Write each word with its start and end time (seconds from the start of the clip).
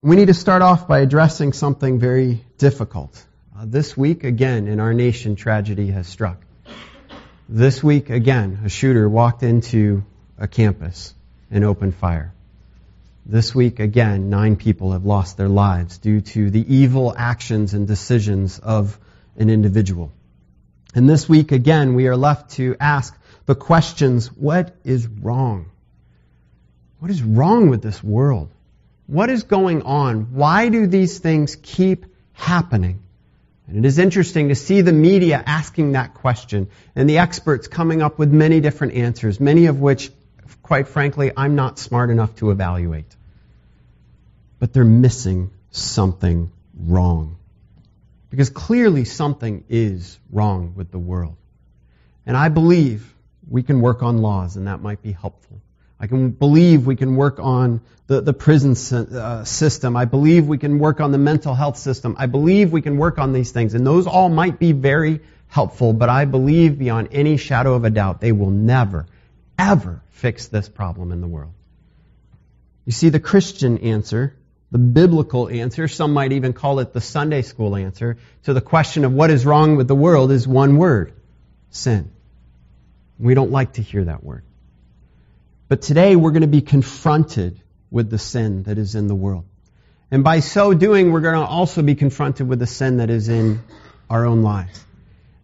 We 0.00 0.14
need 0.14 0.26
to 0.26 0.34
start 0.34 0.62
off 0.62 0.86
by 0.86 1.00
addressing 1.00 1.52
something 1.52 1.98
very 1.98 2.44
difficult. 2.56 3.20
Uh, 3.58 3.64
this 3.66 3.96
week, 3.96 4.22
again, 4.22 4.68
in 4.68 4.78
our 4.78 4.94
nation, 4.94 5.34
tragedy 5.34 5.88
has 5.88 6.06
struck. 6.06 6.40
This 7.48 7.82
week, 7.82 8.08
again, 8.08 8.60
a 8.64 8.68
shooter 8.68 9.08
walked 9.08 9.42
into 9.42 10.04
a 10.38 10.46
campus 10.46 11.12
and 11.50 11.64
opened 11.64 11.96
fire. 11.96 12.32
This 13.26 13.52
week, 13.52 13.80
again, 13.80 14.30
nine 14.30 14.54
people 14.54 14.92
have 14.92 15.04
lost 15.04 15.36
their 15.36 15.48
lives 15.48 15.98
due 15.98 16.20
to 16.20 16.48
the 16.48 16.76
evil 16.76 17.12
actions 17.16 17.74
and 17.74 17.88
decisions 17.88 18.60
of 18.60 18.96
an 19.36 19.50
individual. 19.50 20.12
And 20.94 21.10
this 21.10 21.28
week, 21.28 21.50
again, 21.50 21.94
we 21.94 22.06
are 22.06 22.16
left 22.16 22.52
to 22.52 22.76
ask 22.78 23.18
the 23.46 23.56
questions, 23.56 24.28
what 24.28 24.76
is 24.84 25.08
wrong? 25.08 25.72
What 27.00 27.10
is 27.10 27.20
wrong 27.20 27.68
with 27.68 27.82
this 27.82 28.00
world? 28.00 28.52
What 29.08 29.30
is 29.30 29.44
going 29.44 29.82
on? 29.82 30.34
Why 30.34 30.68
do 30.68 30.86
these 30.86 31.18
things 31.18 31.56
keep 31.56 32.04
happening? 32.34 33.02
And 33.66 33.78
it 33.78 33.86
is 33.86 33.98
interesting 33.98 34.50
to 34.50 34.54
see 34.54 34.82
the 34.82 34.92
media 34.92 35.42
asking 35.46 35.92
that 35.92 36.12
question 36.12 36.68
and 36.94 37.08
the 37.08 37.16
experts 37.16 37.68
coming 37.68 38.02
up 38.02 38.18
with 38.18 38.30
many 38.30 38.60
different 38.60 38.92
answers, 38.92 39.40
many 39.40 39.64
of 39.64 39.80
which, 39.80 40.10
quite 40.62 40.88
frankly, 40.88 41.32
I'm 41.34 41.54
not 41.54 41.78
smart 41.78 42.10
enough 42.10 42.36
to 42.36 42.50
evaluate. 42.50 43.16
But 44.58 44.74
they're 44.74 44.84
missing 44.84 45.52
something 45.70 46.52
wrong. 46.78 47.38
Because 48.28 48.50
clearly 48.50 49.06
something 49.06 49.64
is 49.70 50.18
wrong 50.30 50.74
with 50.76 50.90
the 50.90 50.98
world. 50.98 51.36
And 52.26 52.36
I 52.36 52.50
believe 52.50 53.14
we 53.48 53.62
can 53.62 53.80
work 53.80 54.02
on 54.02 54.18
laws 54.18 54.56
and 54.56 54.66
that 54.66 54.82
might 54.82 55.00
be 55.00 55.12
helpful. 55.12 55.62
I 56.00 56.06
can 56.06 56.30
believe 56.30 56.86
we 56.86 56.96
can 56.96 57.16
work 57.16 57.40
on 57.40 57.80
the, 58.06 58.20
the 58.20 58.32
prison 58.32 58.72
uh, 58.96 59.44
system. 59.44 59.96
I 59.96 60.04
believe 60.04 60.46
we 60.46 60.58
can 60.58 60.78
work 60.78 61.00
on 61.00 61.12
the 61.12 61.18
mental 61.18 61.54
health 61.54 61.76
system. 61.76 62.16
I 62.18 62.26
believe 62.26 62.72
we 62.72 62.82
can 62.82 62.96
work 62.96 63.18
on 63.18 63.32
these 63.32 63.50
things. 63.50 63.74
And 63.74 63.86
those 63.86 64.06
all 64.06 64.28
might 64.28 64.58
be 64.58 64.72
very 64.72 65.20
helpful, 65.48 65.92
but 65.92 66.08
I 66.08 66.24
believe 66.24 66.78
beyond 66.78 67.08
any 67.12 67.36
shadow 67.36 67.74
of 67.74 67.84
a 67.84 67.90
doubt 67.90 68.20
they 68.20 68.32
will 68.32 68.50
never, 68.50 69.06
ever 69.58 70.02
fix 70.10 70.48
this 70.48 70.68
problem 70.68 71.10
in 71.10 71.20
the 71.20 71.26
world. 71.26 71.52
You 72.84 72.92
see, 72.92 73.08
the 73.08 73.20
Christian 73.20 73.78
answer, 73.78 74.36
the 74.70 74.78
biblical 74.78 75.48
answer, 75.48 75.88
some 75.88 76.12
might 76.12 76.32
even 76.32 76.52
call 76.52 76.78
it 76.80 76.92
the 76.92 77.00
Sunday 77.00 77.42
school 77.42 77.76
answer, 77.76 78.18
to 78.44 78.54
the 78.54 78.60
question 78.60 79.04
of 79.04 79.12
what 79.12 79.30
is 79.30 79.44
wrong 79.44 79.76
with 79.76 79.88
the 79.88 79.94
world 79.94 80.30
is 80.30 80.46
one 80.46 80.76
word 80.76 81.12
sin. 81.70 82.10
We 83.18 83.34
don't 83.34 83.50
like 83.50 83.74
to 83.74 83.82
hear 83.82 84.04
that 84.04 84.22
word. 84.22 84.44
But 85.68 85.82
today 85.82 86.16
we're 86.16 86.30
going 86.30 86.42
to 86.42 86.48
be 86.48 86.62
confronted 86.62 87.60
with 87.90 88.10
the 88.10 88.18
sin 88.18 88.62
that 88.64 88.78
is 88.78 88.94
in 88.94 89.06
the 89.06 89.14
world. 89.14 89.44
And 90.10 90.24
by 90.24 90.40
so 90.40 90.72
doing, 90.72 91.12
we're 91.12 91.20
going 91.20 91.34
to 91.34 91.44
also 91.44 91.82
be 91.82 91.94
confronted 91.94 92.48
with 92.48 92.58
the 92.58 92.66
sin 92.66 92.96
that 92.96 93.10
is 93.10 93.28
in 93.28 93.60
our 94.08 94.24
own 94.24 94.42
lives. 94.42 94.84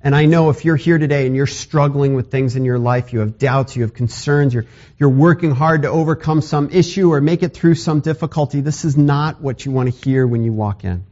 And 0.02 0.14
I 0.14 0.26
know 0.26 0.50
if 0.50 0.64
you're 0.64 0.76
here 0.76 0.98
today 0.98 1.26
and 1.26 1.36
you're 1.36 1.46
struggling 1.46 2.14
with 2.14 2.30
things 2.30 2.56
in 2.56 2.64
your 2.64 2.78
life, 2.78 3.12
you 3.12 3.20
have 3.20 3.38
doubts, 3.38 3.76
you 3.76 3.82
have 3.82 3.94
concerns, 3.94 4.52
you're, 4.52 4.66
you're 4.98 5.10
working 5.10 5.50
hard 5.50 5.82
to 5.82 5.88
overcome 5.88 6.40
some 6.40 6.70
issue 6.70 7.12
or 7.12 7.20
make 7.20 7.42
it 7.42 7.54
through 7.54 7.74
some 7.74 8.00
difficulty, 8.00 8.60
this 8.60 8.84
is 8.84 8.96
not 8.96 9.40
what 9.40 9.64
you 9.64 9.72
want 9.72 9.92
to 9.92 10.04
hear 10.04 10.26
when 10.26 10.44
you 10.44 10.52
walk 10.52 10.84
in. 10.84 11.04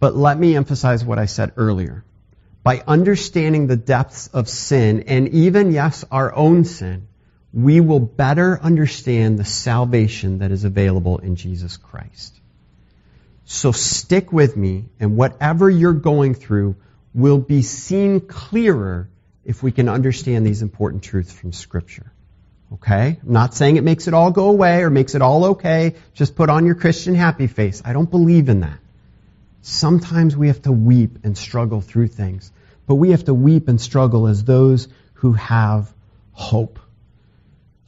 But 0.00 0.14
let 0.16 0.38
me 0.38 0.54
emphasize 0.54 1.04
what 1.04 1.18
I 1.18 1.26
said 1.26 1.52
earlier. 1.56 2.04
By 2.62 2.82
understanding 2.86 3.66
the 3.66 3.76
depths 3.76 4.28
of 4.28 4.48
sin 4.48 5.04
and 5.06 5.28
even, 5.28 5.72
yes, 5.72 6.04
our 6.10 6.34
own 6.34 6.64
sin, 6.64 7.07
we 7.52 7.80
will 7.80 8.00
better 8.00 8.58
understand 8.62 9.38
the 9.38 9.44
salvation 9.44 10.38
that 10.38 10.50
is 10.50 10.64
available 10.64 11.18
in 11.18 11.36
Jesus 11.36 11.76
Christ. 11.76 12.38
So 13.44 13.72
stick 13.72 14.32
with 14.32 14.56
me, 14.56 14.84
and 15.00 15.16
whatever 15.16 15.70
you're 15.70 15.94
going 15.94 16.34
through 16.34 16.76
will 17.14 17.38
be 17.38 17.62
seen 17.62 18.20
clearer 18.20 19.08
if 19.44 19.62
we 19.62 19.72
can 19.72 19.88
understand 19.88 20.46
these 20.46 20.60
important 20.60 21.02
truths 21.02 21.32
from 21.32 21.52
Scripture. 21.52 22.12
Okay? 22.74 23.18
I'm 23.22 23.32
not 23.32 23.54
saying 23.54 23.76
it 23.76 23.84
makes 23.84 24.06
it 24.06 24.14
all 24.14 24.30
go 24.30 24.50
away 24.50 24.82
or 24.82 24.90
makes 24.90 25.14
it 25.14 25.22
all 25.22 25.46
okay. 25.46 25.94
Just 26.12 26.36
put 26.36 26.50
on 26.50 26.66
your 26.66 26.74
Christian 26.74 27.14
happy 27.14 27.46
face. 27.46 27.80
I 27.84 27.94
don't 27.94 28.10
believe 28.10 28.50
in 28.50 28.60
that. 28.60 28.78
Sometimes 29.62 30.36
we 30.36 30.48
have 30.48 30.62
to 30.62 30.72
weep 30.72 31.24
and 31.24 31.36
struggle 31.36 31.80
through 31.80 32.08
things, 32.08 32.52
but 32.86 32.96
we 32.96 33.10
have 33.10 33.24
to 33.24 33.34
weep 33.34 33.68
and 33.68 33.80
struggle 33.80 34.26
as 34.26 34.44
those 34.44 34.88
who 35.14 35.32
have 35.32 35.92
hope. 36.32 36.78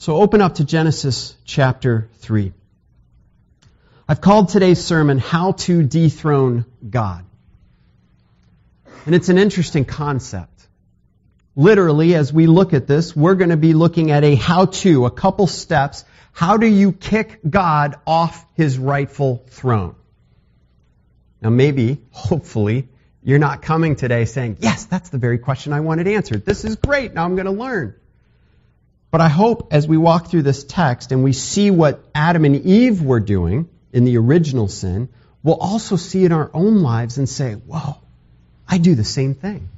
So 0.00 0.16
open 0.16 0.40
up 0.40 0.54
to 0.54 0.64
Genesis 0.64 1.36
chapter 1.44 2.08
3. 2.20 2.54
I've 4.08 4.22
called 4.22 4.48
today's 4.48 4.82
sermon, 4.82 5.18
How 5.18 5.52
to 5.52 5.82
Dethrone 5.82 6.64
God. 6.88 7.26
And 9.04 9.14
it's 9.14 9.28
an 9.28 9.36
interesting 9.36 9.84
concept. 9.84 10.66
Literally, 11.54 12.14
as 12.14 12.32
we 12.32 12.46
look 12.46 12.72
at 12.72 12.86
this, 12.86 13.14
we're 13.14 13.34
going 13.34 13.50
to 13.50 13.58
be 13.58 13.74
looking 13.74 14.10
at 14.10 14.24
a 14.24 14.36
how 14.36 14.64
to, 14.64 15.04
a 15.04 15.10
couple 15.10 15.46
steps. 15.46 16.06
How 16.32 16.56
do 16.56 16.66
you 16.66 16.92
kick 16.92 17.38
God 17.50 17.96
off 18.06 18.46
his 18.54 18.78
rightful 18.78 19.44
throne? 19.48 19.96
Now 21.42 21.50
maybe, 21.50 22.00
hopefully, 22.10 22.88
you're 23.22 23.38
not 23.38 23.60
coming 23.60 23.96
today 23.96 24.24
saying, 24.24 24.56
yes, 24.60 24.86
that's 24.86 25.10
the 25.10 25.18
very 25.18 25.36
question 25.36 25.74
I 25.74 25.80
wanted 25.80 26.08
answered. 26.08 26.46
This 26.46 26.64
is 26.64 26.76
great. 26.76 27.12
Now 27.12 27.26
I'm 27.26 27.34
going 27.34 27.44
to 27.44 27.52
learn. 27.52 27.99
But 29.10 29.20
I 29.20 29.28
hope 29.28 29.72
as 29.72 29.88
we 29.88 29.96
walk 29.96 30.28
through 30.28 30.42
this 30.42 30.62
text 30.62 31.10
and 31.10 31.24
we 31.24 31.32
see 31.32 31.70
what 31.70 32.04
Adam 32.14 32.44
and 32.44 32.64
Eve 32.64 33.02
were 33.02 33.20
doing 33.20 33.68
in 33.92 34.04
the 34.04 34.18
original 34.18 34.68
sin, 34.68 35.08
we'll 35.42 35.56
also 35.56 35.96
see 35.96 36.24
in 36.24 36.32
our 36.32 36.50
own 36.54 36.82
lives 36.82 37.18
and 37.18 37.28
say, 37.28 37.54
whoa, 37.54 37.96
I 38.68 38.78
do 38.78 38.94
the 38.94 39.04
same 39.04 39.34
thing. 39.34 39.68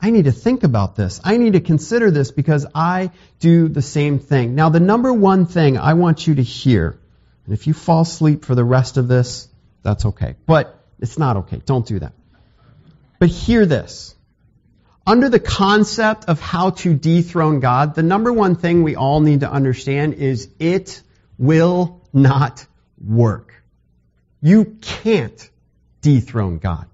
I 0.00 0.10
need 0.10 0.24
to 0.24 0.32
think 0.32 0.64
about 0.64 0.96
this. 0.96 1.20
I 1.22 1.36
need 1.36 1.52
to 1.52 1.60
consider 1.60 2.10
this 2.10 2.30
because 2.30 2.66
I 2.74 3.10
do 3.38 3.68
the 3.68 3.82
same 3.82 4.18
thing. 4.18 4.54
Now, 4.54 4.68
the 4.68 4.80
number 4.80 5.12
one 5.12 5.46
thing 5.46 5.78
I 5.78 5.94
want 5.94 6.26
you 6.26 6.36
to 6.36 6.42
hear, 6.42 6.98
and 7.46 7.54
if 7.54 7.66
you 7.66 7.74
fall 7.74 8.02
asleep 8.02 8.44
for 8.44 8.54
the 8.54 8.64
rest 8.64 8.96
of 8.96 9.06
this, 9.06 9.48
that's 9.82 10.06
okay. 10.06 10.34
But 10.46 10.76
it's 11.00 11.18
not 11.18 11.36
okay. 11.38 11.62
Don't 11.64 11.86
do 11.86 12.00
that. 12.00 12.12
But 13.18 13.28
hear 13.28 13.64
this 13.66 14.16
under 15.06 15.28
the 15.28 15.40
concept 15.40 16.26
of 16.26 16.40
how 16.40 16.70
to 16.70 16.94
dethrone 16.94 17.60
God, 17.60 17.94
the 17.94 18.02
number 18.02 18.32
one 18.32 18.54
thing 18.54 18.82
we 18.82 18.96
all 18.96 19.20
need 19.20 19.40
to 19.40 19.50
understand 19.50 20.14
is 20.14 20.48
it 20.58 21.02
will 21.38 22.00
not 22.12 22.66
work. 23.04 23.52
You 24.40 24.76
can't 24.80 25.50
dethrone 26.00 26.58
God. 26.58 26.86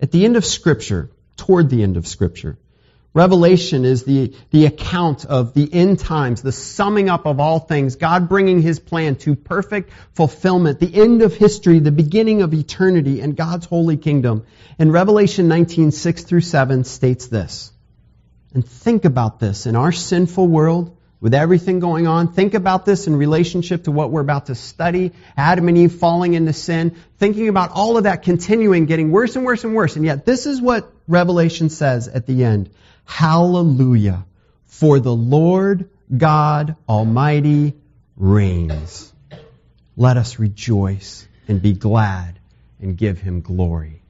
At 0.00 0.10
the 0.10 0.24
end 0.24 0.36
of 0.36 0.44
Scripture, 0.44 1.10
toward 1.36 1.70
the 1.70 1.82
end 1.82 1.96
of 1.96 2.06
Scripture, 2.06 2.58
Revelation 3.18 3.84
is 3.84 4.04
the, 4.04 4.32
the 4.52 4.66
account 4.66 5.24
of 5.24 5.52
the 5.52 5.68
end 5.74 5.98
times, 5.98 6.40
the 6.40 6.52
summing 6.52 7.08
up 7.10 7.26
of 7.26 7.40
all 7.40 7.58
things, 7.58 7.96
God 7.96 8.28
bringing 8.28 8.62
His 8.62 8.78
plan 8.78 9.16
to 9.16 9.34
perfect 9.34 9.90
fulfillment, 10.12 10.78
the 10.78 10.94
end 10.94 11.22
of 11.22 11.34
history, 11.34 11.80
the 11.80 11.90
beginning 11.90 12.42
of 12.42 12.54
eternity, 12.54 13.20
and 13.20 13.34
God's 13.36 13.66
holy 13.66 13.96
kingdom. 13.96 14.46
And 14.78 14.92
Revelation 14.92 15.48
19, 15.48 15.90
6 15.90 16.22
through 16.22 16.42
7 16.42 16.84
states 16.84 17.26
this. 17.26 17.72
And 18.54 18.64
think 18.64 19.04
about 19.04 19.40
this. 19.40 19.66
In 19.66 19.74
our 19.74 19.90
sinful 19.90 20.46
world, 20.46 20.96
with 21.20 21.34
everything 21.34 21.80
going 21.80 22.06
on, 22.06 22.32
think 22.32 22.54
about 22.54 22.86
this 22.86 23.08
in 23.08 23.16
relationship 23.16 23.82
to 23.84 23.90
what 23.90 24.12
we're 24.12 24.20
about 24.20 24.46
to 24.46 24.54
study. 24.54 25.10
Adam 25.36 25.66
and 25.66 25.76
Eve 25.76 25.94
falling 25.94 26.34
into 26.34 26.52
sin, 26.52 26.94
thinking 27.18 27.48
about 27.48 27.72
all 27.72 27.96
of 27.96 28.04
that 28.04 28.22
continuing, 28.22 28.86
getting 28.86 29.10
worse 29.10 29.34
and 29.34 29.44
worse 29.44 29.64
and 29.64 29.74
worse. 29.74 29.96
And 29.96 30.04
yet 30.04 30.24
this 30.24 30.46
is 30.46 30.60
what 30.60 30.92
Revelation 31.08 31.68
says 31.68 32.06
at 32.06 32.24
the 32.24 32.44
end. 32.44 32.70
Hallelujah. 33.08 34.26
For 34.66 35.00
the 35.00 35.14
Lord 35.14 35.88
God 36.14 36.76
Almighty 36.86 37.74
reigns. 38.16 39.12
Let 39.96 40.18
us 40.18 40.38
rejoice 40.38 41.26
and 41.48 41.60
be 41.60 41.72
glad 41.72 42.38
and 42.80 42.96
give 42.96 43.18
him 43.18 43.40
glory. 43.40 44.02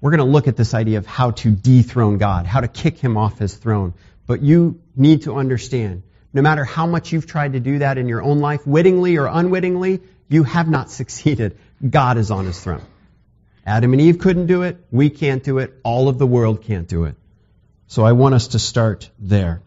We're 0.00 0.12
going 0.12 0.26
to 0.26 0.32
look 0.32 0.46
at 0.46 0.56
this 0.56 0.72
idea 0.72 0.98
of 0.98 1.06
how 1.06 1.32
to 1.32 1.50
dethrone 1.50 2.16
God, 2.18 2.46
how 2.46 2.60
to 2.60 2.68
kick 2.68 2.98
him 2.98 3.16
off 3.16 3.38
his 3.38 3.54
throne. 3.54 3.92
But 4.26 4.40
you 4.40 4.80
need 4.96 5.22
to 5.22 5.34
understand, 5.34 6.04
no 6.32 6.42
matter 6.42 6.64
how 6.64 6.86
much 6.86 7.12
you've 7.12 7.26
tried 7.26 7.54
to 7.54 7.60
do 7.60 7.80
that 7.80 7.98
in 7.98 8.08
your 8.08 8.22
own 8.22 8.38
life, 8.38 8.66
wittingly 8.66 9.16
or 9.18 9.26
unwittingly, 9.26 10.00
you 10.28 10.44
have 10.44 10.68
not 10.68 10.90
succeeded. 11.00 11.58
God 11.86 12.18
is 12.18 12.30
on 12.30 12.46
his 12.46 12.58
throne. 12.58 12.86
Adam 13.66 13.92
and 13.92 14.00
Eve 14.00 14.18
couldn't 14.20 14.46
do 14.46 14.62
it. 14.62 14.78
We 14.92 15.10
can't 15.10 15.42
do 15.42 15.58
it. 15.58 15.74
All 15.82 16.08
of 16.08 16.18
the 16.18 16.26
world 16.26 16.62
can't 16.62 16.86
do 16.86 17.04
it. 17.04 17.16
So 17.94 18.04
I 18.04 18.10
want 18.10 18.34
us 18.34 18.48
to 18.48 18.58
start 18.58 19.08
there. 19.20 19.62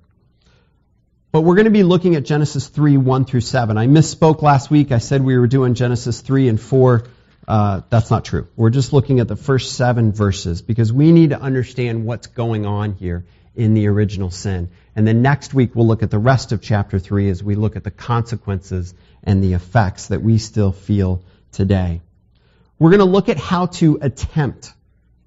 But 1.32 1.44
we're 1.44 1.56
going 1.56 1.64
to 1.64 1.72
be 1.72 1.84
looking 1.84 2.16
at 2.16 2.26
Genesis 2.26 2.68
3, 2.68 2.98
1 2.98 3.24
through 3.24 3.40
7. 3.40 3.78
I 3.78 3.88
misspoke 3.88 4.42
last 4.42 4.70
week. 4.70 4.92
I 4.92 4.98
said 4.98 5.24
we 5.24 5.38
were 5.38 5.48
doing 5.48 5.76
Genesis 5.76 6.20
3 6.20 6.50
and 6.50 6.60
4. 6.60 7.08
Uh, 7.48 7.82
that's 7.90 8.12
not 8.12 8.26
true. 8.26 8.50
We're 8.58 8.70
just 8.70 8.92
looking 8.92 9.22
at 9.22 9.30
the 9.30 9.38
first 9.38 9.78
seven 9.78 10.12
verses 10.12 10.62
because 10.62 10.92
we 10.92 11.14
need 11.14 11.30
to 11.30 11.40
understand 11.40 12.06
what's 12.06 12.28
going 12.28 12.66
on 12.66 12.96
here 12.96 13.24
in 13.56 13.74
the 13.74 13.88
original 13.88 14.30
sin. 14.30 14.72
And 14.94 15.08
then 15.08 15.22
next 15.22 15.54
week 15.54 15.74
we'll 15.74 15.88
look 15.88 16.04
at 16.04 16.12
the 16.12 16.20
rest 16.20 16.52
of 16.52 16.62
chapter 16.62 17.00
3 17.00 17.30
as 17.30 17.42
we 17.42 17.56
look 17.56 17.78
at 17.78 17.86
the 17.86 17.92
consequences 17.92 18.94
and 19.24 19.42
the 19.42 19.54
effects 19.54 20.08
that 20.08 20.22
we 20.22 20.38
still 20.38 20.74
feel 20.74 21.24
today. 21.54 22.02
We're 22.78 22.90
going 22.90 23.00
to 23.00 23.06
look 23.06 23.30
at 23.30 23.38
how 23.38 23.68
to 23.68 24.00
attempt 24.02 24.74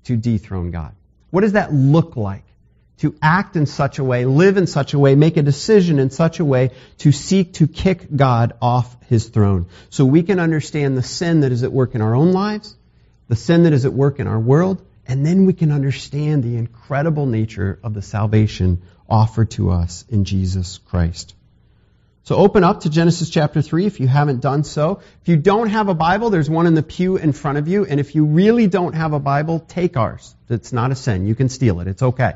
to 0.04 0.18
dethrone 0.18 0.70
God. 0.70 0.92
What 1.30 1.40
does 1.40 1.52
that 1.52 1.72
look 1.72 2.18
like? 2.18 2.44
To 3.00 3.14
act 3.20 3.56
in 3.56 3.66
such 3.66 3.98
a 3.98 4.04
way, 4.04 4.24
live 4.24 4.56
in 4.56 4.66
such 4.66 4.94
a 4.94 4.98
way, 4.98 5.14
make 5.14 5.36
a 5.36 5.42
decision 5.42 5.98
in 5.98 6.10
such 6.10 6.38
a 6.38 6.44
way 6.44 6.70
to 6.98 7.12
seek 7.12 7.54
to 7.54 7.66
kick 7.66 8.06
God 8.14 8.52
off 8.60 8.94
his 9.08 9.28
throne. 9.28 9.66
So 9.88 10.04
we 10.04 10.22
can 10.22 10.38
understand 10.38 10.96
the 10.96 11.02
sin 11.02 11.40
that 11.40 11.52
is 11.52 11.62
at 11.62 11.72
work 11.72 11.94
in 11.94 12.02
our 12.02 12.14
own 12.14 12.32
lives, 12.32 12.76
the 13.28 13.36
sin 13.36 13.62
that 13.62 13.72
is 13.72 13.84
at 13.86 13.92
work 13.92 14.20
in 14.20 14.26
our 14.26 14.38
world, 14.38 14.84
and 15.06 15.24
then 15.24 15.46
we 15.46 15.54
can 15.54 15.72
understand 15.72 16.44
the 16.44 16.56
incredible 16.56 17.26
nature 17.26 17.78
of 17.82 17.94
the 17.94 18.02
salvation 18.02 18.82
offered 19.08 19.50
to 19.52 19.70
us 19.70 20.04
in 20.08 20.24
Jesus 20.24 20.78
Christ. 20.78 21.34
So 22.24 22.36
open 22.36 22.64
up 22.64 22.80
to 22.82 22.90
Genesis 22.90 23.30
chapter 23.30 23.62
3 23.62 23.86
if 23.86 23.98
you 23.98 24.06
haven't 24.06 24.40
done 24.40 24.62
so. 24.62 25.00
If 25.22 25.28
you 25.28 25.36
don't 25.36 25.68
have 25.70 25.88
a 25.88 25.94
Bible, 25.94 26.30
there's 26.30 26.50
one 26.50 26.66
in 26.66 26.74
the 26.74 26.82
pew 26.82 27.16
in 27.16 27.32
front 27.32 27.58
of 27.58 27.66
you. 27.66 27.86
And 27.86 27.98
if 27.98 28.14
you 28.14 28.26
really 28.26 28.66
don't 28.66 28.92
have 28.94 29.14
a 29.14 29.18
Bible, 29.18 29.58
take 29.58 29.96
ours. 29.96 30.34
It's 30.48 30.72
not 30.72 30.92
a 30.92 30.94
sin. 30.94 31.26
You 31.26 31.34
can 31.34 31.48
steal 31.48 31.80
it. 31.80 31.88
It's 31.88 32.02
okay. 32.02 32.34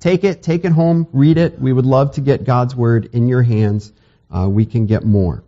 Take 0.00 0.24
it, 0.24 0.42
take 0.42 0.64
it 0.64 0.72
home, 0.72 1.08
read 1.12 1.38
it. 1.38 1.58
We 1.58 1.72
would 1.72 1.86
love 1.86 2.12
to 2.12 2.20
get 2.20 2.44
God's 2.44 2.76
Word 2.76 3.10
in 3.12 3.28
your 3.28 3.42
hands. 3.42 3.92
Uh, 4.30 4.48
we 4.48 4.66
can 4.66 4.86
get 4.86 5.04
more. 5.04 5.42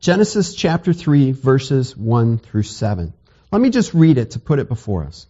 Genesis 0.00 0.54
chapter 0.54 0.92
3, 0.92 1.32
verses 1.32 1.96
1 1.96 2.38
through 2.38 2.64
7. 2.64 3.12
Let 3.52 3.62
me 3.62 3.70
just 3.70 3.94
read 3.94 4.18
it 4.18 4.32
to 4.32 4.38
put 4.38 4.58
it 4.58 4.68
before 4.68 5.04
us. 5.04 5.26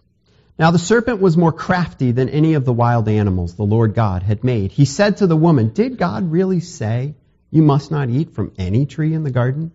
Now 0.58 0.70
the 0.70 0.78
serpent 0.78 1.20
was 1.20 1.36
more 1.36 1.52
crafty 1.52 2.12
than 2.12 2.30
any 2.30 2.54
of 2.54 2.64
the 2.64 2.72
wild 2.72 3.08
animals 3.08 3.54
the 3.54 3.62
Lord 3.62 3.94
God 3.94 4.22
had 4.22 4.42
made. 4.42 4.72
He 4.72 4.86
said 4.86 5.18
to 5.18 5.26
the 5.26 5.36
woman, 5.36 5.68
Did 5.68 5.98
God 5.98 6.30
really 6.30 6.60
say, 6.60 7.14
You 7.50 7.62
must 7.62 7.90
not 7.90 8.08
eat 8.08 8.32
from 8.32 8.52
any 8.56 8.86
tree 8.86 9.12
in 9.12 9.22
the 9.22 9.30
garden? 9.30 9.72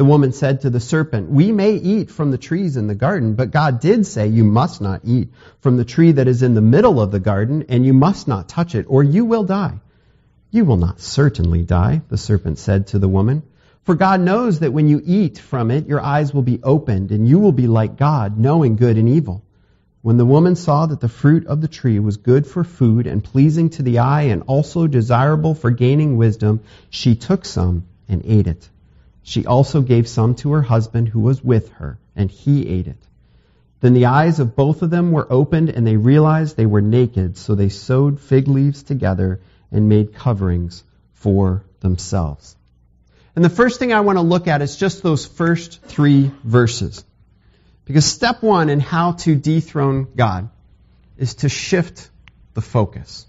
The 0.00 0.06
woman 0.06 0.32
said 0.32 0.62
to 0.62 0.70
the 0.70 0.80
serpent, 0.80 1.28
We 1.28 1.52
may 1.52 1.74
eat 1.74 2.10
from 2.10 2.30
the 2.30 2.38
trees 2.38 2.78
in 2.78 2.86
the 2.86 2.94
garden, 2.94 3.34
but 3.34 3.50
God 3.50 3.80
did 3.80 4.06
say, 4.06 4.28
You 4.28 4.44
must 4.44 4.80
not 4.80 5.02
eat 5.04 5.28
from 5.58 5.76
the 5.76 5.84
tree 5.84 6.12
that 6.12 6.26
is 6.26 6.42
in 6.42 6.54
the 6.54 6.62
middle 6.62 6.98
of 7.02 7.10
the 7.10 7.20
garden, 7.20 7.66
and 7.68 7.84
you 7.84 7.92
must 7.92 8.26
not 8.26 8.48
touch 8.48 8.74
it, 8.74 8.86
or 8.88 9.02
you 9.02 9.26
will 9.26 9.44
die. 9.44 9.78
You 10.50 10.64
will 10.64 10.78
not 10.78 11.00
certainly 11.00 11.64
die, 11.64 12.00
the 12.08 12.16
serpent 12.16 12.56
said 12.56 12.86
to 12.86 12.98
the 12.98 13.10
woman. 13.10 13.42
For 13.82 13.94
God 13.94 14.22
knows 14.22 14.60
that 14.60 14.72
when 14.72 14.88
you 14.88 15.02
eat 15.04 15.36
from 15.36 15.70
it, 15.70 15.86
your 15.86 16.00
eyes 16.00 16.32
will 16.32 16.40
be 16.40 16.62
opened, 16.62 17.10
and 17.10 17.28
you 17.28 17.38
will 17.38 17.52
be 17.52 17.66
like 17.66 17.98
God, 17.98 18.38
knowing 18.38 18.76
good 18.76 18.96
and 18.96 19.06
evil. 19.06 19.44
When 20.00 20.16
the 20.16 20.24
woman 20.24 20.56
saw 20.56 20.86
that 20.86 21.00
the 21.00 21.10
fruit 21.10 21.46
of 21.46 21.60
the 21.60 21.68
tree 21.68 21.98
was 21.98 22.16
good 22.16 22.46
for 22.46 22.64
food 22.64 23.06
and 23.06 23.22
pleasing 23.22 23.68
to 23.68 23.82
the 23.82 23.98
eye 23.98 24.32
and 24.32 24.44
also 24.46 24.86
desirable 24.86 25.54
for 25.54 25.70
gaining 25.70 26.16
wisdom, 26.16 26.60
she 26.88 27.16
took 27.16 27.44
some 27.44 27.84
and 28.08 28.22
ate 28.24 28.46
it. 28.46 28.70
She 29.22 29.46
also 29.46 29.82
gave 29.82 30.08
some 30.08 30.34
to 30.36 30.52
her 30.52 30.62
husband 30.62 31.08
who 31.08 31.20
was 31.20 31.44
with 31.44 31.70
her, 31.72 31.98
and 32.16 32.30
he 32.30 32.66
ate 32.66 32.88
it. 32.88 33.06
Then 33.80 33.94
the 33.94 34.06
eyes 34.06 34.40
of 34.40 34.56
both 34.56 34.82
of 34.82 34.90
them 34.90 35.12
were 35.12 35.30
opened, 35.30 35.70
and 35.70 35.86
they 35.86 35.96
realized 35.96 36.56
they 36.56 36.66
were 36.66 36.82
naked, 36.82 37.36
so 37.36 37.54
they 37.54 37.68
sewed 37.68 38.20
fig 38.20 38.48
leaves 38.48 38.82
together 38.82 39.40
and 39.70 39.88
made 39.88 40.14
coverings 40.14 40.84
for 41.14 41.64
themselves. 41.80 42.56
And 43.34 43.44
the 43.44 43.50
first 43.50 43.78
thing 43.78 43.92
I 43.92 44.00
want 44.00 44.18
to 44.18 44.22
look 44.22 44.48
at 44.48 44.62
is 44.62 44.76
just 44.76 45.02
those 45.02 45.26
first 45.26 45.80
three 45.82 46.30
verses. 46.44 47.04
Because 47.84 48.04
step 48.04 48.42
one 48.42 48.68
in 48.70 48.80
how 48.80 49.12
to 49.12 49.34
dethrone 49.34 50.08
God 50.14 50.50
is 51.16 51.34
to 51.36 51.48
shift 51.48 52.10
the 52.54 52.60
focus, 52.60 53.26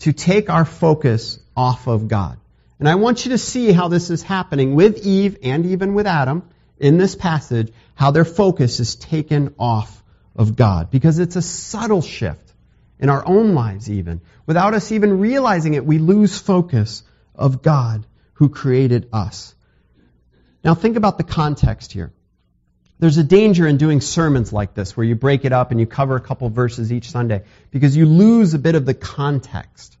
to 0.00 0.12
take 0.12 0.48
our 0.50 0.64
focus 0.64 1.38
off 1.56 1.86
of 1.86 2.08
God. 2.08 2.38
And 2.78 2.88
I 2.88 2.96
want 2.96 3.24
you 3.24 3.30
to 3.32 3.38
see 3.38 3.72
how 3.72 3.88
this 3.88 4.10
is 4.10 4.22
happening 4.22 4.74
with 4.74 5.06
Eve 5.06 5.38
and 5.42 5.66
even 5.66 5.94
with 5.94 6.06
Adam 6.06 6.42
in 6.78 6.98
this 6.98 7.14
passage, 7.14 7.72
how 7.94 8.10
their 8.10 8.24
focus 8.24 8.80
is 8.80 8.96
taken 8.96 9.54
off 9.58 10.02
of 10.34 10.56
God. 10.56 10.90
Because 10.90 11.18
it's 11.18 11.36
a 11.36 11.42
subtle 11.42 12.02
shift 12.02 12.52
in 12.98 13.08
our 13.08 13.26
own 13.26 13.54
lives 13.54 13.90
even. 13.90 14.20
Without 14.44 14.74
us 14.74 14.92
even 14.92 15.20
realizing 15.20 15.74
it, 15.74 15.86
we 15.86 15.98
lose 15.98 16.38
focus 16.38 17.02
of 17.34 17.62
God 17.62 18.06
who 18.34 18.48
created 18.48 19.08
us. 19.12 19.54
Now 20.62 20.74
think 20.74 20.96
about 20.96 21.16
the 21.16 21.24
context 21.24 21.92
here. 21.92 22.12
There's 22.98 23.18
a 23.18 23.24
danger 23.24 23.66
in 23.66 23.76
doing 23.76 24.00
sermons 24.00 24.52
like 24.52 24.74
this 24.74 24.96
where 24.96 25.04
you 25.04 25.14
break 25.14 25.44
it 25.44 25.52
up 25.52 25.70
and 25.70 25.78
you 25.78 25.86
cover 25.86 26.16
a 26.16 26.20
couple 26.20 26.48
verses 26.48 26.92
each 26.92 27.10
Sunday 27.10 27.44
because 27.70 27.96
you 27.96 28.06
lose 28.06 28.54
a 28.54 28.58
bit 28.58 28.74
of 28.74 28.86
the 28.86 28.94
context. 28.94 29.96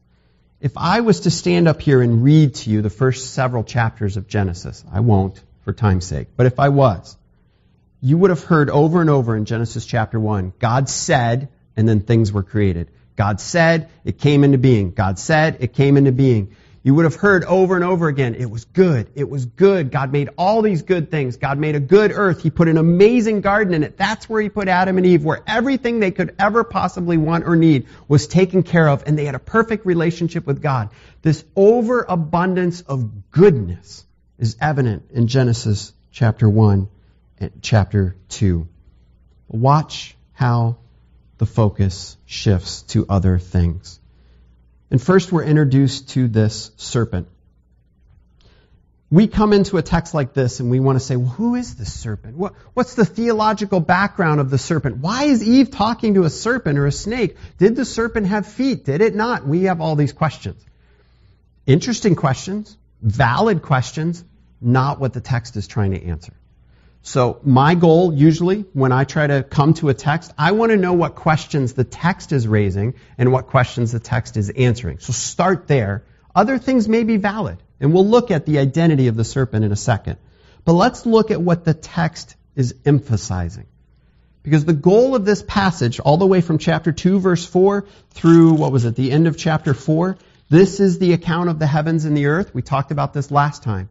If 0.66 0.76
I 0.76 1.02
was 1.02 1.20
to 1.20 1.30
stand 1.30 1.68
up 1.68 1.80
here 1.80 2.02
and 2.02 2.24
read 2.24 2.56
to 2.56 2.70
you 2.70 2.82
the 2.82 2.90
first 2.90 3.34
several 3.34 3.62
chapters 3.62 4.16
of 4.16 4.26
Genesis, 4.26 4.82
I 4.90 4.98
won't 4.98 5.40
for 5.60 5.72
time's 5.72 6.06
sake, 6.06 6.26
but 6.36 6.46
if 6.46 6.58
I 6.58 6.70
was, 6.70 7.16
you 8.00 8.18
would 8.18 8.30
have 8.30 8.42
heard 8.42 8.68
over 8.68 9.00
and 9.00 9.08
over 9.08 9.36
in 9.36 9.44
Genesis 9.44 9.86
chapter 9.86 10.18
1, 10.18 10.54
God 10.58 10.88
said, 10.88 11.50
and 11.76 11.88
then 11.88 12.00
things 12.00 12.32
were 12.32 12.42
created. 12.42 12.90
God 13.14 13.40
said, 13.40 13.90
it 14.04 14.18
came 14.18 14.42
into 14.42 14.58
being. 14.58 14.90
God 14.90 15.20
said, 15.20 15.58
it 15.60 15.72
came 15.72 15.96
into 15.96 16.10
being. 16.10 16.56
You 16.86 16.94
would 16.94 17.04
have 17.04 17.16
heard 17.16 17.42
over 17.42 17.74
and 17.74 17.82
over 17.82 18.06
again, 18.06 18.36
it 18.36 18.48
was 18.48 18.64
good. 18.64 19.08
It 19.16 19.28
was 19.28 19.44
good. 19.44 19.90
God 19.90 20.12
made 20.12 20.28
all 20.38 20.62
these 20.62 20.82
good 20.82 21.10
things. 21.10 21.36
God 21.36 21.58
made 21.58 21.74
a 21.74 21.80
good 21.80 22.12
earth. 22.14 22.44
He 22.44 22.50
put 22.50 22.68
an 22.68 22.78
amazing 22.78 23.40
garden 23.40 23.74
in 23.74 23.82
it. 23.82 23.96
That's 23.96 24.28
where 24.28 24.40
He 24.40 24.48
put 24.48 24.68
Adam 24.68 24.96
and 24.96 25.04
Eve, 25.04 25.24
where 25.24 25.42
everything 25.48 25.98
they 25.98 26.12
could 26.12 26.36
ever 26.38 26.62
possibly 26.62 27.16
want 27.16 27.42
or 27.44 27.56
need 27.56 27.88
was 28.06 28.28
taken 28.28 28.62
care 28.62 28.88
of, 28.88 29.02
and 29.04 29.18
they 29.18 29.24
had 29.24 29.34
a 29.34 29.40
perfect 29.40 29.84
relationship 29.84 30.46
with 30.46 30.62
God. 30.62 30.90
This 31.22 31.44
overabundance 31.56 32.82
of 32.82 33.32
goodness 33.32 34.06
is 34.38 34.56
evident 34.60 35.10
in 35.10 35.26
Genesis 35.26 35.92
chapter 36.12 36.48
1 36.48 36.88
and 37.40 37.50
chapter 37.62 38.14
2. 38.28 38.68
Watch 39.48 40.16
how 40.34 40.76
the 41.38 41.46
focus 41.46 42.16
shifts 42.26 42.82
to 42.82 43.06
other 43.08 43.40
things. 43.40 43.98
And 44.90 45.02
first, 45.02 45.32
we're 45.32 45.44
introduced 45.44 46.10
to 46.10 46.28
this 46.28 46.70
serpent. 46.76 47.28
We 49.08 49.28
come 49.28 49.52
into 49.52 49.76
a 49.76 49.82
text 49.82 50.14
like 50.14 50.34
this 50.34 50.58
and 50.58 50.68
we 50.68 50.80
want 50.80 50.98
to 50.98 51.04
say, 51.04 51.14
well, 51.14 51.28
who 51.28 51.54
is 51.54 51.76
this 51.76 51.92
serpent? 51.92 52.36
What, 52.36 52.54
what's 52.74 52.94
the 52.94 53.04
theological 53.04 53.78
background 53.78 54.40
of 54.40 54.50
the 54.50 54.58
serpent? 54.58 54.96
Why 54.96 55.24
is 55.24 55.46
Eve 55.46 55.70
talking 55.70 56.14
to 56.14 56.24
a 56.24 56.30
serpent 56.30 56.78
or 56.78 56.86
a 56.86 56.92
snake? 56.92 57.36
Did 57.58 57.76
the 57.76 57.84
serpent 57.84 58.26
have 58.26 58.48
feet? 58.48 58.84
Did 58.84 59.00
it 59.02 59.14
not? 59.14 59.46
We 59.46 59.64
have 59.64 59.80
all 59.80 59.94
these 59.94 60.12
questions. 60.12 60.64
Interesting 61.66 62.16
questions, 62.16 62.76
valid 63.00 63.62
questions, 63.62 64.24
not 64.60 64.98
what 64.98 65.12
the 65.12 65.20
text 65.20 65.56
is 65.56 65.68
trying 65.68 65.92
to 65.92 66.02
answer. 66.02 66.32
So 67.06 67.38
my 67.44 67.76
goal 67.76 68.12
usually 68.12 68.62
when 68.72 68.90
I 68.90 69.04
try 69.04 69.28
to 69.28 69.44
come 69.44 69.74
to 69.74 69.90
a 69.90 69.94
text, 69.94 70.32
I 70.36 70.50
want 70.50 70.70
to 70.70 70.76
know 70.76 70.92
what 70.92 71.14
questions 71.14 71.72
the 71.72 71.84
text 71.84 72.32
is 72.32 72.48
raising 72.48 72.94
and 73.16 73.30
what 73.30 73.46
questions 73.46 73.92
the 73.92 74.00
text 74.00 74.36
is 74.36 74.50
answering. 74.50 74.98
So 74.98 75.12
start 75.12 75.68
there. 75.68 76.02
Other 76.34 76.58
things 76.58 76.88
may 76.88 77.04
be 77.04 77.16
valid, 77.16 77.58
and 77.78 77.94
we'll 77.94 78.08
look 78.08 78.32
at 78.32 78.44
the 78.44 78.58
identity 78.58 79.06
of 79.06 79.14
the 79.14 79.22
serpent 79.22 79.64
in 79.64 79.70
a 79.70 79.76
second. 79.76 80.16
But 80.64 80.72
let's 80.72 81.06
look 81.06 81.30
at 81.30 81.40
what 81.40 81.64
the 81.64 81.74
text 81.74 82.34
is 82.56 82.74
emphasizing. 82.84 83.66
Because 84.42 84.64
the 84.64 84.72
goal 84.72 85.14
of 85.14 85.24
this 85.24 85.44
passage, 85.44 86.00
all 86.00 86.16
the 86.16 86.26
way 86.26 86.40
from 86.40 86.58
chapter 86.58 86.90
2 86.90 87.20
verse 87.20 87.46
4 87.46 87.86
through, 88.10 88.54
what 88.54 88.72
was 88.72 88.84
it, 88.84 88.96
the 88.96 89.12
end 89.12 89.28
of 89.28 89.38
chapter 89.38 89.74
4, 89.74 90.18
this 90.50 90.80
is 90.80 90.98
the 90.98 91.12
account 91.12 91.50
of 91.50 91.60
the 91.60 91.68
heavens 91.68 92.04
and 92.04 92.16
the 92.16 92.26
earth. 92.26 92.52
We 92.52 92.62
talked 92.62 92.90
about 92.90 93.14
this 93.14 93.30
last 93.30 93.62
time. 93.62 93.90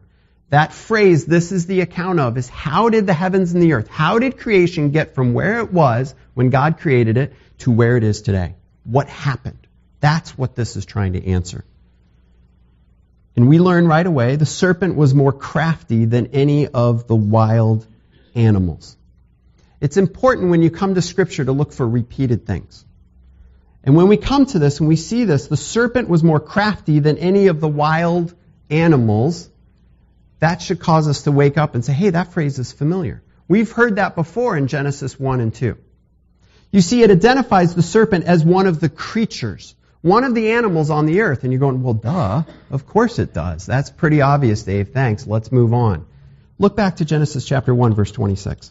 That 0.50 0.72
phrase, 0.72 1.26
this 1.26 1.50
is 1.50 1.66
the 1.66 1.80
account 1.80 2.20
of, 2.20 2.38
is 2.38 2.48
how 2.48 2.88
did 2.88 3.06
the 3.06 3.14
heavens 3.14 3.52
and 3.52 3.62
the 3.62 3.72
earth, 3.72 3.88
how 3.88 4.18
did 4.18 4.38
creation 4.38 4.90
get 4.90 5.14
from 5.14 5.34
where 5.34 5.58
it 5.58 5.72
was 5.72 6.14
when 6.34 6.50
God 6.50 6.78
created 6.78 7.16
it 7.16 7.32
to 7.58 7.70
where 7.72 7.96
it 7.96 8.04
is 8.04 8.22
today? 8.22 8.54
What 8.84 9.08
happened? 9.08 9.66
That's 9.98 10.38
what 10.38 10.54
this 10.54 10.76
is 10.76 10.86
trying 10.86 11.14
to 11.14 11.26
answer. 11.26 11.64
And 13.34 13.48
we 13.48 13.58
learn 13.58 13.88
right 13.88 14.06
away 14.06 14.36
the 14.36 14.46
serpent 14.46 14.94
was 14.94 15.14
more 15.14 15.32
crafty 15.32 16.04
than 16.04 16.28
any 16.28 16.68
of 16.68 17.08
the 17.08 17.16
wild 17.16 17.86
animals. 18.34 18.96
It's 19.80 19.96
important 19.96 20.50
when 20.50 20.62
you 20.62 20.70
come 20.70 20.94
to 20.94 21.02
Scripture 21.02 21.44
to 21.44 21.52
look 21.52 21.72
for 21.72 21.86
repeated 21.86 22.46
things. 22.46 22.84
And 23.84 23.94
when 23.94 24.08
we 24.08 24.16
come 24.16 24.46
to 24.46 24.58
this 24.58 24.78
and 24.80 24.88
we 24.88 24.96
see 24.96 25.24
this, 25.24 25.48
the 25.48 25.56
serpent 25.56 26.08
was 26.08 26.24
more 26.24 26.40
crafty 26.40 27.00
than 27.00 27.18
any 27.18 27.48
of 27.48 27.60
the 27.60 27.68
wild 27.68 28.34
animals 28.70 29.48
that 30.38 30.60
should 30.60 30.80
cause 30.80 31.08
us 31.08 31.22
to 31.22 31.32
wake 31.32 31.56
up 31.56 31.74
and 31.74 31.84
say, 31.84 31.92
hey, 31.92 32.10
that 32.10 32.32
phrase 32.32 32.58
is 32.58 32.72
familiar. 32.72 33.22
We've 33.48 33.70
heard 33.70 33.96
that 33.96 34.14
before 34.14 34.56
in 34.56 34.66
Genesis 34.66 35.18
1 35.18 35.40
and 35.40 35.54
2. 35.54 35.78
You 36.72 36.80
see, 36.80 37.02
it 37.02 37.10
identifies 37.10 37.74
the 37.74 37.82
serpent 37.82 38.24
as 38.24 38.44
one 38.44 38.66
of 38.66 38.80
the 38.80 38.88
creatures, 38.88 39.74
one 40.02 40.24
of 40.24 40.34
the 40.34 40.50
animals 40.52 40.90
on 40.90 41.06
the 41.06 41.20
earth. 41.20 41.44
And 41.44 41.52
you're 41.52 41.60
going, 41.60 41.82
well, 41.82 41.94
duh, 41.94 42.42
of 42.70 42.86
course 42.86 43.18
it 43.18 43.32
does. 43.32 43.64
That's 43.64 43.88
pretty 43.90 44.20
obvious, 44.20 44.62
Dave. 44.64 44.90
Thanks. 44.90 45.26
Let's 45.26 45.52
move 45.52 45.72
on. 45.72 46.06
Look 46.58 46.76
back 46.76 46.96
to 46.96 47.04
Genesis 47.04 47.46
chapter 47.46 47.74
1, 47.74 47.94
verse 47.94 48.10
26. 48.10 48.70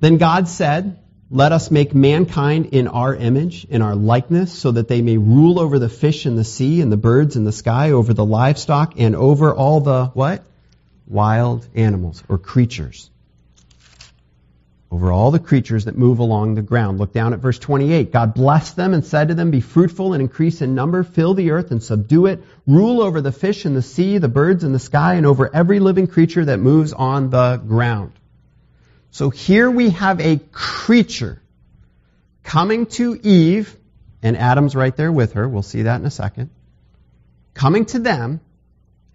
Then 0.00 0.16
God 0.16 0.48
said, 0.48 0.98
Let 1.30 1.52
us 1.52 1.70
make 1.70 1.94
mankind 1.94 2.66
in 2.66 2.88
our 2.88 3.14
image, 3.14 3.64
in 3.64 3.82
our 3.82 3.94
likeness, 3.94 4.52
so 4.52 4.72
that 4.72 4.88
they 4.88 5.00
may 5.00 5.16
rule 5.16 5.60
over 5.60 5.78
the 5.78 5.88
fish 5.88 6.26
in 6.26 6.34
the 6.34 6.44
sea 6.44 6.80
and 6.80 6.90
the 6.90 6.96
birds 6.96 7.36
in 7.36 7.44
the 7.44 7.52
sky, 7.52 7.92
over 7.92 8.12
the 8.12 8.24
livestock, 8.24 8.94
and 8.98 9.14
over 9.14 9.54
all 9.54 9.80
the 9.80 10.06
what? 10.06 10.42
Wild 11.06 11.66
animals 11.74 12.24
or 12.28 12.38
creatures 12.38 13.10
over 14.92 15.12
all 15.12 15.30
the 15.30 15.38
creatures 15.38 15.84
that 15.84 15.96
move 15.96 16.18
along 16.18 16.54
the 16.54 16.62
ground. 16.62 16.98
Look 16.98 17.12
down 17.12 17.32
at 17.32 17.38
verse 17.38 17.58
28. 17.58 18.10
God 18.10 18.34
blessed 18.34 18.74
them 18.74 18.92
and 18.92 19.04
said 19.04 19.28
to 19.28 19.34
them, 19.34 19.50
Be 19.50 19.60
fruitful 19.60 20.14
and 20.14 20.20
increase 20.20 20.62
in 20.62 20.74
number, 20.74 21.04
fill 21.04 21.34
the 21.34 21.52
earth 21.52 21.70
and 21.70 21.82
subdue 21.82 22.26
it, 22.26 22.42
rule 22.66 23.00
over 23.00 23.20
the 23.20 23.30
fish 23.30 23.66
in 23.66 23.74
the 23.74 23.82
sea, 23.82 24.18
the 24.18 24.28
birds 24.28 24.64
in 24.64 24.72
the 24.72 24.80
sky, 24.80 25.14
and 25.14 25.26
over 25.26 25.54
every 25.54 25.78
living 25.78 26.08
creature 26.08 26.44
that 26.44 26.58
moves 26.58 26.92
on 26.92 27.30
the 27.30 27.56
ground. 27.58 28.12
So 29.10 29.30
here 29.30 29.70
we 29.70 29.90
have 29.90 30.20
a 30.20 30.38
creature 30.52 31.42
coming 32.42 32.86
to 32.86 33.18
Eve, 33.22 33.76
and 34.22 34.36
Adam's 34.36 34.74
right 34.74 34.96
there 34.96 35.10
with 35.10 35.32
her. 35.34 35.48
We'll 35.48 35.62
see 35.62 35.82
that 35.82 36.00
in 36.00 36.06
a 36.06 36.10
second. 36.10 36.50
Coming 37.54 37.86
to 37.86 37.98
them 37.98 38.40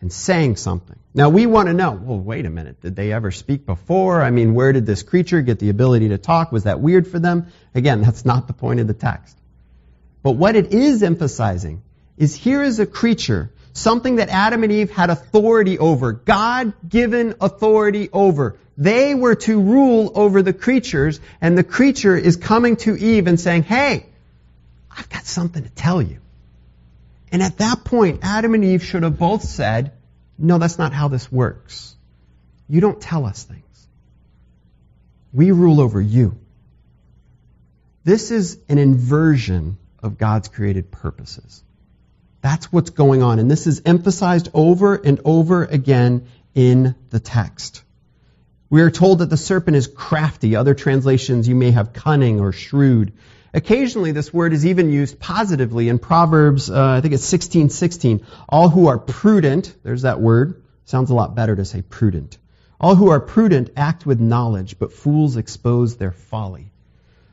and 0.01 0.11
saying 0.11 0.57
something. 0.57 0.97
Now 1.13 1.29
we 1.29 1.45
want 1.45 1.67
to 1.67 1.73
know, 1.73 1.91
well, 1.91 2.19
wait 2.19 2.45
a 2.45 2.49
minute, 2.49 2.81
did 2.81 2.95
they 2.95 3.13
ever 3.13 3.31
speak 3.31 3.65
before? 3.65 4.21
I 4.21 4.31
mean, 4.31 4.53
where 4.53 4.73
did 4.73 4.85
this 4.85 5.01
creature 5.03 5.41
get 5.41 5.59
the 5.59 5.69
ability 5.69 6.09
to 6.09 6.17
talk? 6.17 6.51
Was 6.51 6.65
that 6.65 6.81
weird 6.81 7.07
for 7.07 7.19
them? 7.19 7.47
Again, 7.73 8.01
that's 8.01 8.25
not 8.25 8.47
the 8.47 8.53
point 8.53 8.81
of 8.81 8.87
the 8.87 8.93
text. 8.93 9.37
But 10.21 10.31
what 10.31 10.55
it 10.55 10.73
is 10.73 11.03
emphasizing 11.03 11.81
is 12.17 12.35
here 12.35 12.61
is 12.61 12.79
a 12.79 12.85
creature, 12.85 13.51
something 13.73 14.17
that 14.17 14.29
Adam 14.29 14.63
and 14.63 14.71
Eve 14.71 14.91
had 14.91 15.09
authority 15.09 15.79
over, 15.79 16.11
God 16.11 16.73
given 16.87 17.35
authority 17.39 18.09
over. 18.11 18.57
They 18.77 19.15
were 19.15 19.36
to 19.36 19.62
rule 19.62 20.12
over 20.15 20.41
the 20.41 20.53
creatures, 20.53 21.20
and 21.39 21.58
the 21.58 21.63
creature 21.63 22.17
is 22.17 22.36
coming 22.36 22.75
to 22.77 22.96
Eve 22.96 23.27
and 23.27 23.39
saying, 23.39 23.63
hey, 23.63 24.05
I've 24.91 25.10
got 25.10 25.25
something 25.25 25.63
to 25.63 25.70
tell 25.70 26.01
you. 26.01 26.20
And 27.32 27.41
at 27.41 27.58
that 27.58 27.84
point, 27.84 28.20
Adam 28.24 28.53
and 28.53 28.63
Eve 28.63 28.84
should 28.84 29.03
have 29.03 29.17
both 29.17 29.44
said, 29.44 29.94
no, 30.38 30.58
that's 30.58 30.77
not 30.77 30.94
how 30.94 31.08
this 31.08 31.32
works. 31.32 31.96
You 32.67 32.82
don't 32.82 33.00
tell 33.00 33.25
us 33.25 33.44
things. 33.44 33.88
We 35.34 35.51
rule 35.51 35.79
over 35.79 36.01
you. 36.01 36.38
This 38.03 38.32
is 38.32 38.60
an 38.70 38.77
inversion 38.77 39.77
of 40.03 40.17
God's 40.17 40.48
created 40.48 40.91
purposes. 40.91 41.63
That's 42.41 42.72
what's 42.72 42.91
going 42.91 43.24
on. 43.24 43.39
And 43.39 43.50
this 43.50 43.67
is 43.67 43.82
emphasized 43.86 44.50
over 44.53 44.96
and 44.96 45.20
over 45.25 45.63
again 45.63 46.27
in 46.53 46.96
the 47.10 47.20
text. 47.20 47.84
We 48.69 48.81
are 48.81 48.89
told 48.89 49.19
that 49.19 49.29
the 49.29 49.38
serpent 49.38 49.77
is 49.77 49.88
crafty. 49.88 50.55
Other 50.55 50.74
translations 50.74 51.48
you 51.48 51.55
may 51.55 51.72
have 51.72 51.93
cunning 51.93 52.39
or 52.39 52.51
shrewd. 52.51 53.13
Occasionally, 53.53 54.12
this 54.12 54.34
word 54.34 54.53
is 54.53 54.65
even 54.65 54.89
used 54.89 55.19
positively 55.19 55.88
in 55.88 56.00
Proverbs, 56.00 56.69
uh, 56.69 56.98
I 56.98 57.01
think 57.01 57.13
it's 57.13 57.24
16, 57.24 57.69
16. 57.69 58.25
All 58.50 58.67
who 58.67 58.88
are 58.88 58.98
prudent, 58.98 59.74
there's 59.84 60.01
that 60.01 60.19
word. 60.19 60.63
Sounds 60.84 61.10
a 61.10 61.13
lot 61.13 61.36
better 61.36 61.55
to 61.55 61.63
say 61.63 61.81
prudent. 61.81 62.38
All 62.79 62.95
who 62.95 63.12
are 63.12 63.19
prudent 63.19 63.69
act 63.77 64.05
with 64.05 64.19
knowledge, 64.19 64.77
but 64.77 64.91
fools 64.91 65.38
expose 65.38 65.95
their 65.95 66.12
folly. 66.12 66.72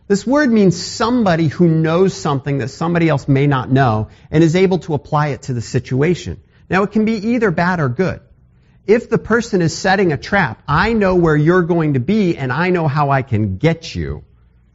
This 0.07 0.27
word 0.27 0.53
means 0.53 0.81
somebody 0.81 1.49
who 1.49 1.67
knows 1.67 2.15
something 2.15 2.59
that 2.59 2.69
somebody 2.69 3.09
else 3.09 3.27
may 3.27 3.47
not 3.47 3.71
know 3.71 4.09
and 4.31 4.45
is 4.45 4.55
able 4.55 4.79
to 4.81 4.95
apply 4.95 5.29
it 5.29 5.43
to 5.43 5.55
the 5.55 5.61
situation. 5.61 6.41
Now, 6.69 6.83
it 6.83 6.93
can 6.93 7.05
be 7.05 7.15
either 7.15 7.51
bad 7.51 7.81
or 7.81 7.89
good. 7.89 8.21
If 8.87 9.09
the 9.09 9.19
person 9.19 9.63
is 9.63 9.77
setting 9.77 10.13
a 10.13 10.17
trap, 10.17 10.63
I 10.67 10.93
know 10.93 11.15
where 11.17 11.37
you're 11.37 11.63
going 11.63 11.95
to 11.95 12.01
be 12.01 12.37
and 12.37 12.53
I 12.53 12.71
know 12.71 12.89
how 12.89 13.11
I 13.11 13.23
can 13.23 13.59
get 13.59 13.95
you 13.95 14.25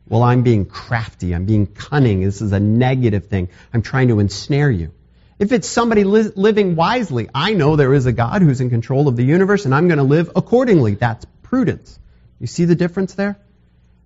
well, 0.10 0.24
I'm 0.24 0.44
being 0.44 0.66
crafty. 0.66 1.36
I'm 1.36 1.46
being 1.46 1.68
cunning. 1.68 2.22
This 2.22 2.42
is 2.42 2.54
a 2.54 2.60
negative 2.60 3.28
thing. 3.28 3.50
I'm 3.74 3.82
trying 3.82 4.08
to 4.08 4.20
ensnare 4.20 4.72
you. 4.72 4.92
If 5.38 5.52
it's 5.52 5.68
somebody 5.68 6.04
li- 6.04 6.32
living 6.36 6.76
wisely, 6.76 7.30
I 7.34 7.54
know 7.54 7.76
there 7.76 7.94
is 7.94 8.06
a 8.06 8.14
God 8.14 8.42
who's 8.42 8.62
in 8.62 8.70
control 8.70 9.08
of 9.08 9.18
the 9.18 9.26
universe 9.26 9.66
and 9.66 9.76
I'm 9.76 9.88
going 9.88 9.98
to 9.98 10.04
live 10.04 10.32
accordingly. 10.36 10.96
That's 10.96 11.26
prudence. 11.44 12.00
You 12.40 12.48
see 12.48 12.66
the 12.66 12.76
difference 12.76 13.16
there? 13.16 13.38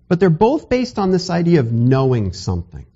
But 0.08 0.20
they're 0.20 0.30
both 0.30 0.68
based 0.68 0.98
on 0.98 1.10
this 1.10 1.30
idea 1.30 1.60
of 1.60 1.72
knowing 1.72 2.32
something. 2.32 2.86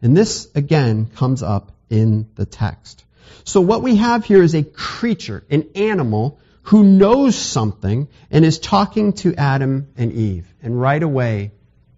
And 0.00 0.16
this, 0.16 0.48
again, 0.54 1.06
comes 1.06 1.42
up 1.42 1.72
in 1.90 2.28
the 2.36 2.46
text. 2.46 3.04
So 3.48 3.62
what 3.62 3.80
we 3.80 3.96
have 3.96 4.26
here 4.26 4.42
is 4.42 4.54
a 4.54 4.62
creature, 4.62 5.42
an 5.48 5.70
animal, 5.74 6.38
who 6.64 6.84
knows 6.84 7.34
something 7.34 8.08
and 8.30 8.44
is 8.44 8.58
talking 8.58 9.14
to 9.14 9.34
Adam 9.36 9.88
and 9.96 10.12
Eve. 10.12 10.46
And 10.62 10.78
right 10.78 11.02
away, 11.02 11.52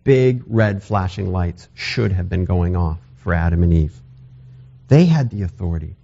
big 0.04 0.44
red 0.46 0.84
flashing 0.84 1.32
lights 1.32 1.68
should 1.74 2.12
have 2.12 2.28
been 2.28 2.44
going 2.44 2.76
off 2.76 2.98
for 3.16 3.34
Adam 3.34 3.64
and 3.64 3.74
Eve. 3.74 4.00
They 4.86 5.06
had 5.06 5.30
the 5.30 5.42
authority. 5.42 5.96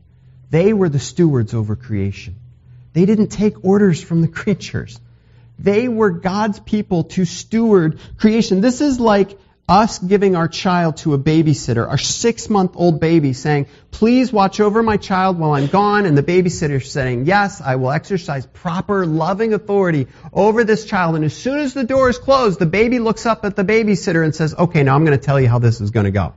They 0.51 0.73
were 0.73 0.89
the 0.89 0.99
stewards 0.99 1.55
over 1.55 1.77
creation. 1.77 2.35
They 2.93 3.07
didn't 3.07 3.29
take 3.29 3.65
orders 3.65 4.03
from 4.03 4.23
the 4.23 4.29
creatures. 4.43 4.99
They 5.61 5.87
were 5.87 6.11
God's 6.11 6.59
people 6.59 7.05
to 7.15 7.25
steward 7.25 8.01
creation. 8.17 8.63
This 8.63 8.81
is 8.81 8.99
like 8.99 9.39
us 9.69 9.99
giving 9.99 10.37
our 10.37 10.47
child 10.47 10.99
to 10.99 11.15
a 11.15 11.19
babysitter, 11.19 11.89
our 11.89 11.99
six 11.99 12.49
month 12.49 12.73
old 12.77 13.01
baby 13.01 13.33
saying, 13.33 13.67
please 13.91 14.33
watch 14.33 14.61
over 14.61 14.83
my 14.83 14.97
child 14.97 15.39
while 15.39 15.53
I'm 15.53 15.67
gone, 15.67 16.07
and 16.07 16.17
the 16.17 16.23
babysitter 16.23 16.85
saying, 16.85 17.27
yes, 17.27 17.61
I 17.61 17.77
will 17.77 17.91
exercise 17.91 18.47
proper 18.47 19.07
loving 19.07 19.55
authority 19.55 20.07
over 20.33 20.63
this 20.63 20.85
child. 20.85 21.17
And 21.17 21.25
as 21.25 21.35
soon 21.35 21.59
as 21.59 21.75
the 21.75 21.83
door 21.83 22.09
is 22.09 22.19
closed, 22.19 22.61
the 22.61 22.67
baby 22.67 23.01
looks 23.01 23.27
up 23.27 23.45
at 23.45 23.57
the 23.57 23.65
babysitter 23.65 24.25
and 24.25 24.35
says, 24.35 24.55
okay, 24.55 24.85
now 24.85 24.95
I'm 24.95 25.05
going 25.05 25.19
to 25.19 25.25
tell 25.25 25.41
you 25.41 25.49
how 25.49 25.59
this 25.59 25.81
is 25.81 25.91
going 25.91 26.05
to 26.05 26.13
go. 26.13 26.35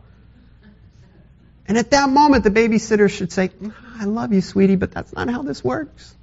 And 1.67 1.77
at 1.77 1.91
that 1.91 2.09
moment, 2.09 2.43
the 2.43 2.50
babysitter 2.50 3.12
should 3.12 3.31
say, 3.31 3.51
I 4.00 4.05
love 4.05 4.33
you, 4.33 4.41
sweetie, 4.41 4.75
but 4.75 4.91
that's 4.91 5.13
not 5.13 5.29
how 5.29 5.43
this 5.43 5.63
works. 5.63 6.15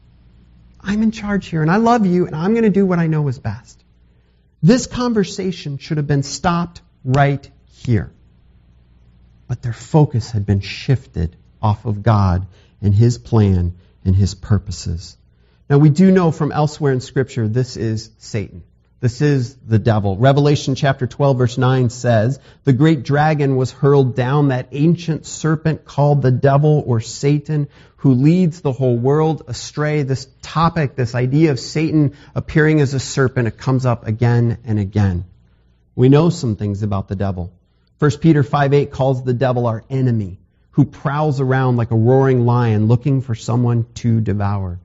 I'm 0.80 1.04
in 1.04 1.12
charge 1.12 1.46
here, 1.46 1.62
and 1.62 1.70
I 1.70 1.76
love 1.76 2.04
you, 2.04 2.26
and 2.26 2.34
I'm 2.34 2.52
going 2.52 2.64
to 2.64 2.70
do 2.70 2.84
what 2.84 2.98
I 2.98 3.06
know 3.06 3.28
is 3.28 3.38
best. 3.38 3.84
This 4.60 4.88
conversation 4.88 5.78
should 5.78 5.98
have 5.98 6.08
been 6.08 6.24
stopped 6.24 6.80
right 7.06 7.48
here. 7.66 8.12
But 9.46 9.62
their 9.62 9.72
focus 9.72 10.32
had 10.32 10.44
been 10.44 10.60
shifted 10.60 11.36
off 11.62 11.86
of 11.86 12.02
God 12.02 12.46
and 12.82 12.94
His 12.94 13.16
plan 13.16 13.78
and 14.04 14.14
His 14.14 14.34
purposes. 14.34 15.16
Now 15.70 15.78
we 15.78 15.88
do 15.88 16.10
know 16.10 16.32
from 16.32 16.52
elsewhere 16.52 16.92
in 16.92 17.00
Scripture 17.00 17.48
this 17.48 17.76
is 17.76 18.10
Satan. 18.18 18.62
This 18.98 19.20
is 19.20 19.54
the 19.56 19.78
devil. 19.78 20.16
Revelation 20.16 20.74
chapter 20.74 21.06
12 21.06 21.38
verse 21.38 21.58
9 21.58 21.90
says, 21.90 22.40
The 22.64 22.72
great 22.72 23.02
dragon 23.02 23.56
was 23.56 23.70
hurled 23.70 24.16
down, 24.16 24.48
that 24.48 24.68
ancient 24.72 25.26
serpent 25.26 25.84
called 25.84 26.22
the 26.22 26.32
devil 26.32 26.82
or 26.86 27.00
Satan, 27.00 27.68
who 27.96 28.14
leads 28.14 28.62
the 28.62 28.72
whole 28.72 28.96
world 28.96 29.44
astray. 29.48 30.02
This 30.02 30.26
topic, 30.42 30.96
this 30.96 31.14
idea 31.14 31.50
of 31.50 31.60
Satan 31.60 32.16
appearing 32.34 32.80
as 32.80 32.94
a 32.94 33.00
serpent, 33.00 33.48
it 33.48 33.58
comes 33.58 33.84
up 33.86 34.06
again 34.06 34.58
and 34.64 34.78
again. 34.78 35.24
We 35.96 36.10
know 36.10 36.28
some 36.28 36.56
things 36.56 36.82
about 36.82 37.08
the 37.08 37.16
devil. 37.16 37.50
1 38.00 38.10
Peter 38.18 38.42
5 38.42 38.74
8 38.74 38.90
calls 38.90 39.24
the 39.24 39.32
devil 39.32 39.66
our 39.66 39.82
enemy, 39.88 40.38
who 40.72 40.84
prowls 40.84 41.40
around 41.40 41.76
like 41.76 41.90
a 41.90 41.96
roaring 41.96 42.44
lion 42.44 42.86
looking 42.86 43.22
for 43.22 43.34
someone 43.34 43.86
to 43.94 44.20
devour. 44.20 44.78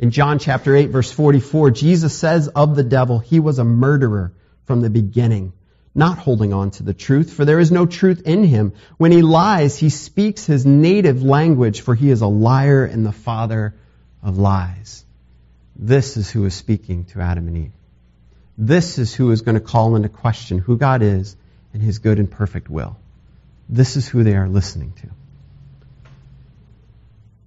In 0.00 0.10
John 0.10 0.40
chapter 0.40 0.74
8 0.74 0.86
verse 0.86 1.12
44, 1.12 1.70
Jesus 1.70 2.18
says 2.18 2.48
of 2.48 2.74
the 2.74 2.82
devil, 2.82 3.20
he 3.20 3.38
was 3.38 3.60
a 3.60 3.64
murderer 3.64 4.32
from 4.64 4.80
the 4.80 4.90
beginning, 4.90 5.52
not 5.94 6.18
holding 6.18 6.52
on 6.52 6.72
to 6.72 6.82
the 6.82 6.94
truth, 6.94 7.32
for 7.32 7.44
there 7.44 7.60
is 7.60 7.70
no 7.70 7.86
truth 7.86 8.22
in 8.26 8.42
him. 8.42 8.72
When 8.96 9.12
he 9.12 9.22
lies, 9.22 9.78
he 9.78 9.88
speaks 9.88 10.46
his 10.46 10.66
native 10.66 11.22
language, 11.22 11.82
for 11.82 11.94
he 11.94 12.10
is 12.10 12.22
a 12.22 12.26
liar 12.26 12.84
and 12.84 13.06
the 13.06 13.12
father 13.12 13.76
of 14.20 14.36
lies. 14.36 15.04
This 15.76 16.16
is 16.16 16.28
who 16.28 16.44
is 16.44 16.54
speaking 16.54 17.04
to 17.06 17.20
Adam 17.20 17.46
and 17.46 17.56
Eve. 17.56 17.79
This 18.62 18.98
is 18.98 19.14
who 19.14 19.30
is 19.30 19.40
going 19.40 19.54
to 19.54 19.60
call 19.60 19.96
into 19.96 20.10
question 20.10 20.58
who 20.58 20.76
God 20.76 21.00
is 21.00 21.34
and 21.72 21.82
his 21.82 21.98
good 21.98 22.18
and 22.18 22.30
perfect 22.30 22.68
will. 22.68 22.98
This 23.70 23.96
is 23.96 24.06
who 24.06 24.22
they 24.22 24.36
are 24.36 24.50
listening 24.50 24.92
to. 25.00 25.08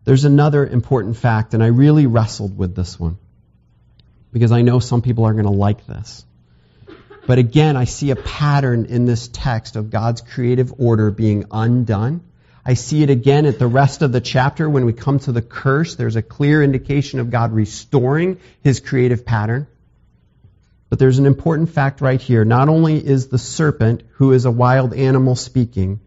There's 0.05 0.25
another 0.25 0.65
important 0.65 1.15
fact, 1.15 1.53
and 1.53 1.61
I 1.61 1.67
really 1.67 2.07
wrestled 2.07 2.57
with 2.57 2.75
this 2.75 2.99
one 2.99 3.19
because 4.31 4.51
I 4.51 4.63
know 4.63 4.79
some 4.79 5.03
people 5.03 5.25
are 5.25 5.33
going 5.33 5.45
to 5.45 5.51
like 5.51 5.85
this. 5.85 6.25
But 7.27 7.37
again, 7.37 7.77
I 7.77 7.83
see 7.83 8.09
a 8.09 8.15
pattern 8.15 8.85
in 8.85 9.05
this 9.05 9.27
text 9.27 9.75
of 9.75 9.91
God's 9.91 10.21
creative 10.21 10.73
order 10.79 11.11
being 11.11 11.45
undone. 11.51 12.21
I 12.65 12.73
see 12.73 13.03
it 13.03 13.11
again 13.11 13.45
at 13.45 13.59
the 13.59 13.67
rest 13.67 14.01
of 14.01 14.11
the 14.11 14.19
chapter 14.19 14.67
when 14.67 14.85
we 14.85 14.93
come 14.93 15.19
to 15.19 15.31
the 15.31 15.43
curse. 15.43 15.93
There's 15.93 16.15
a 16.15 16.23
clear 16.23 16.63
indication 16.63 17.19
of 17.19 17.29
God 17.29 17.53
restoring 17.53 18.39
his 18.63 18.79
creative 18.79 19.27
pattern. 19.27 19.67
But 20.93 20.99
there's 20.99 21.17
an 21.17 21.25
important 21.25 21.71
fact 21.71 22.01
right 22.01 22.21
here. 22.21 22.45
Not 22.45 22.69
only 22.69 23.03
is 23.03 23.27
the 23.27 23.39
serpent, 23.39 24.03
who 24.11 24.31
is 24.31 24.45
a 24.45 24.51
wild 24.51 24.93
animal, 24.93 25.35
speaking, 25.35 26.01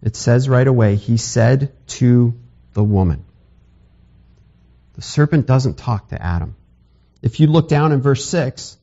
it 0.00 0.14
says 0.14 0.48
right 0.48 0.64
away, 0.64 0.94
he 0.94 1.16
said 1.16 1.72
to 1.98 2.38
the 2.72 2.84
woman. 2.84 3.24
The 4.94 5.02
serpent 5.02 5.48
doesn't 5.48 5.76
talk 5.76 6.10
to 6.10 6.22
Adam. 6.22 6.54
If 7.20 7.40
you 7.40 7.48
look 7.48 7.68
down 7.68 7.90
in 7.90 8.00
verse 8.00 8.24
6, 8.26 8.76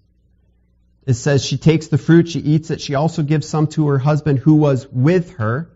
It 1.05 1.13
says 1.13 1.45
she 1.45 1.57
takes 1.57 1.87
the 1.87 1.97
fruit, 1.97 2.27
she 2.27 2.39
eats 2.39 2.69
it, 2.69 2.81
she 2.81 2.95
also 2.95 3.23
gives 3.23 3.47
some 3.47 3.67
to 3.67 3.87
her 3.87 3.97
husband 3.97 4.39
who 4.39 4.55
was 4.55 4.85
with 4.91 5.35
her. 5.35 5.69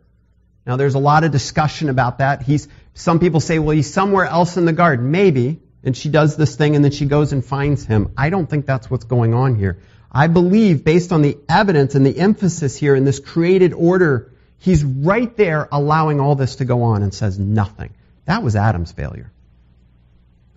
Now 0.66 0.76
there's 0.76 0.96
a 0.96 1.00
lot 1.00 1.24
of 1.24 1.32
discussion 1.32 1.88
about 1.88 2.18
that. 2.18 2.42
He's, 2.42 2.68
some 2.96 3.20
people 3.20 3.40
say, 3.40 3.60
well, 3.60 3.78
he's 3.78 3.94
somewhere 3.94 4.26
else 4.26 4.58
in 4.58 4.66
the 4.66 4.74
garden. 4.74 5.12
Maybe. 5.12 5.62
And 5.84 5.96
she 5.96 6.10
does 6.10 6.36
this 6.36 6.56
thing 6.56 6.76
and 6.76 6.84
then 6.84 6.92
she 6.92 7.06
goes 7.06 7.32
and 7.32 7.44
finds 7.44 7.86
him. 7.86 8.12
I 8.18 8.30
don't 8.30 8.50
think 8.50 8.66
that's 8.66 8.90
what's 8.90 9.06
going 9.06 9.34
on 9.34 9.56
here. 9.56 9.80
I 10.12 10.28
believe 10.28 10.84
based 10.84 11.12
on 11.12 11.22
the 11.22 11.38
evidence 11.48 11.96
and 11.96 12.06
the 12.06 12.18
emphasis 12.18 12.76
here 12.76 12.96
in 12.96 13.06
this 13.06 13.20
created 13.20 13.74
order, 13.74 14.32
he's 14.58 14.84
right 14.84 15.36
there 15.38 15.70
allowing 15.72 16.20
all 16.20 16.36
this 16.36 16.58
to 16.58 16.66
go 16.66 16.84
on 16.84 17.04
and 17.04 17.14
says 17.14 17.40
nothing. 17.40 17.94
That 18.26 18.44
was 18.44 18.56
Adam's 18.56 18.92
failure. 18.92 19.32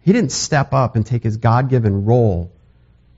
He 0.04 0.12
didn't 0.12 0.32
step 0.32 0.72
up 0.72 0.96
and 0.96 1.06
take 1.06 1.22
his 1.22 1.36
God-given 1.36 2.04
role 2.04 2.50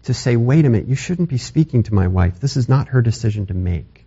to 0.03 0.13
say, 0.13 0.37
wait 0.37 0.67
a 0.67 0.69
minute, 0.69 0.87
you 0.87 0.97
shouldn't 0.97 1.31
be 1.31 1.39
speaking 1.39 1.85
to 1.85 1.95
my 1.95 2.09
wife. 2.09 2.39
This 2.39 2.59
is 2.59 2.69
not 2.69 2.89
her 2.89 3.01
decision 3.01 3.47
to 3.47 3.55
make. 3.55 4.05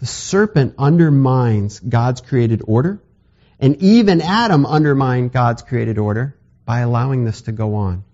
The 0.00 0.06
serpent 0.06 0.74
undermines 0.76 1.80
God's 1.80 2.20
created 2.20 2.62
order, 2.66 3.00
and 3.58 3.76
even 3.76 4.20
Adam 4.20 4.66
undermined 4.66 5.32
God's 5.32 5.62
created 5.62 5.96
order 5.96 6.36
by 6.64 6.80
allowing 6.80 7.24
this 7.24 7.42
to 7.42 7.52
go 7.52 7.74
on. 7.76 8.04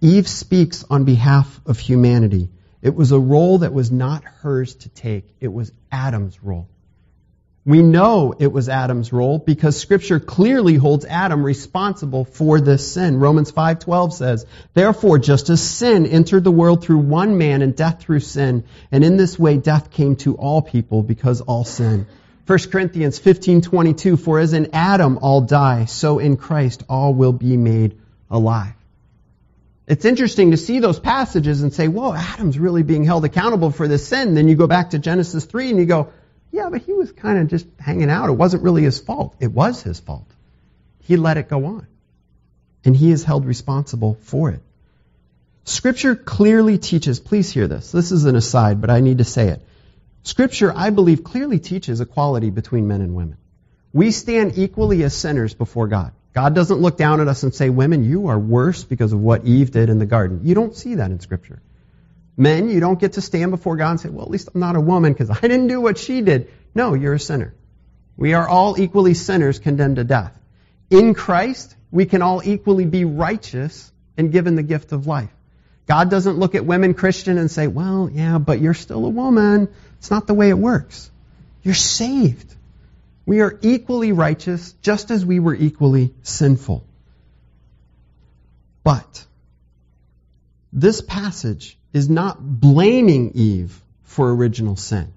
Eve 0.00 0.28
speaks 0.28 0.84
on 0.90 1.04
behalf 1.04 1.60
of 1.66 1.78
humanity. 1.78 2.50
It 2.82 2.94
was 2.94 3.12
a 3.12 3.18
role 3.18 3.58
that 3.58 3.72
was 3.72 3.90
not 3.90 4.24
hers 4.24 4.74
to 4.76 4.88
take. 4.90 5.26
It 5.40 5.52
was 5.52 5.72
Adam's 5.90 6.42
role. 6.42 6.68
We 7.66 7.80
know 7.80 8.34
it 8.38 8.52
was 8.52 8.68
Adam's 8.68 9.10
role 9.10 9.38
because 9.38 9.78
scripture 9.78 10.20
clearly 10.20 10.74
holds 10.74 11.06
Adam 11.06 11.42
responsible 11.42 12.26
for 12.26 12.60
this 12.60 12.92
sin. 12.92 13.18
Romans 13.18 13.50
5:12 13.50 14.12
says, 14.12 14.44
"Therefore 14.74 15.18
just 15.18 15.48
as 15.48 15.62
sin 15.62 16.04
entered 16.04 16.44
the 16.44 16.52
world 16.52 16.82
through 16.82 16.98
one 16.98 17.38
man 17.38 17.62
and 17.62 17.74
death 17.74 18.00
through 18.00 18.20
sin, 18.20 18.64
and 18.92 19.02
in 19.02 19.16
this 19.16 19.38
way 19.38 19.56
death 19.56 19.90
came 19.90 20.16
to 20.16 20.34
all 20.34 20.60
people 20.60 21.02
because 21.02 21.40
all 21.40 21.64
sin." 21.64 22.04
1 22.46 22.70
Corinthians 22.70 23.18
15:22, 23.18 24.16
"For 24.16 24.38
as 24.38 24.52
in 24.52 24.70
Adam 24.72 25.18
all 25.22 25.40
die, 25.40 25.86
so 25.86 26.18
in 26.18 26.36
Christ 26.36 26.82
all 26.88 27.14
will 27.14 27.32
be 27.32 27.56
made 27.56 27.96
alive." 28.30 28.74
It's 29.86 30.04
interesting 30.04 30.50
to 30.50 30.56
see 30.56 30.80
those 30.80 30.98
passages 30.98 31.62
and 31.62 31.72
say, 31.72 31.88
"Whoa, 31.88 32.12
Adam's 32.14 32.58
really 32.58 32.82
being 32.82 33.04
held 33.04 33.24
accountable 33.24 33.70
for 33.70 33.88
this 33.88 34.06
sin." 34.06 34.34
Then 34.34 34.48
you 34.48 34.56
go 34.56 34.66
back 34.66 34.90
to 34.90 34.98
Genesis 34.98 35.44
3 35.44 35.70
and 35.70 35.78
you 35.78 35.86
go, 35.86 36.08
yeah, 36.54 36.68
but 36.70 36.82
he 36.82 36.92
was 36.92 37.10
kind 37.10 37.38
of 37.38 37.48
just 37.48 37.66
hanging 37.80 38.08
out. 38.08 38.28
It 38.28 38.36
wasn't 38.36 38.62
really 38.62 38.84
his 38.84 39.00
fault. 39.00 39.34
It 39.40 39.52
was 39.52 39.82
his 39.82 39.98
fault. 39.98 40.28
He 41.00 41.16
let 41.16 41.36
it 41.36 41.48
go 41.48 41.64
on. 41.64 41.86
And 42.84 42.94
he 42.94 43.10
is 43.10 43.24
held 43.24 43.44
responsible 43.44 44.16
for 44.20 44.50
it. 44.50 44.62
Scripture 45.64 46.14
clearly 46.14 46.78
teaches, 46.78 47.18
please 47.18 47.50
hear 47.50 47.66
this. 47.66 47.90
This 47.90 48.12
is 48.12 48.24
an 48.24 48.36
aside, 48.36 48.80
but 48.80 48.88
I 48.88 49.00
need 49.00 49.18
to 49.18 49.24
say 49.24 49.48
it. 49.48 49.62
Scripture, 50.24 50.72
I 50.74 50.90
believe, 50.90 51.22
clearly 51.22 51.60
teaches 51.60 52.00
equality 52.00 52.50
between 52.50 52.88
men 52.88 53.00
and 53.00 53.14
women. 53.14 53.36
We 53.92 54.10
stand 54.10 54.58
equally 54.58 55.04
as 55.04 55.16
sinners 55.16 55.54
before 55.54 55.86
God. 55.86 56.12
God 56.32 56.54
doesn't 56.54 56.80
look 56.80 56.96
down 56.96 57.20
at 57.20 57.28
us 57.28 57.44
and 57.44 57.54
say, 57.54 57.70
Women, 57.70 58.02
you 58.02 58.26
are 58.26 58.38
worse 58.38 58.82
because 58.82 59.12
of 59.12 59.20
what 59.20 59.44
Eve 59.44 59.70
did 59.70 59.88
in 59.88 60.00
the 60.00 60.06
garden. 60.06 60.40
You 60.42 60.56
don't 60.56 60.74
see 60.74 60.96
that 60.96 61.12
in 61.12 61.20
Scripture. 61.20 61.62
Men, 62.36 62.68
you 62.68 62.80
don't 62.80 62.98
get 62.98 63.12
to 63.12 63.20
stand 63.20 63.52
before 63.52 63.76
God 63.76 63.90
and 63.90 64.00
say, 64.00 64.08
well, 64.08 64.24
at 64.24 64.30
least 64.30 64.48
I'm 64.52 64.60
not 64.60 64.76
a 64.76 64.80
woman 64.80 65.12
because 65.12 65.30
I 65.30 65.40
didn't 65.40 65.68
do 65.68 65.80
what 65.80 65.98
she 65.98 66.20
did. 66.20 66.50
No, 66.74 66.94
you're 66.94 67.14
a 67.14 67.20
sinner. 67.20 67.54
We 68.16 68.34
are 68.34 68.48
all 68.48 68.78
equally 68.78 69.14
sinners 69.14 69.58
condemned 69.58 69.96
to 69.96 70.04
death. 70.04 70.36
In 70.90 71.14
Christ, 71.14 71.76
we 71.90 72.06
can 72.06 72.22
all 72.22 72.42
equally 72.44 72.86
be 72.86 73.04
righteous 73.04 73.92
and 74.16 74.32
given 74.32 74.56
the 74.56 74.62
gift 74.62 74.92
of 74.92 75.06
life. 75.06 75.30
God 75.86 76.10
doesn't 76.10 76.38
look 76.38 76.54
at 76.54 76.64
women 76.64 76.94
Christian 76.94 77.36
and 77.38 77.50
say, 77.50 77.66
well, 77.66 78.08
yeah, 78.10 78.38
but 78.38 78.60
you're 78.60 78.74
still 78.74 79.04
a 79.04 79.08
woman. 79.08 79.68
It's 79.98 80.10
not 80.10 80.26
the 80.26 80.34
way 80.34 80.48
it 80.48 80.58
works. 80.58 81.10
You're 81.62 81.74
saved. 81.74 82.54
We 83.26 83.40
are 83.40 83.58
equally 83.62 84.12
righteous 84.12 84.72
just 84.82 85.10
as 85.10 85.24
we 85.24 85.40
were 85.40 85.54
equally 85.54 86.14
sinful. 86.22 86.84
But 88.82 89.24
this 90.72 91.00
passage 91.00 91.78
is 91.92 92.08
not 92.10 92.38
blaming 92.40 93.32
Eve 93.34 93.80
for 94.02 94.34
original 94.34 94.76
sin. 94.76 95.12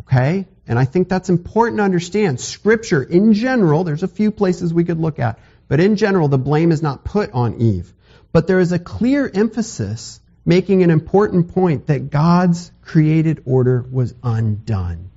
Okay? 0.00 0.46
And 0.66 0.78
I 0.78 0.84
think 0.84 1.08
that's 1.08 1.28
important 1.28 1.78
to 1.78 1.84
understand. 1.84 2.40
Scripture, 2.40 3.02
in 3.02 3.32
general, 3.34 3.84
there's 3.84 4.02
a 4.02 4.08
few 4.08 4.30
places 4.30 4.74
we 4.74 4.84
could 4.84 4.98
look 4.98 5.18
at, 5.18 5.38
but 5.68 5.80
in 5.80 5.96
general, 5.96 6.28
the 6.28 6.38
blame 6.38 6.72
is 6.72 6.82
not 6.82 7.04
put 7.04 7.32
on 7.32 7.60
Eve. 7.60 7.92
But 8.36 8.46
there 8.46 8.60
is 8.60 8.72
a 8.72 8.78
clear 8.78 9.30
emphasis 9.32 10.20
making 10.44 10.82
an 10.82 10.90
important 10.90 11.54
point 11.54 11.86
that 11.86 12.10
God's 12.10 12.70
created 12.82 13.42
order 13.46 13.82
was 13.90 14.14
undone. 14.22 15.08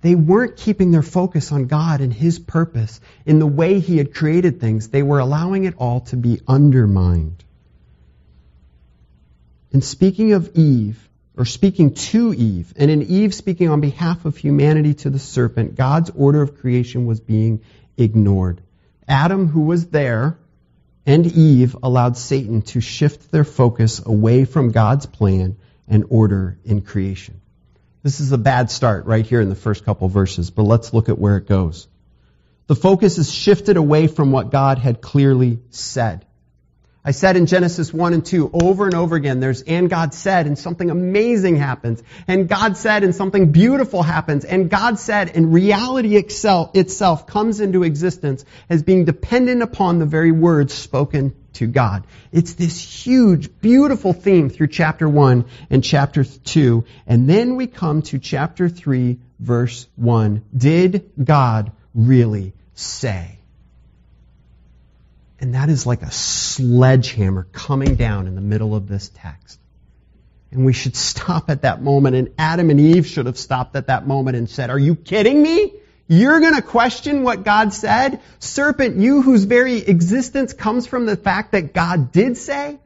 They 0.00 0.14
weren't 0.14 0.56
keeping 0.56 0.92
their 0.92 1.02
focus 1.02 1.52
on 1.52 1.66
God 1.66 2.00
and 2.00 2.10
His 2.10 2.38
purpose 2.38 3.02
in 3.26 3.38
the 3.38 3.46
way 3.46 3.80
He 3.80 3.98
had 3.98 4.14
created 4.14 4.62
things. 4.62 4.88
They 4.88 5.02
were 5.02 5.18
allowing 5.18 5.64
it 5.64 5.74
all 5.76 6.00
to 6.06 6.16
be 6.16 6.40
undermined. 6.48 7.44
In 9.70 9.82
speaking 9.82 10.32
of 10.32 10.52
Eve, 10.54 11.06
or 11.36 11.44
speaking 11.44 11.92
to 11.92 12.32
Eve, 12.32 12.72
and 12.78 12.90
in 12.90 13.02
Eve 13.02 13.34
speaking 13.34 13.68
on 13.68 13.82
behalf 13.82 14.24
of 14.24 14.38
humanity 14.38 14.94
to 14.94 15.10
the 15.10 15.18
serpent, 15.18 15.74
God's 15.74 16.08
order 16.08 16.40
of 16.40 16.60
creation 16.60 17.04
was 17.04 17.20
being 17.20 17.60
ignored. 17.98 18.62
Adam, 19.06 19.48
who 19.48 19.60
was 19.60 19.88
there, 19.88 20.38
and 21.06 21.26
Eve 21.26 21.76
allowed 21.82 22.16
Satan 22.16 22.62
to 22.62 22.80
shift 22.80 23.30
their 23.30 23.44
focus 23.44 24.00
away 24.04 24.44
from 24.44 24.72
God's 24.72 25.06
plan 25.06 25.56
and 25.88 26.04
order 26.08 26.58
in 26.64 26.82
creation. 26.82 27.40
This 28.02 28.20
is 28.20 28.32
a 28.32 28.38
bad 28.38 28.70
start 28.70 29.06
right 29.06 29.26
here 29.26 29.40
in 29.40 29.48
the 29.48 29.54
first 29.54 29.84
couple 29.84 30.08
verses, 30.08 30.50
but 30.50 30.62
let's 30.62 30.94
look 30.94 31.08
at 31.08 31.18
where 31.18 31.36
it 31.36 31.46
goes. 31.46 31.88
The 32.66 32.76
focus 32.76 33.18
is 33.18 33.32
shifted 33.32 33.76
away 33.76 34.06
from 34.06 34.32
what 34.32 34.50
God 34.50 34.78
had 34.78 35.00
clearly 35.00 35.58
said. 35.70 36.24
I 37.02 37.12
said 37.12 37.36
in 37.36 37.46
Genesis 37.46 37.94
1 37.94 38.12
and 38.12 38.24
2 38.24 38.50
over 38.52 38.84
and 38.84 38.94
over 38.94 39.16
again, 39.16 39.40
there's, 39.40 39.62
and 39.62 39.88
God 39.88 40.12
said, 40.12 40.46
and 40.46 40.58
something 40.58 40.90
amazing 40.90 41.56
happens. 41.56 42.02
And 42.28 42.46
God 42.46 42.76
said, 42.76 43.04
and 43.04 43.14
something 43.14 43.52
beautiful 43.52 44.02
happens. 44.02 44.44
And 44.44 44.68
God 44.68 44.98
said, 44.98 45.30
and 45.34 45.54
reality 45.54 46.16
itself, 46.16 46.76
itself 46.76 47.26
comes 47.26 47.60
into 47.60 47.84
existence 47.84 48.44
as 48.68 48.82
being 48.82 49.06
dependent 49.06 49.62
upon 49.62 49.98
the 49.98 50.04
very 50.04 50.30
words 50.30 50.74
spoken 50.74 51.34
to 51.54 51.66
God. 51.66 52.06
It's 52.32 52.52
this 52.52 52.78
huge, 52.78 53.60
beautiful 53.60 54.12
theme 54.12 54.50
through 54.50 54.68
chapter 54.68 55.08
1 55.08 55.46
and 55.70 55.82
chapter 55.82 56.22
2. 56.22 56.84
And 57.06 57.26
then 57.26 57.56
we 57.56 57.66
come 57.66 58.02
to 58.02 58.18
chapter 58.18 58.68
3, 58.68 59.18
verse 59.38 59.88
1. 59.96 60.44
Did 60.54 61.10
God 61.22 61.72
really 61.94 62.52
say? 62.74 63.39
And 65.40 65.54
that 65.54 65.70
is 65.70 65.86
like 65.86 66.02
a 66.02 66.10
sledgehammer 66.10 67.44
coming 67.50 67.94
down 67.94 68.26
in 68.26 68.34
the 68.34 68.42
middle 68.42 68.74
of 68.74 68.86
this 68.86 69.10
text. 69.14 69.58
And 70.52 70.66
we 70.66 70.74
should 70.74 70.96
stop 70.96 71.48
at 71.48 71.62
that 71.62 71.80
moment, 71.80 72.14
and 72.14 72.34
Adam 72.36 72.70
and 72.70 72.78
Eve 72.78 73.06
should 73.06 73.26
have 73.26 73.38
stopped 73.38 73.74
at 73.74 73.86
that 73.86 74.06
moment 74.06 74.36
and 74.36 74.50
said, 74.50 74.68
Are 74.68 74.78
you 74.78 74.94
kidding 74.94 75.40
me? 75.40 75.74
You're 76.08 76.40
going 76.40 76.56
to 76.56 76.62
question 76.62 77.22
what 77.22 77.44
God 77.44 77.72
said? 77.72 78.20
Serpent, 78.40 78.96
you 78.96 79.22
whose 79.22 79.44
very 79.44 79.78
existence 79.78 80.52
comes 80.52 80.86
from 80.86 81.06
the 81.06 81.16
fact 81.16 81.52
that 81.52 81.72
God 81.72 82.10
did 82.10 82.36
say? 82.36 82.78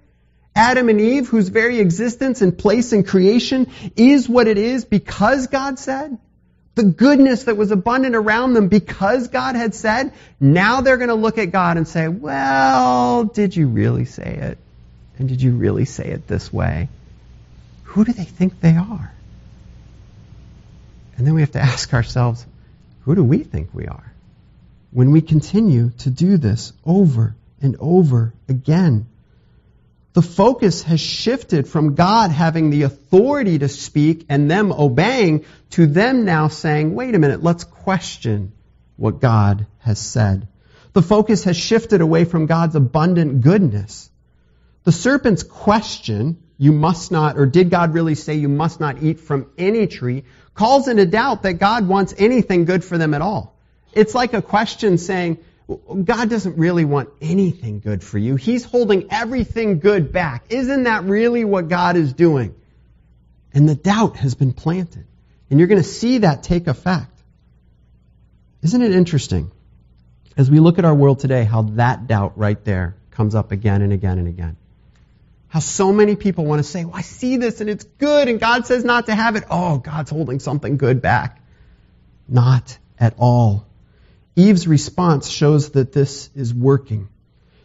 Adam 0.54 0.88
and 0.88 1.00
Eve, 1.00 1.26
whose 1.26 1.48
very 1.48 1.80
existence 1.80 2.42
and 2.42 2.56
place 2.56 2.92
in 2.92 3.02
creation 3.02 3.72
is 3.96 4.28
what 4.28 4.46
it 4.46 4.58
is 4.58 4.84
because 4.84 5.48
God 5.48 5.78
said? 5.78 6.18
The 6.74 6.84
goodness 6.84 7.44
that 7.44 7.56
was 7.56 7.70
abundant 7.70 8.16
around 8.16 8.54
them 8.54 8.68
because 8.68 9.28
God 9.28 9.54
had 9.54 9.74
said, 9.74 10.12
now 10.40 10.80
they're 10.80 10.96
going 10.96 11.08
to 11.08 11.14
look 11.14 11.38
at 11.38 11.52
God 11.52 11.76
and 11.76 11.86
say, 11.86 12.08
well, 12.08 13.24
did 13.24 13.54
you 13.54 13.68
really 13.68 14.04
say 14.04 14.34
it? 14.34 14.58
And 15.18 15.28
did 15.28 15.40
you 15.40 15.52
really 15.52 15.84
say 15.84 16.06
it 16.06 16.26
this 16.26 16.52
way? 16.52 16.88
Who 17.84 18.04
do 18.04 18.12
they 18.12 18.24
think 18.24 18.60
they 18.60 18.76
are? 18.76 19.12
And 21.16 21.26
then 21.26 21.34
we 21.34 21.42
have 21.42 21.52
to 21.52 21.60
ask 21.60 21.94
ourselves, 21.94 22.44
who 23.02 23.14
do 23.14 23.22
we 23.22 23.44
think 23.44 23.70
we 23.72 23.86
are? 23.86 24.12
When 24.90 25.12
we 25.12 25.20
continue 25.20 25.90
to 25.98 26.10
do 26.10 26.36
this 26.36 26.72
over 26.84 27.36
and 27.60 27.76
over 27.78 28.32
again. 28.48 29.06
The 30.14 30.22
focus 30.22 30.82
has 30.84 31.00
shifted 31.00 31.66
from 31.66 31.96
God 31.96 32.30
having 32.30 32.70
the 32.70 32.82
authority 32.82 33.58
to 33.58 33.68
speak 33.68 34.26
and 34.28 34.48
them 34.48 34.72
obeying 34.72 35.44
to 35.70 35.86
them 35.86 36.24
now 36.24 36.46
saying, 36.46 36.94
wait 36.94 37.16
a 37.16 37.18
minute, 37.18 37.42
let's 37.42 37.64
question 37.64 38.52
what 38.96 39.20
God 39.20 39.66
has 39.80 39.98
said. 39.98 40.46
The 40.92 41.02
focus 41.02 41.42
has 41.44 41.56
shifted 41.56 42.00
away 42.00 42.24
from 42.24 42.46
God's 42.46 42.76
abundant 42.76 43.40
goodness. 43.40 44.08
The 44.84 44.92
serpent's 44.92 45.42
question, 45.42 46.40
you 46.58 46.70
must 46.70 47.10
not, 47.10 47.36
or 47.36 47.46
did 47.46 47.70
God 47.70 47.92
really 47.92 48.14
say 48.14 48.34
you 48.34 48.48
must 48.48 48.78
not 48.78 49.02
eat 49.02 49.18
from 49.18 49.50
any 49.58 49.88
tree, 49.88 50.22
calls 50.54 50.86
into 50.86 51.06
doubt 51.06 51.42
that 51.42 51.54
God 51.54 51.88
wants 51.88 52.14
anything 52.16 52.66
good 52.66 52.84
for 52.84 52.98
them 52.98 53.14
at 53.14 53.20
all. 53.20 53.56
It's 53.92 54.14
like 54.14 54.32
a 54.32 54.42
question 54.42 54.96
saying, 54.96 55.38
God 55.66 56.28
doesn't 56.28 56.58
really 56.58 56.84
want 56.84 57.08
anything 57.22 57.80
good 57.80 58.04
for 58.04 58.18
you. 58.18 58.36
He's 58.36 58.64
holding 58.64 59.10
everything 59.10 59.78
good 59.78 60.12
back. 60.12 60.44
Isn't 60.50 60.84
that 60.84 61.04
really 61.04 61.44
what 61.44 61.68
God 61.68 61.96
is 61.96 62.12
doing? 62.12 62.54
And 63.54 63.68
the 63.68 63.74
doubt 63.74 64.16
has 64.16 64.34
been 64.34 64.52
planted. 64.52 65.06
And 65.48 65.58
you're 65.58 65.68
going 65.68 65.82
to 65.82 65.88
see 65.88 66.18
that 66.18 66.42
take 66.42 66.66
effect. 66.66 67.10
Isn't 68.62 68.82
it 68.82 68.92
interesting? 68.92 69.50
As 70.36 70.50
we 70.50 70.60
look 70.60 70.78
at 70.78 70.84
our 70.84 70.94
world 70.94 71.20
today, 71.20 71.44
how 71.44 71.62
that 71.62 72.06
doubt 72.08 72.36
right 72.36 72.62
there 72.64 72.96
comes 73.10 73.34
up 73.34 73.52
again 73.52 73.80
and 73.80 73.92
again 73.92 74.18
and 74.18 74.28
again. 74.28 74.56
How 75.48 75.60
so 75.60 75.92
many 75.92 76.16
people 76.16 76.44
want 76.44 76.58
to 76.58 76.64
say, 76.64 76.84
well, 76.84 76.96
I 76.96 77.02
see 77.02 77.36
this 77.36 77.60
and 77.60 77.70
it's 77.70 77.84
good 77.84 78.28
and 78.28 78.40
God 78.40 78.66
says 78.66 78.84
not 78.84 79.06
to 79.06 79.14
have 79.14 79.36
it. 79.36 79.44
Oh, 79.48 79.78
God's 79.78 80.10
holding 80.10 80.40
something 80.40 80.76
good 80.76 81.00
back. 81.00 81.40
Not 82.28 82.76
at 82.98 83.14
all. 83.18 83.66
Eve's 84.36 84.66
response 84.66 85.28
shows 85.28 85.70
that 85.70 85.92
this 85.92 86.30
is 86.34 86.52
working. 86.52 87.08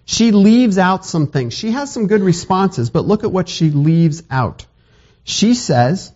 She 0.05 0.31
leaves 0.31 0.77
out 0.77 1.05
some 1.05 1.27
things. 1.27 1.53
She 1.53 1.71
has 1.71 1.91
some 1.91 2.07
good 2.07 2.21
responses, 2.21 2.89
but 2.89 3.05
look 3.05 3.23
at 3.23 3.31
what 3.31 3.49
she 3.49 3.69
leaves 3.69 4.23
out. 4.29 4.65
She 5.23 5.53
says, 5.53 6.11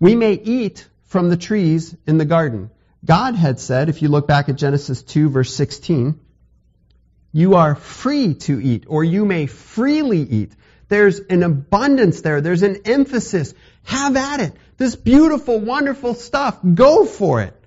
we 0.00 0.14
may 0.14 0.34
eat 0.34 0.86
from 1.06 1.28
the 1.28 1.36
trees 1.36 1.96
in 2.06 2.18
the 2.18 2.24
garden. 2.24 2.70
God 3.04 3.34
had 3.34 3.60
said, 3.60 3.88
if 3.88 4.02
you 4.02 4.08
look 4.08 4.26
back 4.26 4.48
at 4.48 4.56
Genesis 4.56 5.02
2 5.02 5.30
verse 5.30 5.54
16, 5.54 6.20
you 7.32 7.54
are 7.54 7.74
free 7.74 8.34
to 8.34 8.60
eat, 8.60 8.84
or 8.86 9.04
you 9.04 9.24
may 9.24 9.46
freely 9.46 10.20
eat. 10.20 10.52
There's 10.88 11.20
an 11.20 11.42
abundance 11.42 12.22
there. 12.22 12.40
There's 12.40 12.62
an 12.62 12.82
emphasis. 12.84 13.54
Have 13.84 14.16
at 14.16 14.40
it. 14.40 14.52
This 14.78 14.96
beautiful, 14.96 15.60
wonderful 15.60 16.14
stuff. 16.14 16.58
Go 16.74 17.04
for 17.04 17.42
it. 17.42 17.57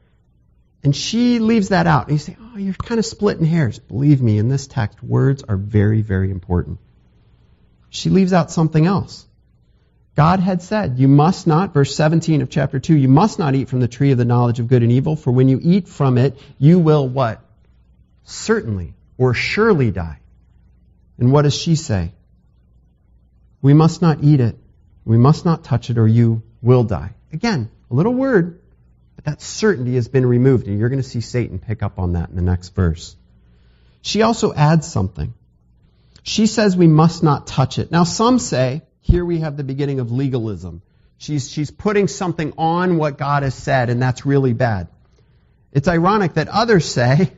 And 0.84 0.96
she 0.96 1.40
leaves 1.40 1.70
that 1.70 1.86
out. 1.88 2.08
And 2.08 2.14
you 2.14 2.18
say, 2.18 2.38
oh, 2.40 2.58
you're 2.58 2.74
kind 2.74 3.00
of 3.00 3.06
splitting 3.06 3.46
hairs. 3.46 3.80
Believe 3.80 4.22
me, 4.22 4.38
in 4.38 4.50
this 4.50 4.68
text, 4.68 5.04
words 5.04 5.44
are 5.44 5.58
very, 5.58 6.02
very 6.02 6.32
important. 6.32 6.80
She 7.90 8.10
leaves 8.10 8.34
out 8.34 8.52
something 8.52 8.86
else. 8.86 9.28
God 10.16 10.40
had 10.40 10.62
said, 10.62 10.98
you 10.98 11.08
must 11.08 11.48
not, 11.48 11.74
verse 11.74 11.96
17 11.96 12.42
of 12.42 12.50
chapter 12.50 12.80
2, 12.80 12.96
you 12.96 13.08
must 13.08 13.40
not 13.40 13.56
eat 13.56 13.70
from 13.70 13.80
the 13.80 13.88
tree 13.88 14.12
of 14.12 14.18
the 14.18 14.26
knowledge 14.26 14.60
of 14.60 14.68
good 14.68 14.84
and 14.84 14.92
evil, 14.92 15.16
for 15.16 15.32
when 15.32 15.48
you 15.48 15.60
eat 15.62 15.88
from 15.88 16.18
it, 16.18 16.38
you 16.58 16.80
will 16.80 17.08
what? 17.08 17.42
Certainly 18.24 18.94
or 19.18 19.34
surely 19.34 19.92
die. 19.92 20.20
And 21.18 21.32
what 21.32 21.44
does 21.44 21.56
she 21.56 21.76
say? 21.76 22.12
We 23.62 23.74
must 23.74 24.02
not 24.02 24.24
eat 24.24 24.40
it. 24.40 24.58
We 25.06 25.18
must 25.18 25.46
not 25.46 25.64
touch 25.64 25.90
it 25.90 25.98
or 25.98 26.08
you 26.08 26.42
will 26.62 26.84
die. 26.84 27.14
Again, 27.32 27.70
a 27.90 27.94
little 27.94 28.14
word, 28.14 28.61
but 29.24 29.32
that 29.32 29.42
certainty 29.42 29.96
has 29.96 30.08
been 30.08 30.26
removed. 30.26 30.68
And 30.68 30.80
you're 30.80 30.90
going 30.90 31.02
to 31.02 31.08
see 31.08 31.22
Satan 31.22 31.60
pick 31.60 31.84
up 31.84 32.00
on 32.00 32.14
that 32.14 32.30
in 32.30 32.36
the 32.36 32.42
next 32.42 32.70
verse. 32.70 33.16
She 34.02 34.22
also 34.24 34.54
adds 34.54 34.92
something. 34.92 35.34
She 36.24 36.48
says 36.48 36.76
we 36.76 36.88
must 36.88 37.24
not 37.24 37.48
touch 37.48 37.80
it. 37.80 37.92
Now 37.92 38.04
some 38.04 38.40
say, 38.40 38.82
here 39.02 39.26
we 39.26 39.40
have 39.40 39.58
the 39.58 39.64
beginning 39.64 40.00
of 40.00 40.12
legalism. 40.12 40.82
She's, 41.18 41.50
she's 41.52 41.70
putting 41.70 42.08
something 42.08 42.54
on 42.58 42.98
what 42.98 43.18
God 43.18 43.44
has 43.44 43.54
said, 43.54 43.90
and 43.90 44.02
that's 44.02 44.26
really 44.26 44.54
bad. 44.54 44.88
It's 45.72 45.88
ironic 45.88 46.34
that 46.34 46.48
others 46.48 46.86
say, 46.86 47.32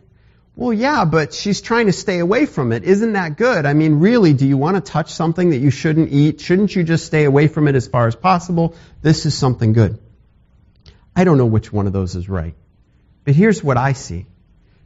well, 0.56 0.72
yeah, 0.72 1.04
but 1.04 1.34
she's 1.34 1.62
trying 1.62 1.88
to 1.88 1.94
stay 1.94 2.20
away 2.20 2.46
from 2.46 2.72
it. 2.72 2.84
Isn't 2.84 3.14
that 3.14 3.38
good? 3.38 3.66
I 3.66 3.74
mean, 3.74 3.96
really, 3.96 4.34
do 4.34 4.48
you 4.48 4.58
want 4.58 4.76
to 4.76 4.92
touch 4.92 5.12
something 5.12 5.50
that 5.50 5.58
you 5.58 5.70
shouldn't 5.70 6.12
eat? 6.12 6.40
Shouldn't 6.40 6.76
you 6.76 6.84
just 6.84 7.06
stay 7.06 7.26
away 7.26 7.48
from 7.48 7.68
it 7.68 7.76
as 7.76 7.88
far 7.88 8.08
as 8.08 8.16
possible? 8.16 8.76
This 9.02 9.26
is 9.26 9.38
something 9.38 9.74
good. 9.74 10.00
I 11.16 11.24
don't 11.24 11.38
know 11.38 11.46
which 11.46 11.72
one 11.72 11.88
of 11.88 11.94
those 11.94 12.16
is 12.16 12.28
right. 12.28 12.56
But 13.24 13.36
here's 13.36 13.64
what 13.64 13.78
I 13.78 13.94
see. 13.94 14.26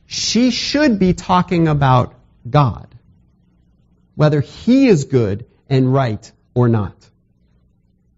She 0.06 0.52
should 0.52 1.00
be 1.00 1.14
talking 1.14 1.68
about 1.68 2.16
God. 2.50 2.88
Whether 4.16 4.42
He 4.42 4.88
is 4.88 5.06
good 5.06 5.46
and 5.70 5.94
right 5.94 6.32
or 6.54 6.68
not. 6.68 6.96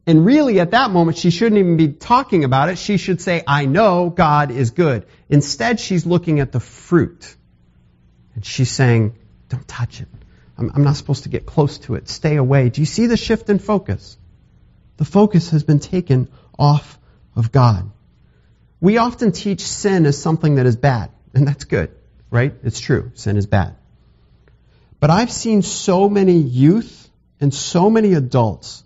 And 0.05 0.25
really, 0.25 0.59
at 0.59 0.71
that 0.71 0.89
moment, 0.89 1.17
she 1.17 1.29
shouldn't 1.29 1.59
even 1.59 1.77
be 1.77 1.89
talking 1.89 2.43
about 2.43 2.69
it. 2.69 2.79
She 2.79 2.97
should 2.97 3.21
say, 3.21 3.43
I 3.45 3.65
know 3.65 4.09
God 4.09 4.49
is 4.49 4.71
good. 4.71 5.05
Instead, 5.29 5.79
she's 5.79 6.05
looking 6.05 6.39
at 6.39 6.51
the 6.51 6.59
fruit. 6.59 7.35
And 8.33 8.43
she's 8.43 8.71
saying, 8.71 9.15
don't 9.49 9.67
touch 9.67 10.01
it. 10.01 10.07
I'm, 10.57 10.71
I'm 10.73 10.83
not 10.83 10.95
supposed 10.95 11.23
to 11.23 11.29
get 11.29 11.45
close 11.45 11.77
to 11.79 11.95
it. 11.95 12.09
Stay 12.09 12.37
away. 12.37 12.69
Do 12.69 12.81
you 12.81 12.85
see 12.85 13.05
the 13.05 13.17
shift 13.17 13.49
in 13.49 13.59
focus? 13.59 14.17
The 14.97 15.05
focus 15.05 15.51
has 15.51 15.63
been 15.63 15.79
taken 15.79 16.27
off 16.57 16.97
of 17.35 17.51
God. 17.51 17.91
We 18.81 18.97
often 18.97 19.31
teach 19.31 19.61
sin 19.61 20.05
as 20.05 20.21
something 20.21 20.55
that 20.55 20.65
is 20.65 20.75
bad, 20.75 21.11
and 21.33 21.47
that's 21.47 21.65
good, 21.65 21.91
right? 22.29 22.53
It's 22.63 22.79
true. 22.79 23.11
Sin 23.15 23.37
is 23.37 23.45
bad. 23.45 23.75
But 24.99 25.09
I've 25.09 25.31
seen 25.31 25.61
so 25.61 26.09
many 26.09 26.37
youth 26.37 27.09
and 27.39 27.53
so 27.53 27.89
many 27.89 28.13
adults 28.13 28.83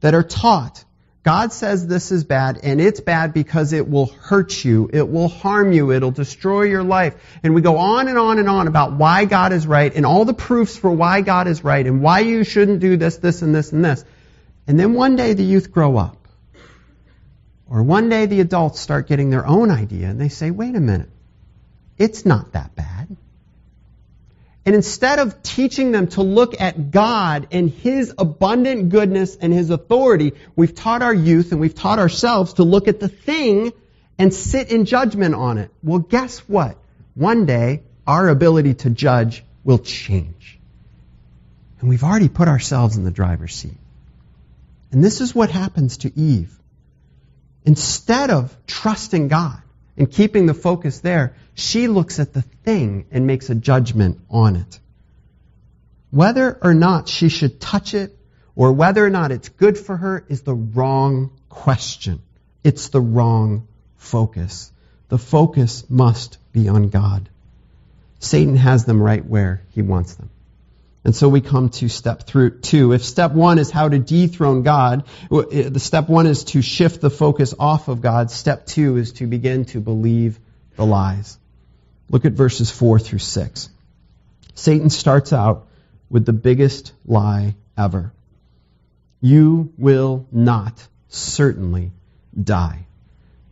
that 0.00 0.14
are 0.14 0.22
taught 0.22 0.84
God 1.22 1.52
says 1.52 1.86
this 1.86 2.10
is 2.10 2.24
bad, 2.24 2.58
and 2.64 2.80
it's 2.80 3.00
bad 3.00 3.32
because 3.32 3.72
it 3.72 3.88
will 3.88 4.06
hurt 4.06 4.64
you, 4.64 4.90
it 4.92 5.08
will 5.08 5.28
harm 5.28 5.70
you, 5.70 5.92
it'll 5.92 6.10
destroy 6.10 6.62
your 6.62 6.82
life. 6.82 7.14
And 7.44 7.54
we 7.54 7.60
go 7.60 7.76
on 7.76 8.08
and 8.08 8.18
on 8.18 8.40
and 8.40 8.48
on 8.48 8.66
about 8.66 8.94
why 8.94 9.24
God 9.24 9.52
is 9.52 9.64
right, 9.64 9.94
and 9.94 10.04
all 10.04 10.24
the 10.24 10.34
proofs 10.34 10.76
for 10.76 10.90
why 10.90 11.20
God 11.20 11.46
is 11.46 11.62
right, 11.62 11.86
and 11.86 12.02
why 12.02 12.20
you 12.20 12.42
shouldn't 12.42 12.80
do 12.80 12.96
this, 12.96 13.18
this, 13.18 13.42
and 13.42 13.54
this, 13.54 13.70
and 13.70 13.84
this. 13.84 14.04
And 14.66 14.78
then 14.80 14.94
one 14.94 15.14
day 15.14 15.34
the 15.34 15.44
youth 15.44 15.70
grow 15.70 15.96
up. 15.96 16.21
Or 17.72 17.82
one 17.82 18.10
day 18.10 18.26
the 18.26 18.40
adults 18.40 18.80
start 18.80 19.08
getting 19.08 19.30
their 19.30 19.46
own 19.46 19.70
idea, 19.70 20.08
and 20.08 20.20
they 20.20 20.28
say, 20.28 20.50
wait 20.50 20.76
a 20.76 20.80
minute, 20.80 21.08
it's 21.96 22.26
not 22.26 22.52
that 22.52 22.76
bad. 22.76 23.16
And 24.66 24.74
instead 24.74 25.18
of 25.18 25.42
teaching 25.42 25.90
them 25.90 26.08
to 26.08 26.22
look 26.22 26.60
at 26.60 26.90
God 26.90 27.48
and 27.50 27.70
His 27.70 28.12
abundant 28.18 28.90
goodness 28.90 29.36
and 29.36 29.54
His 29.54 29.70
authority, 29.70 30.34
we've 30.54 30.74
taught 30.74 31.00
our 31.00 31.14
youth 31.14 31.52
and 31.52 31.62
we've 31.62 31.74
taught 31.74 31.98
ourselves 31.98 32.52
to 32.54 32.62
look 32.62 32.88
at 32.88 33.00
the 33.00 33.08
thing 33.08 33.72
and 34.18 34.34
sit 34.34 34.70
in 34.70 34.84
judgment 34.84 35.34
on 35.34 35.56
it. 35.56 35.70
Well, 35.82 36.00
guess 36.00 36.40
what? 36.40 36.76
One 37.14 37.46
day, 37.46 37.84
our 38.06 38.28
ability 38.28 38.74
to 38.74 38.90
judge 38.90 39.44
will 39.64 39.78
change. 39.78 40.58
And 41.80 41.88
we've 41.88 42.04
already 42.04 42.28
put 42.28 42.48
ourselves 42.48 42.98
in 42.98 43.04
the 43.04 43.10
driver's 43.10 43.54
seat. 43.54 43.78
And 44.90 45.02
this 45.02 45.22
is 45.22 45.34
what 45.34 45.50
happens 45.50 45.96
to 45.98 46.12
Eve. 46.14 46.58
Instead 47.64 48.30
of 48.30 48.56
trusting 48.66 49.28
God, 49.28 49.62
and 49.96 50.10
keeping 50.10 50.46
the 50.46 50.54
focus 50.54 51.00
there, 51.00 51.36
she 51.54 51.88
looks 51.88 52.18
at 52.18 52.32
the 52.32 52.42
thing 52.42 53.06
and 53.10 53.26
makes 53.26 53.50
a 53.50 53.54
judgment 53.54 54.20
on 54.30 54.56
it. 54.56 54.78
Whether 56.10 56.58
or 56.62 56.74
not 56.74 57.08
she 57.08 57.28
should 57.28 57.60
touch 57.60 57.94
it 57.94 58.16
or 58.54 58.72
whether 58.72 59.04
or 59.04 59.10
not 59.10 59.32
it's 59.32 59.48
good 59.48 59.78
for 59.78 59.96
her 59.96 60.24
is 60.28 60.42
the 60.42 60.54
wrong 60.54 61.30
question. 61.48 62.20
It's 62.64 62.88
the 62.88 63.00
wrong 63.00 63.66
focus. 63.96 64.70
The 65.08 65.18
focus 65.18 65.88
must 65.88 66.38
be 66.52 66.68
on 66.68 66.88
God. 66.88 67.28
Satan 68.18 68.56
has 68.56 68.84
them 68.84 69.02
right 69.02 69.24
where 69.24 69.62
he 69.70 69.82
wants 69.82 70.14
them. 70.14 70.30
And 71.04 71.16
so 71.16 71.28
we 71.28 71.40
come 71.40 71.68
to 71.70 71.88
step 71.88 72.22
through 72.22 72.60
two. 72.60 72.92
If 72.92 73.04
step 73.04 73.32
one 73.32 73.58
is 73.58 73.70
how 73.70 73.88
to 73.88 73.98
dethrone 73.98 74.62
God, 74.62 75.04
the 75.30 75.80
step 75.80 76.08
one 76.08 76.26
is 76.26 76.44
to 76.44 76.62
shift 76.62 77.00
the 77.00 77.10
focus 77.10 77.54
off 77.58 77.88
of 77.88 78.00
God. 78.00 78.30
Step 78.30 78.66
two 78.66 78.96
is 78.96 79.12
to 79.14 79.26
begin 79.26 79.64
to 79.66 79.80
believe 79.80 80.38
the 80.76 80.86
lies. 80.86 81.38
Look 82.08 82.24
at 82.24 82.32
verses 82.32 82.70
four 82.70 83.00
through 83.00 83.18
six. 83.18 83.68
Satan 84.54 84.90
starts 84.90 85.32
out 85.32 85.66
with 86.08 86.24
the 86.24 86.32
biggest 86.32 86.92
lie 87.04 87.56
ever. 87.76 88.12
You 89.20 89.72
will 89.78 90.26
not 90.30 90.86
certainly 91.08 91.90
die. 92.40 92.86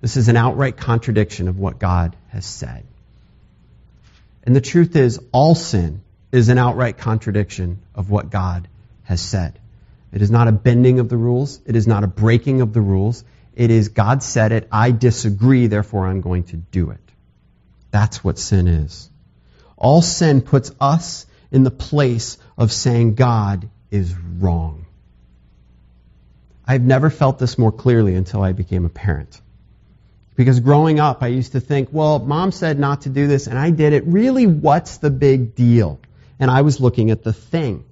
This 0.00 0.16
is 0.16 0.28
an 0.28 0.36
outright 0.36 0.76
contradiction 0.76 1.48
of 1.48 1.58
what 1.58 1.78
God 1.78 2.16
has 2.28 2.46
said. 2.46 2.84
And 4.44 4.54
the 4.54 4.60
truth 4.60 4.94
is, 4.94 5.20
all 5.32 5.54
sin 5.54 6.02
is 6.32 6.48
an 6.48 6.58
outright 6.58 6.98
contradiction 6.98 7.80
of 7.94 8.10
what 8.10 8.30
God 8.30 8.68
has 9.02 9.20
said. 9.20 9.58
It 10.12 10.22
is 10.22 10.30
not 10.30 10.48
a 10.48 10.52
bending 10.52 10.98
of 10.98 11.08
the 11.08 11.16
rules. 11.16 11.60
It 11.66 11.76
is 11.76 11.86
not 11.86 12.04
a 12.04 12.08
breaking 12.08 12.60
of 12.60 12.72
the 12.72 12.80
rules. 12.80 13.24
It 13.54 13.70
is 13.70 13.88
God 13.88 14.22
said 14.22 14.52
it. 14.52 14.68
I 14.70 14.90
disagree, 14.90 15.66
therefore 15.66 16.06
I'm 16.06 16.20
going 16.20 16.44
to 16.44 16.56
do 16.56 16.90
it. 16.90 17.00
That's 17.90 18.22
what 18.22 18.38
sin 18.38 18.68
is. 18.68 19.10
All 19.76 20.02
sin 20.02 20.42
puts 20.42 20.72
us 20.80 21.26
in 21.50 21.64
the 21.64 21.70
place 21.70 22.38
of 22.56 22.70
saying 22.70 23.14
God 23.14 23.68
is 23.90 24.14
wrong. 24.14 24.86
I've 26.66 26.82
never 26.82 27.10
felt 27.10 27.38
this 27.38 27.58
more 27.58 27.72
clearly 27.72 28.14
until 28.14 28.42
I 28.42 28.52
became 28.52 28.84
a 28.84 28.88
parent. 28.88 29.40
Because 30.36 30.60
growing 30.60 31.00
up, 31.00 31.22
I 31.22 31.26
used 31.26 31.52
to 31.52 31.60
think, 31.60 31.88
well, 31.90 32.20
mom 32.20 32.52
said 32.52 32.78
not 32.78 33.02
to 33.02 33.08
do 33.08 33.26
this 33.26 33.48
and 33.48 33.58
I 33.58 33.70
did 33.70 33.92
it. 33.92 34.04
Really, 34.06 34.46
what's 34.46 34.98
the 34.98 35.10
big 35.10 35.54
deal? 35.56 35.98
And 36.40 36.50
I 36.50 36.62
was 36.62 36.80
looking 36.80 37.10
at 37.10 37.22
the 37.22 37.32
thing. 37.32 37.84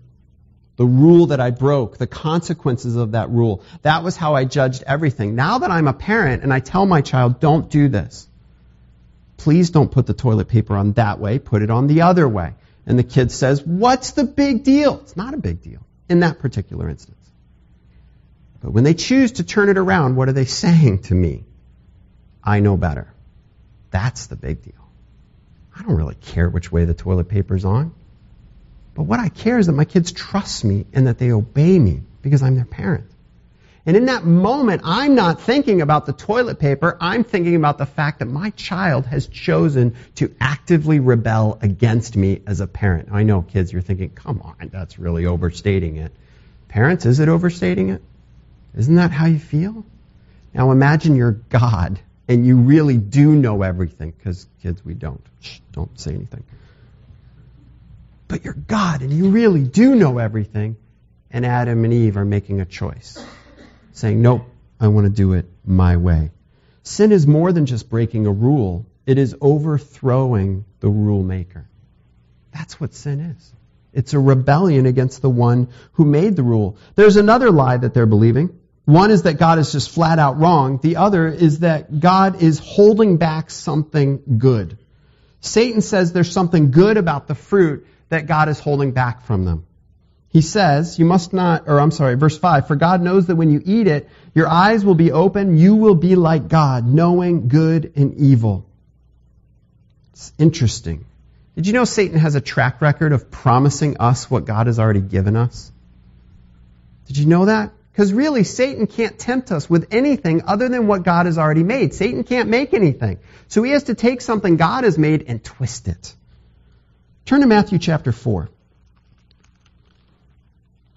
The 0.76 0.86
rule 0.86 1.26
that 1.26 1.40
I 1.40 1.50
broke, 1.50 1.98
the 1.98 2.06
consequences 2.06 2.96
of 2.96 3.12
that 3.12 3.30
rule. 3.30 3.62
That 3.82 4.04
was 4.04 4.16
how 4.16 4.34
I 4.34 4.44
judged 4.44 4.84
everything. 4.86 5.34
Now 5.34 5.58
that 5.58 5.70
I'm 5.70 5.88
a 5.88 5.92
parent 5.92 6.42
and 6.42 6.52
I 6.52 6.60
tell 6.60 6.86
my 6.86 7.00
child, 7.00 7.40
don't 7.40 7.68
do 7.68 7.88
this, 7.88 8.28
please 9.36 9.70
don't 9.70 9.90
put 9.90 10.06
the 10.06 10.14
toilet 10.14 10.48
paper 10.48 10.76
on 10.76 10.92
that 10.92 11.18
way, 11.18 11.38
put 11.38 11.62
it 11.62 11.70
on 11.70 11.88
the 11.88 12.02
other 12.02 12.28
way. 12.28 12.54
And 12.86 12.98
the 12.98 13.04
kid 13.04 13.30
says, 13.30 13.62
what's 13.62 14.12
the 14.12 14.24
big 14.24 14.64
deal? 14.64 15.00
It's 15.00 15.16
not 15.16 15.34
a 15.34 15.36
big 15.36 15.62
deal 15.62 15.80
in 16.08 16.20
that 16.20 16.38
particular 16.38 16.88
instance. 16.88 17.16
But 18.62 18.70
when 18.70 18.84
they 18.84 18.94
choose 18.94 19.32
to 19.32 19.44
turn 19.44 19.68
it 19.68 19.78
around, 19.78 20.16
what 20.16 20.28
are 20.28 20.32
they 20.32 20.46
saying 20.46 21.02
to 21.02 21.14
me? 21.14 21.44
I 22.42 22.60
know 22.60 22.76
better. 22.76 23.12
That's 23.90 24.26
the 24.26 24.36
big 24.36 24.62
deal. 24.62 24.88
I 25.76 25.82
don't 25.82 25.96
really 25.96 26.14
care 26.14 26.48
which 26.48 26.72
way 26.72 26.84
the 26.84 26.94
toilet 26.94 27.28
paper's 27.28 27.64
on. 27.64 27.92
But 28.98 29.04
what 29.04 29.20
I 29.20 29.28
care 29.28 29.60
is 29.60 29.66
that 29.66 29.74
my 29.74 29.84
kids 29.84 30.10
trust 30.10 30.64
me 30.64 30.84
and 30.92 31.06
that 31.06 31.18
they 31.18 31.30
obey 31.30 31.78
me 31.78 32.02
because 32.20 32.42
I'm 32.42 32.56
their 32.56 32.64
parent. 32.64 33.08
And 33.86 33.96
in 33.96 34.06
that 34.06 34.24
moment, 34.24 34.82
I'm 34.84 35.14
not 35.14 35.40
thinking 35.40 35.82
about 35.82 36.04
the 36.04 36.12
toilet 36.12 36.58
paper. 36.58 36.98
I'm 37.00 37.22
thinking 37.22 37.54
about 37.54 37.78
the 37.78 37.86
fact 37.86 38.18
that 38.18 38.24
my 38.24 38.50
child 38.50 39.06
has 39.06 39.28
chosen 39.28 39.94
to 40.16 40.34
actively 40.40 40.98
rebel 40.98 41.60
against 41.62 42.16
me 42.16 42.42
as 42.44 42.58
a 42.58 42.66
parent. 42.66 43.10
I 43.12 43.22
know, 43.22 43.42
kids, 43.42 43.72
you're 43.72 43.82
thinking, 43.82 44.10
come 44.10 44.42
on, 44.42 44.68
that's 44.72 44.98
really 44.98 45.26
overstating 45.26 45.98
it. 45.98 46.10
Parents, 46.66 47.06
is 47.06 47.20
it 47.20 47.28
overstating 47.28 47.90
it? 47.90 48.02
Isn't 48.76 48.96
that 48.96 49.12
how 49.12 49.26
you 49.26 49.38
feel? 49.38 49.86
Now 50.52 50.72
imagine 50.72 51.14
you're 51.14 51.38
God 51.50 52.00
and 52.26 52.44
you 52.44 52.56
really 52.56 52.96
do 52.96 53.32
know 53.32 53.62
everything, 53.62 54.10
because 54.10 54.48
kids, 54.60 54.84
we 54.84 54.94
don't. 54.94 55.24
Shh, 55.40 55.60
don't 55.70 55.96
say 56.00 56.14
anything. 56.14 56.42
But 58.28 58.44
you're 58.44 58.54
God 58.54 59.00
and 59.00 59.12
you 59.12 59.30
really 59.30 59.64
do 59.64 59.94
know 59.94 60.18
everything, 60.18 60.76
and 61.30 61.44
Adam 61.44 61.84
and 61.84 61.92
Eve 61.92 62.16
are 62.16 62.24
making 62.24 62.60
a 62.60 62.66
choice, 62.66 63.22
saying, 63.92 64.20
Nope, 64.20 64.42
I 64.78 64.88
want 64.88 65.06
to 65.06 65.12
do 65.12 65.32
it 65.32 65.46
my 65.64 65.96
way. 65.96 66.30
Sin 66.82 67.10
is 67.10 67.26
more 67.26 67.52
than 67.52 67.66
just 67.66 67.90
breaking 67.90 68.26
a 68.26 68.32
rule, 68.32 68.86
it 69.06 69.18
is 69.18 69.34
overthrowing 69.40 70.64
the 70.80 70.88
rule 70.88 71.22
maker. 71.22 71.68
That's 72.52 72.78
what 72.78 72.94
sin 72.94 73.20
is. 73.20 73.52
It's 73.92 74.12
a 74.12 74.18
rebellion 74.18 74.86
against 74.86 75.22
the 75.22 75.30
one 75.30 75.68
who 75.92 76.04
made 76.04 76.36
the 76.36 76.42
rule. 76.42 76.76
There's 76.94 77.16
another 77.16 77.50
lie 77.50 77.78
that 77.78 77.94
they're 77.94 78.06
believing. 78.06 78.58
One 78.84 79.10
is 79.10 79.22
that 79.22 79.38
God 79.38 79.58
is 79.58 79.72
just 79.72 79.90
flat 79.90 80.18
out 80.18 80.38
wrong. 80.38 80.78
The 80.82 80.96
other 80.96 81.26
is 81.28 81.60
that 81.60 82.00
God 82.00 82.42
is 82.42 82.58
holding 82.58 83.16
back 83.16 83.50
something 83.50 84.38
good. 84.38 84.78
Satan 85.40 85.80
says 85.80 86.12
there's 86.12 86.32
something 86.32 86.70
good 86.70 86.96
about 86.96 87.26
the 87.26 87.34
fruit 87.34 87.86
that 88.08 88.26
God 88.26 88.48
is 88.48 88.58
holding 88.58 88.92
back 88.92 89.22
from 89.22 89.44
them. 89.44 89.66
He 90.30 90.42
says, 90.42 90.98
you 90.98 91.06
must 91.06 91.32
not, 91.32 91.64
or 91.68 91.80
I'm 91.80 91.90
sorry, 91.90 92.14
verse 92.16 92.36
5, 92.36 92.66
for 92.66 92.76
God 92.76 93.00
knows 93.00 93.26
that 93.26 93.36
when 93.36 93.50
you 93.50 93.62
eat 93.64 93.86
it, 93.86 94.08
your 94.34 94.46
eyes 94.46 94.84
will 94.84 94.94
be 94.94 95.10
open, 95.10 95.56
you 95.56 95.76
will 95.76 95.94
be 95.94 96.16
like 96.16 96.48
God, 96.48 96.86
knowing 96.86 97.48
good 97.48 97.92
and 97.96 98.14
evil. 98.14 98.66
It's 100.12 100.32
interesting. 100.38 101.06
Did 101.54 101.66
you 101.66 101.72
know 101.72 101.84
Satan 101.84 102.18
has 102.18 102.34
a 102.34 102.40
track 102.40 102.82
record 102.82 103.12
of 103.12 103.30
promising 103.30 103.96
us 103.98 104.30
what 104.30 104.44
God 104.44 104.66
has 104.66 104.78
already 104.78 105.00
given 105.00 105.34
us? 105.34 105.72
Did 107.06 107.16
you 107.16 107.26
know 107.26 107.46
that? 107.46 107.72
Because 107.90 108.12
really, 108.12 108.44
Satan 108.44 108.86
can't 108.86 109.18
tempt 109.18 109.50
us 109.50 109.68
with 109.68 109.88
anything 109.90 110.42
other 110.46 110.68
than 110.68 110.86
what 110.86 111.02
God 111.02 111.26
has 111.26 111.36
already 111.36 111.64
made. 111.64 111.94
Satan 111.94 112.22
can't 112.22 112.48
make 112.48 112.74
anything. 112.74 113.18
So 113.48 113.62
he 113.62 113.72
has 113.72 113.84
to 113.84 113.94
take 113.94 114.20
something 114.20 114.56
God 114.56 114.84
has 114.84 114.96
made 114.98 115.24
and 115.26 115.42
twist 115.42 115.88
it. 115.88 116.14
Turn 117.28 117.42
to 117.42 117.46
Matthew 117.46 117.78
chapter 117.78 118.10
4. 118.10 118.48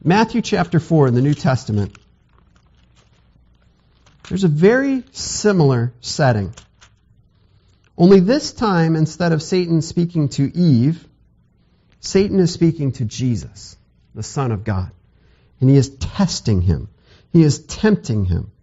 Matthew 0.01 0.41
chapter 0.41 0.79
4 0.79 1.09
in 1.09 1.13
the 1.13 1.21
New 1.21 1.33
Testament. 1.33 1.97
There's 4.29 4.45
a 4.45 4.47
very 4.47 5.03
similar 5.11 5.91
setting. 5.99 6.53
Only 7.97 8.21
this 8.21 8.53
time, 8.53 8.95
instead 8.95 9.33
of 9.33 9.43
Satan 9.43 9.81
speaking 9.81 10.29
to 10.29 10.49
Eve, 10.55 11.05
Satan 11.99 12.39
is 12.39 12.53
speaking 12.53 12.93
to 12.93 13.03
Jesus, 13.03 13.75
the 14.15 14.23
Son 14.23 14.53
of 14.53 14.63
God 14.63 14.89
and 15.59 15.69
he 15.69 15.75
is 15.75 15.89
testing 15.89 16.61
him. 16.61 16.87
He 17.33 17.43
is 17.43 17.59
tempting 17.59 18.23
him. 18.23 18.53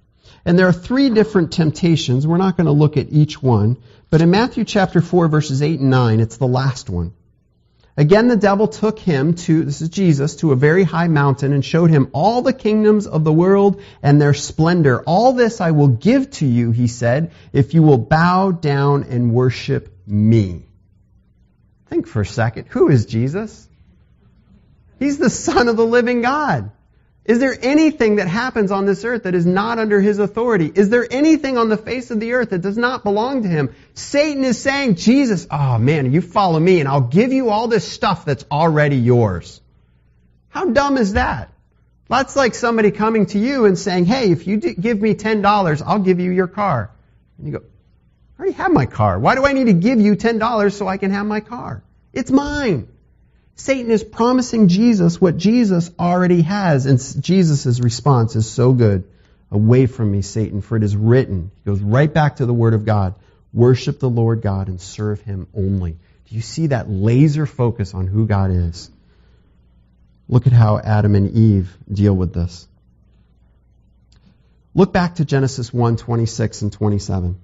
And 0.47 0.59
there 0.59 0.69
are 0.69 0.73
three 0.73 1.11
different 1.11 1.53
temptations. 1.53 2.27
We're 2.27 2.39
not 2.39 2.57
going 2.57 2.65
to 2.65 2.73
look 2.73 2.97
at 2.97 3.13
each 3.13 3.43
one, 3.43 3.77
but 4.09 4.23
in 4.23 4.31
Matthew 4.31 4.65
chapter 4.65 5.03
4 5.03 5.29
verses 5.29 5.61
8 5.61 5.81
and 5.81 5.91
9, 5.91 6.21
it's 6.21 6.39
the 6.39 6.47
last 6.47 6.89
one. 6.89 7.13
Again, 7.99 8.29
the 8.29 8.37
devil 8.37 8.69
took 8.69 9.01
him 9.01 9.35
to, 9.35 9.65
this 9.65 9.83
is 9.83 9.89
Jesus, 9.89 10.37
to 10.37 10.53
a 10.53 10.57
very 10.57 10.85
high 10.85 11.09
mountain 11.09 11.53
and 11.53 11.65
showed 11.65 11.91
him 11.91 12.11
all 12.13 12.43
the 12.43 12.53
kingdoms 12.53 13.09
of 13.09 13.25
the 13.25 13.33
world 13.33 13.83
and 14.05 14.23
their 14.23 14.35
splendor. 14.35 15.03
All 15.03 15.33
this 15.33 15.61
I 15.61 15.73
will 15.73 15.89
give 15.89 16.31
to 16.39 16.47
you, 16.47 16.71
he 16.71 16.87
said, 16.87 17.33
if 17.53 17.75
you 17.75 17.83
will 17.83 17.99
bow 17.99 18.53
down 18.53 19.03
and 19.03 19.35
worship 19.35 19.93
me. 20.07 20.63
Think 21.91 22.07
for 22.07 22.21
a 22.21 22.27
second. 22.27 22.69
Who 22.69 22.89
is 22.89 23.05
Jesus? 23.05 23.69
He's 25.01 25.19
the 25.19 25.29
Son 25.29 25.67
of 25.67 25.77
the 25.77 25.85
living 25.85 26.23
God. 26.23 26.71
Is 27.25 27.41
there 27.41 27.57
anything 27.61 28.17
that 28.17 28.27
happens 28.27 28.71
on 28.71 28.87
this 28.87 29.05
earth 29.05 29.25
that 29.25 29.35
is 29.35 29.45
not 29.45 29.79
under 29.79 30.01
his 30.01 30.19
authority? 30.19 30.73
Is 30.75 30.89
there 30.89 31.07
anything 31.11 31.59
on 31.59 31.69
the 31.69 31.77
face 31.77 32.11
of 32.11 32.21
the 32.21 32.33
earth 32.33 32.51
that 32.51 32.63
does 32.63 32.79
not 32.79 33.05
belong 33.05 33.43
to 33.43 33.49
him? 33.49 33.75
Satan 33.93 34.45
is 34.45 34.59
saying, 34.59 34.95
Jesus, 34.95 35.47
oh 35.51 35.79
man, 35.79 36.11
you 36.11 36.23
follow 36.23 36.59
me 36.59 36.81
and 36.81 36.89
I'll 36.89 37.03
give 37.03 37.33
you 37.33 37.51
all 37.51 37.69
this 37.69 37.87
stuff 37.87 38.25
that's 38.25 38.47
already 38.51 38.97
yours. 38.97 39.61
How 40.49 40.71
dumb 40.71 40.97
is 40.97 41.13
that? 41.13 41.53
That's 42.09 42.35
like 42.35 42.55
somebody 42.55 42.91
coming 42.91 43.27
to 43.27 43.39
you 43.39 43.67
and 43.67 43.79
saying, 43.79 44.07
hey, 44.07 44.31
if 44.31 44.47
you 44.47 44.57
give 44.57 44.99
me 45.01 45.15
$10, 45.15 45.83
I'll 45.85 45.99
give 45.99 46.21
you 46.21 46.31
your 46.31 46.49
car. 46.49 46.91
And 47.37 47.47
you 47.47 47.53
go, 47.53 47.65
I 48.39 48.41
already 48.41 48.57
have 48.57 48.73
my 48.73 48.87
car. 48.87 49.19
Why 49.19 49.35
do 49.35 49.45
I 49.45 49.53
need 49.53 49.67
to 49.67 49.75
give 49.75 50.01
you 50.01 50.17
$10 50.17 50.73
so 50.73 50.89
I 50.89 50.97
can 50.97 51.11
have 51.11 51.27
my 51.27 51.41
car? 51.41 51.83
It's 52.15 52.31
mine. 52.31 52.89
Satan 53.59 53.91
is 53.91 54.05
promising 54.05 54.69
Jesus 54.69 55.21
what 55.21 55.37
Jesus 55.37 55.91
already 55.99 56.43
has. 56.43 56.87
And 56.87 56.99
Jesus' 57.23 57.81
response 57.81 58.37
is 58.37 58.49
so 58.49 58.73
good. 58.73 59.05
Away 59.51 59.87
from 59.87 60.13
me, 60.13 60.23
Satan, 60.23 60.63
for 60.63 60.77
it 60.77 60.85
is 60.85 60.97
written. 60.97 61.51
He 61.57 61.71
goes 61.71 61.81
right 61.81 62.13
back 62.13 62.37
to 62.37 62.47
the 62.47 62.55
Word 62.55 62.75
of 62.75 62.85
God. 62.85 63.17
Worship 63.53 63.99
the 63.99 64.09
Lord 64.09 64.43
God 64.43 64.69
and 64.69 64.81
serve 64.81 65.21
Him 65.23 65.49
only. 65.55 65.93
Do 65.93 66.35
you 66.35 66.41
see 66.41 66.69
that 66.69 66.89
laser 66.89 67.47
focus 67.47 67.95
on 67.95 68.07
who 68.07 68.27
God 68.27 68.53
is? 68.53 68.91
Look 70.29 70.47
at 70.47 70.53
how 70.53 70.79
Adam 70.79 71.15
and 71.17 71.33
Eve 71.33 71.77
deal 71.93 72.15
with 72.15 72.33
this. 72.33 72.69
Look 74.73 74.93
back 74.93 75.17
to 75.17 75.25
Genesis 75.25 75.73
1, 75.73 75.97
26 75.97 76.63
and 76.63 76.73
27. 76.73 77.41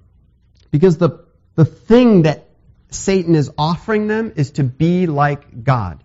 Because 0.71 0.97
the, 0.97 1.25
the 1.55 1.65
thing 1.65 2.21
that 2.21 2.47
Satan 2.89 3.35
is 3.35 3.51
offering 3.57 4.07
them 4.07 4.31
is 4.37 4.51
to 4.51 4.63
be 4.63 5.07
like 5.07 5.63
God. 5.63 6.03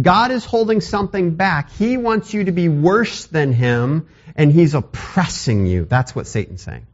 God 0.00 0.30
is 0.32 0.44
holding 0.44 0.80
something 0.80 1.36
back. 1.36 1.70
He 1.70 1.96
wants 1.96 2.34
you 2.34 2.44
to 2.44 2.52
be 2.52 2.68
worse 2.68 3.26
than 3.26 3.52
him, 3.52 4.08
and 4.34 4.52
he's 4.52 4.74
oppressing 4.74 5.66
you. 5.66 5.84
That's 5.84 6.14
what 6.14 6.26
Satan's 6.26 6.62
saying. 6.62 6.86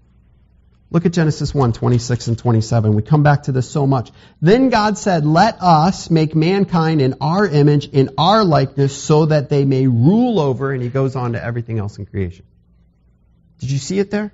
Look 0.93 1.07
at 1.07 1.13
Genesis 1.13 1.55
1, 1.55 1.73
26 1.73 2.27
and 2.27 2.39
27. 2.39 2.95
We 2.95 3.03
come 3.03 3.23
back 3.23 3.45
to 3.45 3.53
this 3.53 3.71
so 3.71 3.87
much. 3.87 4.11
Then 4.43 4.71
God 4.71 4.99
said, 4.99 5.25
Let 5.25 5.63
us 5.63 6.11
make 6.11 6.35
mankind 6.35 7.01
in 7.01 7.15
our 7.21 7.47
image, 7.47 7.89
in 7.89 8.11
our 8.19 8.43
likeness, 8.43 8.97
so 8.97 9.27
that 9.27 9.49
they 9.49 9.65
may 9.65 9.87
rule 9.87 10.41
over, 10.41 10.73
and 10.73 10.83
he 10.83 10.89
goes 10.89 11.15
on 11.15 11.35
to 11.35 11.43
everything 11.43 11.79
else 11.79 11.97
in 11.99 12.07
creation. 12.07 12.45
Did 13.61 13.71
you 13.71 13.79
see 13.79 14.01
it 14.01 14.11
there? 14.11 14.33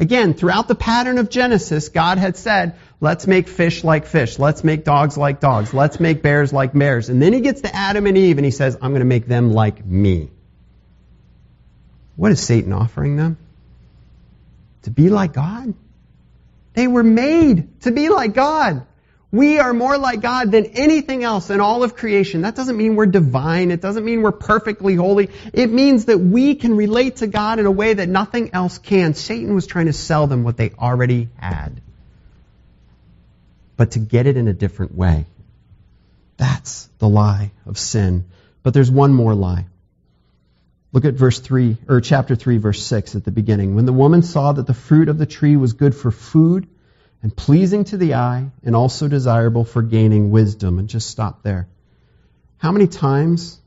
Again, 0.00 0.34
throughout 0.34 0.68
the 0.68 0.76
pattern 0.76 1.18
of 1.18 1.28
Genesis, 1.28 1.88
God 1.88 2.18
had 2.18 2.36
said, 2.36 2.76
let's 3.00 3.26
make 3.26 3.48
fish 3.48 3.82
like 3.82 4.06
fish. 4.06 4.38
Let's 4.38 4.62
make 4.62 4.84
dogs 4.84 5.18
like 5.18 5.40
dogs. 5.40 5.74
Let's 5.74 5.98
make 5.98 6.22
bears 6.22 6.52
like 6.52 6.72
bears. 6.72 7.08
And 7.08 7.20
then 7.20 7.32
he 7.32 7.40
gets 7.40 7.62
to 7.62 7.74
Adam 7.74 8.06
and 8.06 8.16
Eve 8.16 8.38
and 8.38 8.44
he 8.44 8.52
says, 8.52 8.76
I'm 8.80 8.92
going 8.92 9.00
to 9.00 9.06
make 9.06 9.26
them 9.26 9.52
like 9.52 9.84
me. 9.84 10.30
What 12.14 12.30
is 12.30 12.40
Satan 12.40 12.72
offering 12.72 13.16
them? 13.16 13.38
To 14.82 14.90
be 14.90 15.08
like 15.08 15.32
God? 15.32 15.74
They 16.74 16.86
were 16.86 17.02
made 17.02 17.80
to 17.80 17.90
be 17.90 18.08
like 18.08 18.34
God. 18.34 18.86
We 19.30 19.58
are 19.58 19.74
more 19.74 19.98
like 19.98 20.22
God 20.22 20.50
than 20.52 20.66
anything 20.66 21.22
else 21.22 21.50
in 21.50 21.60
all 21.60 21.82
of 21.82 21.94
creation. 21.94 22.42
That 22.42 22.54
doesn't 22.54 22.76
mean 22.76 22.96
we're 22.96 23.06
divine. 23.06 23.70
It 23.70 23.82
doesn't 23.82 24.04
mean 24.04 24.22
we're 24.22 24.32
perfectly 24.32 24.94
holy. 24.94 25.28
It 25.52 25.70
means 25.70 26.06
that 26.06 26.18
we 26.18 26.54
can 26.54 26.74
relate 26.76 27.16
to 27.16 27.26
God 27.26 27.58
in 27.58 27.66
a 27.66 27.70
way 27.70 27.92
that 27.92 28.08
nothing 28.08 28.54
else 28.54 28.78
can. 28.78 29.12
Satan 29.12 29.54
was 29.54 29.66
trying 29.66 29.86
to 29.86 29.92
sell 29.92 30.26
them 30.26 30.44
what 30.44 30.56
they 30.56 30.70
already 30.70 31.28
had. 31.36 31.82
But 33.76 33.92
to 33.92 33.98
get 33.98 34.26
it 34.26 34.38
in 34.38 34.48
a 34.48 34.54
different 34.54 34.94
way. 34.94 35.26
That's 36.38 36.88
the 36.98 37.08
lie 37.08 37.50
of 37.66 37.76
sin. 37.76 38.24
But 38.62 38.72
there's 38.72 38.90
one 38.90 39.12
more 39.12 39.34
lie. 39.34 39.66
Look 40.90 41.04
at 41.04 41.14
verse 41.14 41.38
3, 41.38 41.76
or 41.86 42.00
chapter 42.00 42.34
3, 42.34 42.56
verse 42.56 42.82
6 42.82 43.14
at 43.14 43.24
the 43.24 43.30
beginning. 43.30 43.74
When 43.74 43.84
the 43.84 43.92
woman 43.92 44.22
saw 44.22 44.52
that 44.52 44.66
the 44.66 44.72
fruit 44.72 45.10
of 45.10 45.18
the 45.18 45.26
tree 45.26 45.56
was 45.56 45.74
good 45.74 45.94
for 45.94 46.10
food, 46.10 46.66
and 47.22 47.34
pleasing 47.34 47.84
to 47.84 47.96
the 47.96 48.14
eye 48.14 48.50
and 48.62 48.76
also 48.76 49.08
desirable 49.08 49.64
for 49.64 49.82
gaining 49.82 50.30
wisdom. 50.30 50.78
And 50.78 50.88
just 50.88 51.08
stop 51.08 51.42
there. 51.42 51.68
How 52.58 52.72
many 52.72 52.86
times 52.86 53.58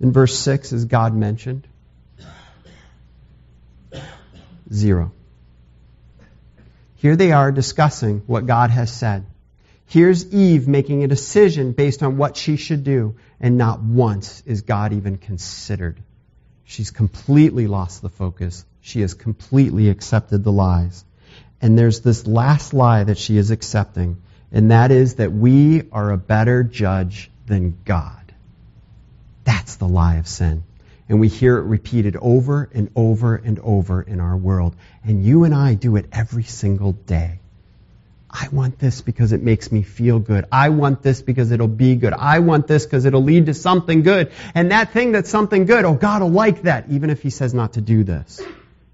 in 0.00 0.12
verse 0.12 0.38
6 0.38 0.72
is 0.72 0.84
God 0.84 1.14
mentioned? 1.14 1.66
Zero. 4.72 5.12
Here 6.96 7.16
they 7.16 7.32
are 7.32 7.52
discussing 7.52 8.22
what 8.26 8.46
God 8.46 8.70
has 8.70 8.92
said. 8.92 9.24
Here's 9.86 10.34
Eve 10.34 10.68
making 10.68 11.04
a 11.04 11.08
decision 11.08 11.72
based 11.72 12.02
on 12.02 12.18
what 12.18 12.36
she 12.36 12.56
should 12.56 12.84
do, 12.84 13.16
and 13.40 13.56
not 13.56 13.80
once 13.80 14.42
is 14.44 14.62
God 14.62 14.92
even 14.92 15.16
considered. 15.16 15.98
She's 16.64 16.90
completely 16.90 17.66
lost 17.66 18.02
the 18.02 18.10
focus. 18.10 18.66
She 18.82 19.00
has 19.00 19.14
completely 19.14 19.88
accepted 19.88 20.44
the 20.44 20.52
lies. 20.52 21.04
And 21.60 21.78
there's 21.78 22.00
this 22.00 22.26
last 22.26 22.72
lie 22.72 23.04
that 23.04 23.18
she 23.18 23.36
is 23.36 23.50
accepting, 23.50 24.22
and 24.52 24.70
that 24.70 24.90
is 24.90 25.16
that 25.16 25.32
we 25.32 25.88
are 25.90 26.10
a 26.10 26.16
better 26.16 26.62
judge 26.62 27.30
than 27.46 27.78
God. 27.84 28.32
That's 29.44 29.76
the 29.76 29.88
lie 29.88 30.16
of 30.16 30.28
sin. 30.28 30.62
And 31.08 31.20
we 31.20 31.28
hear 31.28 31.56
it 31.56 31.62
repeated 31.62 32.16
over 32.16 32.68
and 32.74 32.90
over 32.94 33.34
and 33.34 33.58
over 33.60 34.02
in 34.02 34.20
our 34.20 34.36
world. 34.36 34.76
And 35.02 35.24
you 35.24 35.44
and 35.44 35.54
I 35.54 35.74
do 35.74 35.96
it 35.96 36.06
every 36.12 36.42
single 36.44 36.92
day. 36.92 37.40
I 38.30 38.48
want 38.52 38.78
this 38.78 39.00
because 39.00 39.32
it 39.32 39.42
makes 39.42 39.72
me 39.72 39.82
feel 39.82 40.18
good. 40.18 40.44
I 40.52 40.68
want 40.68 41.02
this 41.02 41.22
because 41.22 41.50
it'll 41.50 41.66
be 41.66 41.96
good. 41.96 42.12
I 42.12 42.40
want 42.40 42.66
this 42.66 42.84
because 42.84 43.06
it'll 43.06 43.22
lead 43.22 43.46
to 43.46 43.54
something 43.54 44.02
good. 44.02 44.32
And 44.54 44.70
that 44.70 44.92
thing 44.92 45.12
that's 45.12 45.30
something 45.30 45.64
good, 45.64 45.86
oh, 45.86 45.94
God 45.94 46.20
will 46.20 46.30
like 46.30 46.62
that, 46.62 46.90
even 46.90 47.08
if 47.08 47.22
He 47.22 47.30
says 47.30 47.54
not 47.54 47.72
to 47.74 47.80
do 47.80 48.04
this. 48.04 48.42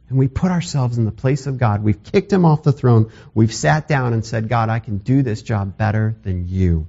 And 0.08 0.18
we 0.18 0.28
put 0.28 0.50
ourselves 0.50 0.98
in 0.98 1.04
the 1.04 1.12
place 1.12 1.46
of 1.46 1.58
God. 1.58 1.82
We've 1.82 2.02
kicked 2.02 2.32
Him 2.32 2.44
off 2.44 2.62
the 2.62 2.72
throne. 2.72 3.10
We've 3.32 3.52
sat 3.52 3.88
down 3.88 4.12
and 4.12 4.24
said, 4.24 4.48
God, 4.48 4.68
I 4.68 4.78
can 4.78 4.98
do 4.98 5.22
this 5.22 5.42
job 5.42 5.76
better 5.76 6.14
than 6.22 6.48
you. 6.48 6.86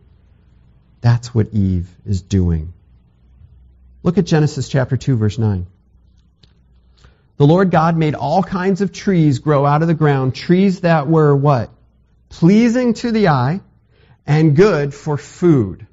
That's 1.02 1.34
what 1.34 1.48
Eve 1.54 1.90
is 2.06 2.22
doing. 2.22 2.74
Look 4.04 4.18
at 4.18 4.26
Genesis 4.26 4.68
chapter 4.68 4.98
2, 4.98 5.18
verse 5.18 5.38
9. 5.38 5.66
The 7.38 7.48
Lord 7.48 7.72
God 7.72 7.98
made 7.98 8.16
all 8.16 8.44
kinds 8.44 8.82
of 8.82 8.92
trees 8.92 9.40
grow 9.40 9.66
out 9.66 9.82
of 9.82 9.88
the 9.88 9.94
ground, 9.94 10.36
trees 10.36 10.82
that 10.82 11.08
were 11.08 11.36
what? 11.36 11.70
pleasing 12.36 12.94
to 12.94 13.12
the 13.12 13.30
eye, 13.30 13.62
and 14.28 14.56
good 14.56 14.94
for 14.94 15.18
food. 15.18 15.88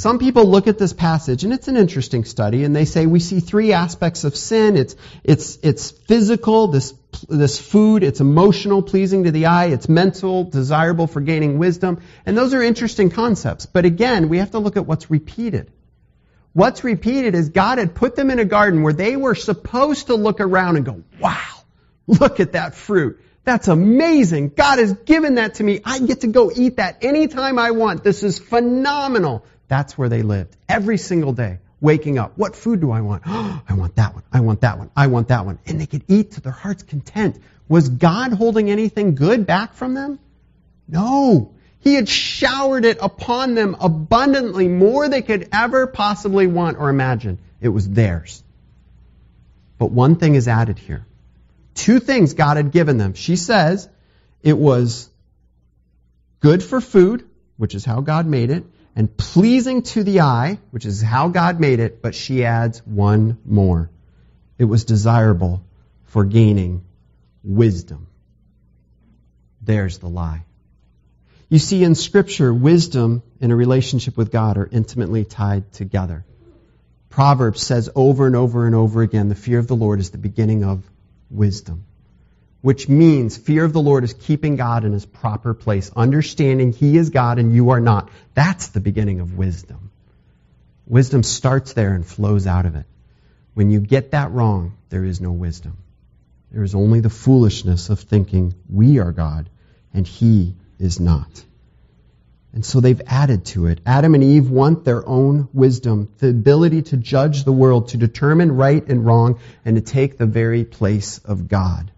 Some 0.00 0.18
people 0.18 0.46
look 0.46 0.66
at 0.66 0.78
this 0.78 0.94
passage, 0.94 1.44
and 1.44 1.52
it's 1.52 1.68
an 1.68 1.76
interesting 1.76 2.24
study, 2.24 2.64
and 2.64 2.74
they 2.74 2.86
say 2.86 3.04
we 3.04 3.20
see 3.20 3.40
three 3.40 3.74
aspects 3.74 4.24
of 4.24 4.34
sin. 4.34 4.78
It's, 4.78 4.96
it's, 5.24 5.58
it's 5.62 5.90
physical, 5.90 6.68
this, 6.68 6.94
this 7.28 7.60
food, 7.60 8.02
it's 8.02 8.22
emotional, 8.22 8.80
pleasing 8.80 9.24
to 9.24 9.30
the 9.30 9.44
eye, 9.44 9.66
it's 9.66 9.90
mental, 9.90 10.44
desirable 10.44 11.06
for 11.06 11.20
gaining 11.20 11.58
wisdom, 11.58 12.00
and 12.24 12.34
those 12.34 12.54
are 12.54 12.62
interesting 12.62 13.10
concepts. 13.10 13.66
But 13.66 13.84
again, 13.84 14.30
we 14.30 14.38
have 14.38 14.52
to 14.52 14.58
look 14.58 14.78
at 14.78 14.86
what's 14.86 15.10
repeated. 15.10 15.70
What's 16.54 16.82
repeated 16.82 17.34
is 17.34 17.50
God 17.50 17.76
had 17.76 17.94
put 17.94 18.16
them 18.16 18.30
in 18.30 18.38
a 18.38 18.46
garden 18.46 18.82
where 18.82 18.94
they 18.94 19.16
were 19.16 19.34
supposed 19.34 20.06
to 20.06 20.14
look 20.14 20.40
around 20.40 20.76
and 20.76 20.86
go, 20.86 21.02
wow, 21.20 21.56
look 22.06 22.40
at 22.40 22.52
that 22.52 22.74
fruit. 22.74 23.20
That's 23.44 23.68
amazing. 23.68 24.54
God 24.56 24.78
has 24.78 24.94
given 24.94 25.34
that 25.34 25.56
to 25.56 25.62
me. 25.62 25.82
I 25.84 25.98
get 25.98 26.22
to 26.22 26.26
go 26.26 26.50
eat 26.50 26.78
that 26.78 27.04
anytime 27.04 27.58
I 27.58 27.72
want. 27.72 28.02
This 28.02 28.22
is 28.22 28.38
phenomenal. 28.38 29.44
That's 29.70 29.96
where 29.96 30.08
they 30.08 30.22
lived 30.22 30.56
every 30.68 30.98
single 30.98 31.32
day, 31.32 31.60
waking 31.80 32.18
up. 32.18 32.36
What 32.36 32.56
food 32.56 32.80
do 32.80 32.90
I 32.90 33.02
want? 33.02 33.22
I 33.26 33.74
want 33.74 33.94
that 33.94 34.14
one. 34.14 34.24
I 34.32 34.40
want 34.40 34.62
that 34.62 34.78
one. 34.78 34.90
I 34.96 35.06
want 35.06 35.28
that 35.28 35.46
one. 35.46 35.60
And 35.64 35.80
they 35.80 35.86
could 35.86 36.02
eat 36.08 36.32
to 36.32 36.40
their 36.40 36.52
heart's 36.52 36.82
content. 36.82 37.40
Was 37.68 37.88
God 37.88 38.32
holding 38.32 38.68
anything 38.68 39.14
good 39.14 39.46
back 39.46 39.74
from 39.74 39.94
them? 39.94 40.18
No. 40.88 41.54
He 41.78 41.94
had 41.94 42.08
showered 42.08 42.84
it 42.84 42.98
upon 43.00 43.54
them 43.54 43.76
abundantly, 43.80 44.66
more 44.66 45.04
than 45.04 45.12
they 45.12 45.22
could 45.22 45.48
ever 45.52 45.86
possibly 45.86 46.48
want 46.48 46.76
or 46.76 46.90
imagine. 46.90 47.38
It 47.60 47.68
was 47.68 47.88
theirs. 47.88 48.42
But 49.78 49.92
one 49.92 50.16
thing 50.16 50.34
is 50.34 50.48
added 50.48 50.80
here. 50.80 51.06
Two 51.76 52.00
things 52.00 52.34
God 52.34 52.56
had 52.56 52.72
given 52.72 52.98
them. 52.98 53.14
She 53.14 53.36
says 53.36 53.88
it 54.42 54.58
was 54.58 55.08
good 56.40 56.60
for 56.60 56.80
food, 56.80 57.24
which 57.56 57.76
is 57.76 57.84
how 57.84 58.00
God 58.00 58.26
made 58.26 58.50
it, 58.50 58.64
and 58.96 59.16
pleasing 59.16 59.82
to 59.82 60.02
the 60.02 60.20
eye, 60.20 60.58
which 60.70 60.84
is 60.84 61.00
how 61.00 61.28
God 61.28 61.60
made 61.60 61.80
it, 61.80 62.02
but 62.02 62.14
she 62.14 62.44
adds 62.44 62.84
one 62.86 63.38
more. 63.44 63.90
It 64.58 64.64
was 64.64 64.84
desirable 64.84 65.64
for 66.04 66.24
gaining 66.24 66.84
wisdom. 67.42 68.08
There's 69.62 69.98
the 69.98 70.08
lie. 70.08 70.44
You 71.48 71.58
see, 71.58 71.82
in 71.82 71.94
Scripture, 71.94 72.52
wisdom 72.52 73.22
and 73.40 73.50
a 73.50 73.56
relationship 73.56 74.16
with 74.16 74.30
God 74.30 74.56
are 74.56 74.68
intimately 74.70 75.24
tied 75.24 75.72
together. 75.72 76.24
Proverbs 77.08 77.62
says 77.62 77.90
over 77.94 78.26
and 78.26 78.36
over 78.36 78.66
and 78.66 78.74
over 78.74 79.02
again 79.02 79.28
the 79.28 79.34
fear 79.34 79.58
of 79.58 79.66
the 79.66 79.74
Lord 79.74 79.98
is 79.98 80.10
the 80.10 80.18
beginning 80.18 80.64
of 80.64 80.88
wisdom. 81.28 81.84
Which 82.62 82.88
means 82.88 83.36
fear 83.36 83.64
of 83.64 83.72
the 83.72 83.80
Lord 83.80 84.04
is 84.04 84.12
keeping 84.12 84.56
God 84.56 84.84
in 84.84 84.92
his 84.92 85.06
proper 85.06 85.54
place, 85.54 85.90
understanding 85.96 86.72
he 86.72 86.96
is 86.96 87.10
God 87.10 87.38
and 87.38 87.54
you 87.54 87.70
are 87.70 87.80
not. 87.80 88.10
That's 88.34 88.68
the 88.68 88.80
beginning 88.80 89.20
of 89.20 89.36
wisdom. 89.36 89.90
Wisdom 90.86 91.22
starts 91.22 91.72
there 91.72 91.94
and 91.94 92.04
flows 92.06 92.46
out 92.46 92.66
of 92.66 92.74
it. 92.74 92.86
When 93.54 93.70
you 93.70 93.80
get 93.80 94.10
that 94.10 94.32
wrong, 94.32 94.76
there 94.90 95.04
is 95.04 95.20
no 95.20 95.32
wisdom. 95.32 95.78
There 96.52 96.64
is 96.64 96.74
only 96.74 97.00
the 97.00 97.10
foolishness 97.10 97.90
of 97.90 98.00
thinking 98.00 98.54
we 98.68 98.98
are 98.98 99.12
God 99.12 99.48
and 99.94 100.06
he 100.06 100.56
is 100.78 101.00
not. 101.00 101.44
And 102.52 102.64
so 102.64 102.80
they've 102.80 103.00
added 103.06 103.44
to 103.46 103.66
it. 103.66 103.80
Adam 103.86 104.14
and 104.14 104.24
Eve 104.24 104.50
want 104.50 104.84
their 104.84 105.06
own 105.06 105.48
wisdom, 105.52 106.08
the 106.18 106.30
ability 106.30 106.82
to 106.82 106.96
judge 106.96 107.44
the 107.44 107.52
world, 107.52 107.88
to 107.88 107.96
determine 107.96 108.52
right 108.52 108.84
and 108.88 109.06
wrong, 109.06 109.38
and 109.64 109.76
to 109.76 109.82
take 109.82 110.18
the 110.18 110.26
very 110.26 110.64
place 110.64 111.18
of 111.18 111.46
God. 111.46 111.92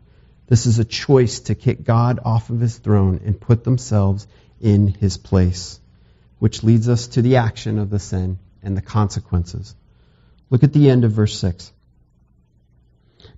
This 0.49 0.67
is 0.67 0.79
a 0.79 0.85
choice 0.85 1.41
to 1.41 1.55
kick 1.55 1.85
God 1.85 2.21
off 2.25 2.51
of 2.51 2.61
his 2.61 2.77
throne 2.77 3.21
and 3.25 3.41
put 3.41 3.65
themselves 3.65 4.27
in 4.61 4.89
his 4.89 5.17
place, 5.17 5.81
which 6.39 6.63
leads 6.63 6.89
us 6.89 7.09
to 7.09 7.23
the 7.23 7.37
action 7.37 7.79
of 7.79 7.91
the 7.91 7.99
sin 7.99 8.39
and 8.63 8.77
the 8.77 8.83
consequences. 8.83 9.75
Look 10.51 10.63
at 10.63 10.73
the 10.73 10.91
end 10.91 11.05
of 11.05 11.13
verse 11.13 11.39
6. 11.39 11.73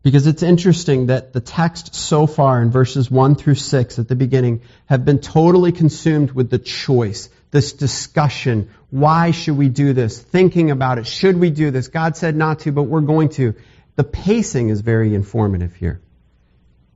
Because 0.03 0.27
it's 0.27 0.43
interesting 0.43 1.07
that 1.07 1.33
the 1.33 1.41
text 1.41 1.95
so 1.95 2.27
far 2.27 2.61
in 2.61 2.71
verses 2.71 3.11
1 3.11 3.37
through 3.37 3.55
6 3.55 3.99
at 3.99 4.09
the 4.09 4.15
beginning 4.15 4.61
have 4.87 5.05
been 5.05 5.19
totally 5.19 5.73
consumed 5.73 6.33
with 6.33 6.51
the 6.51 6.59
choice, 6.59 7.31
this 7.51 7.73
discussion. 7.73 8.69
Why 8.91 9.31
should 9.31 9.57
we 9.57 9.69
do 9.69 9.93
this? 9.93 10.21
Thinking 10.21 10.71
about 10.71 10.99
it. 10.99 11.07
Should 11.07 11.39
we 11.39 11.51
do 11.51 11.71
this? 11.71 11.89
God 11.89 12.17
said 12.17 12.37
not 12.37 12.61
to, 12.61 12.73
but 12.73 12.83
we're 12.83 13.01
going 13.01 13.31
to. 13.31 13.55
The 13.97 14.05
pacing 14.05 14.69
is 14.69 14.83
very 14.83 15.15
informative 15.15 15.75
here. 15.75 16.01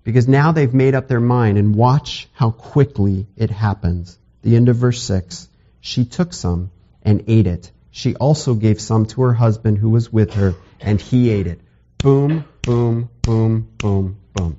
Because 0.09 0.27
now 0.27 0.53
they've 0.53 0.73
made 0.73 0.95
up 0.95 1.07
their 1.07 1.21
mind 1.21 1.59
and 1.59 1.75
watch 1.75 2.31
how 2.33 2.51
quickly 2.51 3.27
it 3.37 3.51
happens. 3.51 4.19
The 4.41 4.57
end 4.57 4.71
of 4.71 4.77
verse 4.77 5.03
6. 5.03 5.51
She 5.83 6.07
took 6.07 6.33
some 6.33 6.71
and 7.03 7.25
ate 7.27 7.47
it. 7.47 7.71
She 7.91 8.17
also 8.17 8.55
gave 8.55 8.81
some 8.81 9.05
to 9.05 9.21
her 9.21 9.35
husband 9.35 9.77
who 9.77 9.91
was 9.91 10.11
with 10.11 10.33
her 10.33 10.55
and 10.81 10.99
he 10.99 11.29
ate 11.29 11.47
it. 11.47 11.61
Boom, 11.99 12.47
boom, 12.63 13.11
boom, 13.21 13.69
boom, 13.77 14.17
boom. 14.33 14.59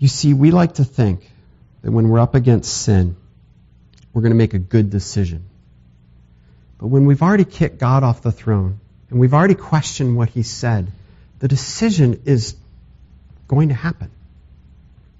You 0.00 0.08
see, 0.08 0.34
we 0.34 0.50
like 0.50 0.74
to 0.74 0.84
think 0.84 1.30
that 1.82 1.92
when 1.92 2.08
we're 2.08 2.18
up 2.18 2.34
against 2.34 2.82
sin, 2.82 3.14
we're 4.12 4.22
going 4.22 4.32
to 4.32 4.36
make 4.36 4.54
a 4.54 4.58
good 4.58 4.90
decision. 4.90 5.44
But 6.78 6.88
when 6.88 7.06
we've 7.06 7.22
already 7.22 7.44
kicked 7.44 7.78
God 7.78 8.02
off 8.02 8.22
the 8.22 8.32
throne 8.32 8.80
and 9.08 9.20
we've 9.20 9.34
already 9.34 9.54
questioned 9.54 10.16
what 10.16 10.30
He 10.30 10.42
said, 10.42 10.90
the 11.42 11.48
decision 11.48 12.22
is 12.24 12.54
going 13.48 13.70
to 13.70 13.74
happen. 13.74 14.12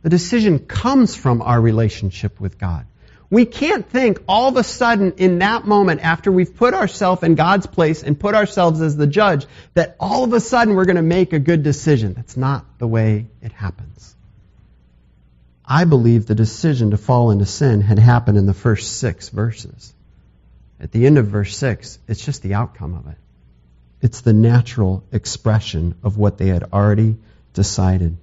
The 0.02 0.08
decision 0.08 0.60
comes 0.60 1.16
from 1.16 1.42
our 1.42 1.60
relationship 1.60 2.40
with 2.40 2.58
God. 2.58 2.86
We 3.28 3.44
can't 3.44 3.88
think 3.88 4.22
all 4.28 4.48
of 4.50 4.56
a 4.56 4.62
sudden 4.62 5.14
in 5.16 5.40
that 5.40 5.66
moment 5.66 6.00
after 6.00 6.30
we've 6.30 6.54
put 6.54 6.74
ourselves 6.74 7.24
in 7.24 7.34
God's 7.34 7.66
place 7.66 8.04
and 8.04 8.18
put 8.18 8.36
ourselves 8.36 8.80
as 8.80 8.96
the 8.96 9.08
judge 9.08 9.46
that 9.74 9.96
all 9.98 10.22
of 10.22 10.32
a 10.32 10.38
sudden 10.38 10.76
we're 10.76 10.84
going 10.84 10.94
to 10.94 11.02
make 11.02 11.32
a 11.32 11.40
good 11.40 11.64
decision. 11.64 12.14
That's 12.14 12.36
not 12.36 12.78
the 12.78 12.86
way 12.86 13.26
it 13.42 13.50
happens. 13.50 14.14
I 15.66 15.86
believe 15.86 16.26
the 16.26 16.36
decision 16.36 16.92
to 16.92 16.98
fall 16.98 17.32
into 17.32 17.46
sin 17.46 17.80
had 17.80 17.98
happened 17.98 18.38
in 18.38 18.46
the 18.46 18.54
first 18.54 18.98
six 18.98 19.28
verses. 19.28 19.92
At 20.78 20.92
the 20.92 21.04
end 21.04 21.18
of 21.18 21.26
verse 21.26 21.56
six, 21.56 21.98
it's 22.06 22.24
just 22.24 22.42
the 22.42 22.54
outcome 22.54 22.94
of 22.94 23.08
it. 23.08 23.18
It's 24.02 24.20
the 24.20 24.32
natural 24.32 25.04
expression 25.12 25.94
of 26.02 26.18
what 26.18 26.36
they 26.36 26.48
had 26.48 26.64
already 26.72 27.16
decided. 27.54 28.18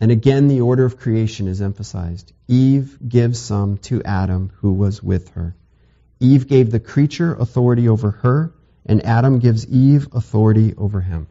And 0.00 0.12
again, 0.12 0.46
the 0.46 0.60
order 0.60 0.84
of 0.84 0.98
creation 0.98 1.48
is 1.48 1.60
emphasized. 1.60 2.32
Eve 2.46 2.96
gives 3.06 3.40
some 3.40 3.78
to 3.78 4.04
Adam, 4.04 4.52
who 4.60 4.72
was 4.72 5.02
with 5.02 5.30
her. 5.30 5.56
Eve 6.20 6.46
gave 6.46 6.70
the 6.70 6.80
creature 6.80 7.34
authority 7.34 7.88
over 7.88 8.12
her, 8.12 8.52
and 8.86 9.04
Adam 9.04 9.40
gives 9.40 9.66
Eve 9.66 10.08
authority 10.12 10.74
over 10.78 11.00
him. 11.00 11.26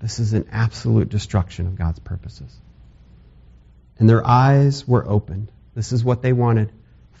This 0.00 0.18
is 0.18 0.32
an 0.32 0.48
absolute 0.50 1.08
destruction 1.08 1.66
of 1.68 1.76
God's 1.76 2.00
purposes. 2.00 2.54
And 3.98 4.08
their 4.08 4.26
eyes 4.26 4.86
were 4.86 5.08
opened. 5.08 5.52
This 5.74 5.92
is 5.92 6.02
what 6.02 6.22
they 6.22 6.32
wanted. 6.32 6.72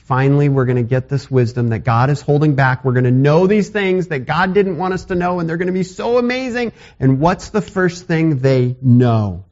Finally, 0.06 0.48
we're 0.48 0.64
going 0.64 0.76
to 0.76 0.82
get 0.82 1.08
this 1.08 1.30
wisdom 1.30 1.68
that 1.68 1.80
God 1.80 2.10
is 2.10 2.20
holding 2.20 2.54
back. 2.54 2.84
We're 2.84 2.92
going 2.92 3.04
to 3.04 3.10
know 3.10 3.46
these 3.46 3.68
things 3.68 4.08
that 4.08 4.20
God 4.20 4.54
didn't 4.54 4.78
want 4.78 4.94
us 4.94 5.06
to 5.06 5.14
know, 5.14 5.40
and 5.40 5.48
they're 5.48 5.56
going 5.56 5.66
to 5.66 5.72
be 5.72 5.82
so 5.82 6.18
amazing. 6.18 6.72
And 6.98 7.20
what's 7.20 7.50
the 7.50 7.60
first 7.60 8.06
thing 8.06 8.38
they 8.38 8.76
know? 8.80 9.44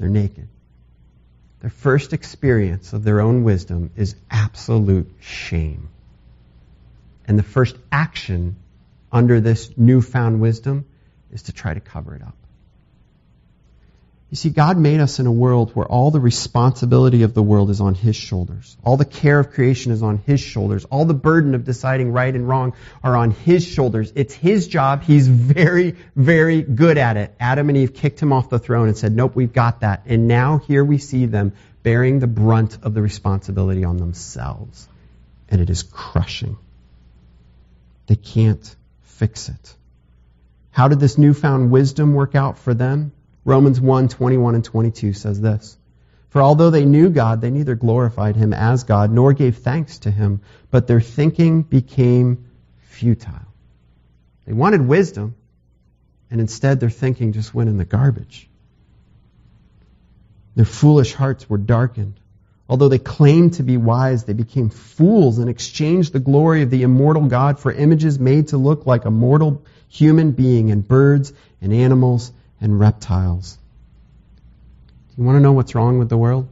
they're 0.00 0.08
naked. 0.08 0.48
Their 1.60 1.70
first 1.70 2.14
experience 2.14 2.94
of 2.94 3.04
their 3.04 3.20
own 3.20 3.44
wisdom 3.44 3.90
is 3.96 4.16
absolute 4.30 5.12
shame. 5.20 5.90
And 7.28 7.38
the 7.38 7.42
first 7.42 7.76
action 7.92 8.56
under 9.12 9.40
this 9.40 9.76
newfound 9.76 10.40
wisdom 10.40 10.86
is 11.30 11.42
to 11.44 11.52
try 11.52 11.74
to 11.74 11.80
cover 11.80 12.16
it 12.16 12.22
up. 12.22 12.34
You 14.30 14.36
see, 14.36 14.50
God 14.50 14.78
made 14.78 15.00
us 15.00 15.18
in 15.18 15.26
a 15.26 15.32
world 15.32 15.72
where 15.72 15.86
all 15.86 16.12
the 16.12 16.20
responsibility 16.20 17.24
of 17.24 17.34
the 17.34 17.42
world 17.42 17.68
is 17.68 17.80
on 17.80 17.96
His 17.96 18.14
shoulders. 18.14 18.76
All 18.84 18.96
the 18.96 19.04
care 19.04 19.40
of 19.40 19.50
creation 19.50 19.90
is 19.90 20.04
on 20.04 20.18
His 20.18 20.40
shoulders. 20.40 20.84
All 20.84 21.04
the 21.04 21.14
burden 21.14 21.56
of 21.56 21.64
deciding 21.64 22.12
right 22.12 22.32
and 22.32 22.48
wrong 22.48 22.74
are 23.02 23.16
on 23.16 23.32
His 23.32 23.66
shoulders. 23.66 24.12
It's 24.14 24.32
His 24.32 24.68
job. 24.68 25.02
He's 25.02 25.26
very, 25.26 25.96
very 26.14 26.62
good 26.62 26.96
at 26.96 27.16
it. 27.16 27.34
Adam 27.40 27.70
and 27.70 27.78
Eve 27.78 27.92
kicked 27.92 28.22
Him 28.22 28.32
off 28.32 28.48
the 28.48 28.60
throne 28.60 28.86
and 28.86 28.96
said, 28.96 29.16
nope, 29.16 29.34
we've 29.34 29.52
got 29.52 29.80
that. 29.80 30.02
And 30.06 30.28
now 30.28 30.58
here 30.58 30.84
we 30.84 30.98
see 30.98 31.26
them 31.26 31.52
bearing 31.82 32.20
the 32.20 32.28
brunt 32.28 32.78
of 32.84 32.94
the 32.94 33.02
responsibility 33.02 33.82
on 33.82 33.96
themselves. 33.96 34.88
And 35.48 35.60
it 35.60 35.70
is 35.70 35.82
crushing. 35.82 36.56
They 38.06 38.14
can't 38.14 38.76
fix 39.02 39.48
it. 39.48 39.74
How 40.70 40.86
did 40.86 41.00
this 41.00 41.18
newfound 41.18 41.72
wisdom 41.72 42.14
work 42.14 42.36
out 42.36 42.58
for 42.58 42.74
them? 42.74 43.10
Romans 43.44 43.80
1 43.80 44.08
21 44.08 44.54
and 44.54 44.64
22 44.64 45.12
says 45.12 45.40
this 45.40 45.78
For 46.28 46.42
although 46.42 46.70
they 46.70 46.84
knew 46.84 47.08
God, 47.08 47.40
they 47.40 47.50
neither 47.50 47.74
glorified 47.74 48.36
him 48.36 48.52
as 48.52 48.84
God 48.84 49.10
nor 49.10 49.32
gave 49.32 49.58
thanks 49.58 50.00
to 50.00 50.10
him, 50.10 50.40
but 50.70 50.86
their 50.86 51.00
thinking 51.00 51.62
became 51.62 52.46
futile. 52.80 53.46
They 54.46 54.52
wanted 54.52 54.86
wisdom, 54.86 55.34
and 56.30 56.40
instead 56.40 56.80
their 56.80 56.90
thinking 56.90 57.32
just 57.32 57.54
went 57.54 57.70
in 57.70 57.78
the 57.78 57.84
garbage. 57.84 58.48
Their 60.54 60.64
foolish 60.64 61.14
hearts 61.14 61.48
were 61.48 61.58
darkened. 61.58 62.20
Although 62.68 62.88
they 62.88 62.98
claimed 62.98 63.54
to 63.54 63.64
be 63.64 63.76
wise, 63.76 64.24
they 64.24 64.32
became 64.32 64.70
fools 64.70 65.38
and 65.38 65.48
exchanged 65.48 66.12
the 66.12 66.20
glory 66.20 66.62
of 66.62 66.70
the 66.70 66.82
immortal 66.82 67.26
God 67.26 67.58
for 67.58 67.72
images 67.72 68.18
made 68.18 68.48
to 68.48 68.58
look 68.58 68.86
like 68.86 69.04
a 69.04 69.10
mortal 69.10 69.64
human 69.88 70.32
being 70.32 70.70
and 70.70 70.86
birds 70.86 71.32
and 71.60 71.72
animals 71.72 72.32
and 72.60 72.78
reptiles. 72.78 73.58
Do 75.10 75.22
you 75.22 75.24
want 75.24 75.36
to 75.36 75.40
know 75.40 75.52
what's 75.52 75.74
wrong 75.74 75.98
with 75.98 76.08
the 76.08 76.18
world? 76.18 76.48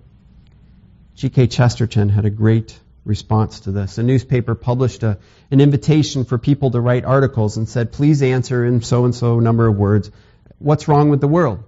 G.K. 1.14 1.48
Chesterton 1.48 2.08
had 2.08 2.24
a 2.24 2.30
great 2.30 2.78
response 3.04 3.60
to 3.60 3.72
this. 3.72 3.98
A 3.98 4.02
newspaper 4.02 4.54
published 4.54 5.02
a, 5.02 5.18
an 5.50 5.60
invitation 5.60 6.24
for 6.24 6.38
people 6.38 6.70
to 6.70 6.80
write 6.80 7.04
articles 7.04 7.56
and 7.56 7.68
said, 7.68 7.92
please 7.92 8.22
answer 8.22 8.64
in 8.64 8.82
so 8.82 9.04
and 9.04 9.14
so 9.14 9.40
number 9.40 9.66
of 9.66 9.76
words, 9.76 10.10
what's 10.58 10.86
wrong 10.86 11.08
with 11.08 11.20
the 11.20 11.28
world? 11.28 11.64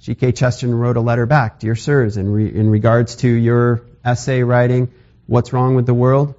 G.K. 0.00 0.32
Chesterton 0.32 0.74
wrote 0.74 0.96
a 0.96 1.00
letter 1.00 1.26
back, 1.26 1.60
Dear 1.60 1.76
sirs, 1.76 2.16
in, 2.16 2.30
re, 2.30 2.52
in 2.52 2.70
regards 2.70 3.16
to 3.16 3.28
your 3.28 3.82
essay 4.04 4.42
writing, 4.42 4.90
what's 5.26 5.52
wrong 5.52 5.74
with 5.74 5.86
the 5.86 5.94
world? 5.94 6.34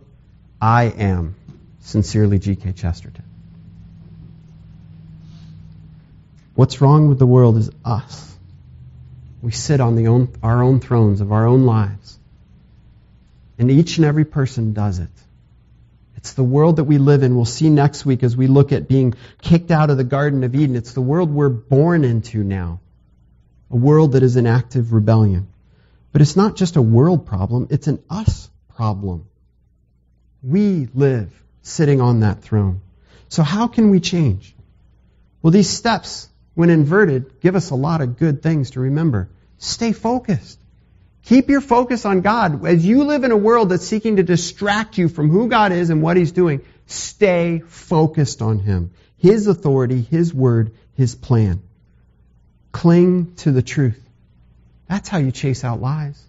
I 0.62 0.86
am. 0.86 1.36
Sincerely, 1.80 2.40
G.K. 2.40 2.74
Chesterton. 2.74 3.24
What's 6.56 6.82
wrong 6.82 7.08
with 7.08 7.20
the 7.20 7.26
world 7.26 7.58
is 7.58 7.72
us. 7.84 8.36
We 9.42 9.52
sit 9.52 9.82
on 9.82 9.96
the 9.96 10.08
own, 10.08 10.34
our 10.44 10.62
own 10.62 10.80
thrones 10.80 11.20
of 11.20 11.32
our 11.32 11.48
own 11.48 11.66
lives. 11.66 12.20
And 13.58 13.72
each 13.72 13.98
and 13.98 14.06
every 14.06 14.26
person 14.26 14.74
does 14.74 15.00
it. 15.00 15.10
It's 16.16 16.34
the 16.34 16.44
world 16.44 16.78
that 16.78 16.86
we 16.86 17.00
live 17.00 17.24
in. 17.24 17.36
We'll 17.36 17.46
see 17.46 17.70
next 17.70 18.06
week 18.06 18.24
as 18.24 18.38
we 18.38 18.48
look 18.48 18.72
at 18.72 18.88
being 18.88 19.14
kicked 19.42 19.72
out 19.72 19.90
of 19.90 19.98
the 19.98 20.04
Garden 20.04 20.44
of 20.44 20.56
Eden. 20.56 20.76
It's 20.76 20.94
the 20.94 21.02
world 21.02 21.30
we're 21.32 21.50
born 21.50 22.06
into 22.06 22.44
now. 22.44 22.80
A 23.70 23.76
world 23.76 24.14
that 24.14 24.24
is 24.24 24.38
in 24.38 24.48
active 24.48 24.94
rebellion. 24.94 25.50
But 26.14 26.22
it's 26.22 26.36
not 26.36 26.56
just 26.56 26.76
a 26.76 26.82
world 26.82 27.26
problem, 27.26 27.68
it's 27.72 27.88
an 27.88 28.02
us 28.10 28.50
problem. 28.76 29.28
We 30.44 30.88
live 30.94 31.34
sitting 31.64 32.00
on 32.00 32.22
that 32.22 32.42
throne. 32.42 32.82
So 33.30 33.42
how 33.44 33.68
can 33.68 33.90
we 33.90 34.00
change? 34.00 34.56
Well, 35.42 35.52
these 35.52 35.70
steps 35.70 36.30
when 36.56 36.70
inverted, 36.70 37.40
give 37.42 37.56
us 37.56 37.70
a 37.70 37.76
lot 37.76 38.02
of 38.02 38.18
good 38.18 38.42
things 38.42 38.72
to 38.72 38.80
remember. 38.80 39.30
Stay 39.58 39.92
focused. 39.92 40.60
Keep 41.24 41.50
your 41.50 41.62
focus 41.62 42.06
on 42.06 42.22
God. 42.22 42.66
As 42.66 42.86
you 42.86 43.06
live 43.06 43.24
in 43.24 43.32
a 43.32 43.38
world 43.38 43.70
that's 43.70 43.88
seeking 43.88 44.18
to 44.18 44.24
distract 44.24 44.98
you 44.98 45.08
from 45.08 45.30
who 45.30 45.48
God 45.48 45.72
is 45.72 45.90
and 45.90 46.02
what 46.02 46.18
He's 46.18 46.34
doing, 46.34 46.62
stay 46.86 47.64
focused 47.66 48.42
on 48.42 48.60
Him. 48.60 48.92
His 49.18 49.48
authority, 49.48 50.02
His 50.02 50.34
word, 50.34 50.74
His 50.96 51.16
plan. 51.16 51.62
Cling 52.74 53.36
to 53.36 53.52
the 53.52 53.62
truth. 53.62 54.00
That's 54.90 55.08
how 55.08 55.18
you 55.18 55.32
chase 55.32 55.64
out 55.64 55.82
lies. 55.82 56.22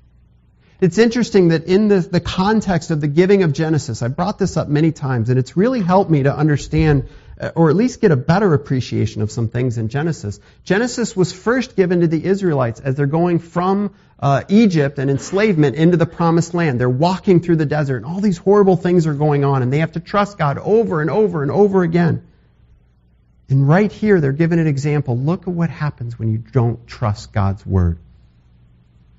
It's 0.81 0.99
interesting 0.99 1.49
that 1.49 1.65
in 1.65 1.89
the, 1.89 2.01
the 2.01 2.21
context 2.21 2.91
of 2.91 3.01
the 3.01 3.09
giving 3.09 3.43
of 3.43 3.53
Genesis, 3.53 4.03
I 4.03 4.09
brought 4.09 4.39
this 4.39 4.57
up 4.57 4.69
many 4.69 4.93
times, 4.93 5.29
and 5.29 5.39
it's 5.39 5.57
really 5.57 5.81
helped 5.81 6.11
me 6.11 6.25
to 6.25 6.37
understand 6.37 7.09
or 7.57 7.71
at 7.71 7.77
least 7.77 8.01
get 8.01 8.13
a 8.13 8.17
better 8.17 8.55
appreciation 8.55 9.23
of 9.23 9.31
some 9.31 9.49
things 9.49 9.79
in 9.79 9.89
Genesis. 9.89 10.39
Genesis 10.65 11.17
was 11.17 11.33
first 11.33 11.77
given 11.77 12.01
to 12.01 12.07
the 12.07 12.25
Israelites 12.25 12.81
as 12.81 12.95
they're 12.95 13.07
going 13.07 13.39
from 13.39 13.95
uh, 14.21 14.43
Egypt 14.49 14.99
and 14.99 15.11
enslavement 15.11 15.77
into 15.77 15.97
the 15.97 16.07
promised 16.07 16.55
land. 16.55 16.81
They're 16.81 16.89
walking 16.89 17.41
through 17.41 17.57
the 17.57 17.67
desert 17.67 17.99
and 17.99 18.07
all 18.07 18.21
these 18.21 18.39
horrible 18.39 18.77
things 18.77 19.07
are 19.07 19.15
going 19.15 19.45
on 19.45 19.63
and 19.63 19.73
they 19.73 19.79
have 19.79 19.93
to 19.93 20.01
trust 20.01 20.39
God 20.39 20.59
over 20.59 21.01
and 21.01 21.11
over 21.11 21.43
and 21.43 21.51
over 21.51 21.83
again. 21.83 22.27
And 23.49 23.69
right 23.69 23.91
here, 23.91 24.21
they're 24.21 24.33
given 24.33 24.59
an 24.59 24.67
example. 24.67 25.17
Look 25.17 25.43
at 25.43 25.49
what 25.49 25.71
happens 25.71 26.19
when 26.19 26.31
you 26.31 26.39
don't 26.39 26.87
trust 26.87 27.33
God's 27.33 27.65
word. 27.65 27.99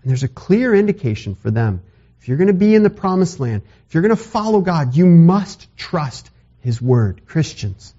And 0.05 0.11
there's 0.11 0.23
a 0.23 0.27
clear 0.27 0.73
indication 0.75 1.33
for 1.33 1.49
them. 1.49 1.81
If 2.21 2.27
you're 2.27 2.37
going 2.37 2.47
to 2.47 2.53
be 2.53 2.75
in 2.75 2.83
the 2.83 2.91
promised 2.91 3.39
land, 3.39 3.63
if 3.87 3.93
you're 3.95 4.03
going 4.03 4.15
to 4.15 4.23
follow 4.23 4.61
God, 4.61 4.95
you 4.95 5.07
must 5.07 5.67
trust 5.77 6.29
His 6.61 6.79
word. 6.79 7.25
Christians, 7.25 7.94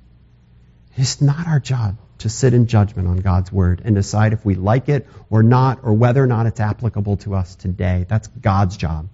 it's 0.97 1.21
not 1.21 1.47
our 1.47 1.61
job 1.61 1.99
to 2.19 2.29
sit 2.31 2.55
in 2.55 2.67
judgment 2.67 3.07
on 3.07 3.19
God's 3.19 3.53
word 3.53 3.83
and 3.85 3.95
decide 3.95 4.33
if 4.33 4.45
we 4.45 4.55
like 4.55 4.89
it 4.89 5.07
or 5.29 5.43
not, 5.43 5.81
or 5.83 5.93
whether 5.93 6.23
or 6.23 6.27
not 6.27 6.47
it's 6.47 6.61
applicable 6.61 7.19
to 7.19 7.35
us 7.35 7.55
today. 7.55 8.07
That's 8.09 8.29
God's 8.29 8.77
job. 8.77 9.09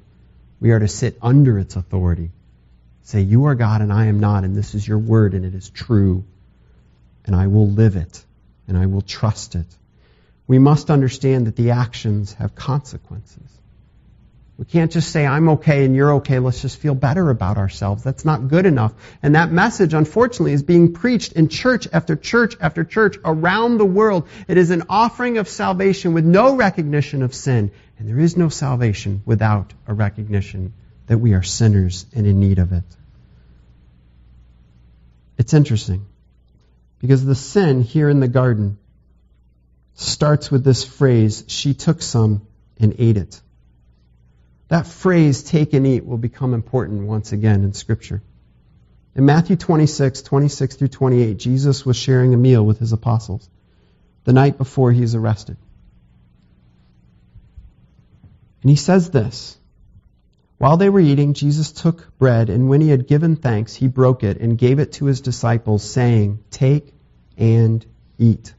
We 0.60 0.70
are 0.70 0.78
to 0.78 0.86
sit 0.86 1.18
under 1.20 1.58
its 1.58 1.74
authority. 1.74 2.30
Say, 3.02 3.22
You 3.22 3.46
are 3.46 3.56
God 3.56 3.82
and 3.82 3.92
I 3.92 4.06
am 4.06 4.20
not, 4.20 4.44
and 4.44 4.54
this 4.54 4.74
is 4.76 4.86
your 4.86 4.98
word 4.98 5.34
and 5.34 5.44
it 5.44 5.54
is 5.54 5.70
true. 5.70 6.24
And 7.24 7.34
I 7.34 7.48
will 7.48 7.68
live 7.68 7.96
it 7.96 8.24
and 8.68 8.78
I 8.78 8.86
will 8.86 9.02
trust 9.02 9.56
it. 9.56 9.66
We 10.46 10.60
must 10.60 10.90
understand 10.90 11.46
that 11.46 11.56
the 11.56 11.72
actions 11.72 12.34
have 12.34 12.54
consequences. 12.54 13.61
We 14.62 14.66
can't 14.66 14.92
just 14.92 15.10
say, 15.10 15.26
I'm 15.26 15.48
okay 15.48 15.84
and 15.84 15.96
you're 15.96 16.14
okay, 16.14 16.38
let's 16.38 16.62
just 16.62 16.78
feel 16.78 16.94
better 16.94 17.30
about 17.30 17.56
ourselves. 17.56 18.04
That's 18.04 18.24
not 18.24 18.46
good 18.46 18.64
enough. 18.64 18.94
And 19.20 19.34
that 19.34 19.50
message, 19.50 19.92
unfortunately, 19.92 20.52
is 20.52 20.62
being 20.62 20.92
preached 20.92 21.32
in 21.32 21.48
church 21.48 21.88
after 21.92 22.14
church 22.14 22.54
after 22.60 22.84
church 22.84 23.16
around 23.24 23.78
the 23.78 23.84
world. 23.84 24.28
It 24.46 24.58
is 24.58 24.70
an 24.70 24.84
offering 24.88 25.38
of 25.38 25.48
salvation 25.48 26.14
with 26.14 26.24
no 26.24 26.54
recognition 26.54 27.24
of 27.24 27.34
sin. 27.34 27.72
And 27.98 28.08
there 28.08 28.20
is 28.20 28.36
no 28.36 28.50
salvation 28.50 29.22
without 29.26 29.74
a 29.88 29.94
recognition 29.94 30.74
that 31.08 31.18
we 31.18 31.34
are 31.34 31.42
sinners 31.42 32.06
and 32.14 32.24
in 32.24 32.38
need 32.38 32.60
of 32.60 32.70
it. 32.70 32.84
It's 35.38 35.54
interesting 35.54 36.06
because 37.00 37.24
the 37.24 37.34
sin 37.34 37.82
here 37.82 38.08
in 38.08 38.20
the 38.20 38.28
garden 38.28 38.78
starts 39.94 40.52
with 40.52 40.62
this 40.62 40.84
phrase, 40.84 41.42
she 41.48 41.74
took 41.74 42.00
some 42.00 42.46
and 42.78 42.94
ate 43.00 43.16
it. 43.16 43.40
That 44.72 44.86
phrase, 44.86 45.42
take 45.42 45.74
and 45.74 45.86
eat, 45.86 46.06
will 46.06 46.16
become 46.16 46.54
important 46.54 47.06
once 47.06 47.32
again 47.32 47.62
in 47.62 47.74
Scripture. 47.74 48.22
In 49.14 49.26
Matthew 49.26 49.54
26, 49.54 50.22
26 50.22 50.76
through 50.76 50.88
28, 50.88 51.36
Jesus 51.36 51.84
was 51.84 51.94
sharing 51.94 52.32
a 52.32 52.38
meal 52.38 52.64
with 52.64 52.78
his 52.78 52.94
apostles 52.94 53.50
the 54.24 54.32
night 54.32 54.56
before 54.56 54.90
he 54.90 55.04
arrested. 55.14 55.58
And 58.62 58.70
he 58.70 58.76
says 58.76 59.10
this 59.10 59.58
While 60.56 60.78
they 60.78 60.88
were 60.88 61.00
eating, 61.00 61.34
Jesus 61.34 61.70
took 61.70 62.16
bread, 62.16 62.48
and 62.48 62.70
when 62.70 62.80
he 62.80 62.88
had 62.88 63.06
given 63.06 63.36
thanks, 63.36 63.74
he 63.74 63.88
broke 63.88 64.24
it 64.24 64.38
and 64.38 64.56
gave 64.56 64.78
it 64.78 64.92
to 64.92 65.04
his 65.04 65.20
disciples, 65.20 65.82
saying, 65.82 66.42
Take 66.50 66.94
and 67.36 67.84
eat. 68.16 68.54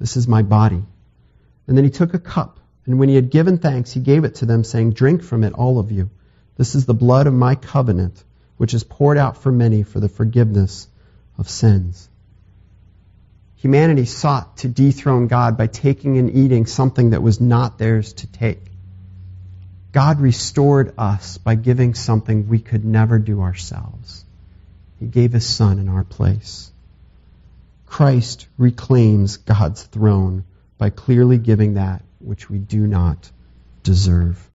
This 0.00 0.16
is 0.16 0.26
my 0.26 0.42
body. 0.42 0.82
And 1.68 1.76
then 1.76 1.84
he 1.84 1.90
took 1.90 2.12
a 2.12 2.18
cup. 2.18 2.58
And 2.84 2.98
when 2.98 3.08
he 3.08 3.14
had 3.14 3.30
given 3.30 3.58
thanks, 3.58 3.92
he 3.92 4.00
gave 4.00 4.24
it 4.24 4.36
to 4.36 4.46
them, 4.46 4.64
saying, 4.64 4.92
Drink 4.92 5.22
from 5.22 5.44
it, 5.44 5.52
all 5.52 5.78
of 5.78 5.92
you. 5.92 6.10
This 6.56 6.74
is 6.74 6.84
the 6.84 6.94
blood 6.94 7.26
of 7.26 7.34
my 7.34 7.54
covenant, 7.54 8.22
which 8.56 8.74
is 8.74 8.84
poured 8.84 9.18
out 9.18 9.36
for 9.36 9.52
many 9.52 9.82
for 9.82 10.00
the 10.00 10.08
forgiveness 10.08 10.88
of 11.38 11.48
sins. 11.48 12.08
Humanity 13.56 14.04
sought 14.04 14.56
to 14.58 14.68
dethrone 14.68 15.28
God 15.28 15.56
by 15.56 15.68
taking 15.68 16.18
and 16.18 16.34
eating 16.34 16.66
something 16.66 17.10
that 17.10 17.22
was 17.22 17.40
not 17.40 17.78
theirs 17.78 18.12
to 18.14 18.26
take. 18.26 18.60
God 19.92 20.20
restored 20.20 20.94
us 20.98 21.38
by 21.38 21.54
giving 21.54 21.94
something 21.94 22.48
we 22.48 22.58
could 22.58 22.84
never 22.84 23.18
do 23.18 23.42
ourselves. 23.42 24.24
He 24.98 25.06
gave 25.06 25.32
His 25.32 25.46
Son 25.46 25.78
in 25.78 25.88
our 25.88 26.02
place. 26.02 26.72
Christ 27.86 28.48
reclaims 28.58 29.36
God's 29.36 29.82
throne 29.84 30.44
by 30.78 30.90
clearly 30.90 31.38
giving 31.38 31.74
that 31.74 32.02
which 32.22 32.50
we 32.50 32.58
do 32.58 32.86
not 32.86 33.30
deserve. 33.82 34.48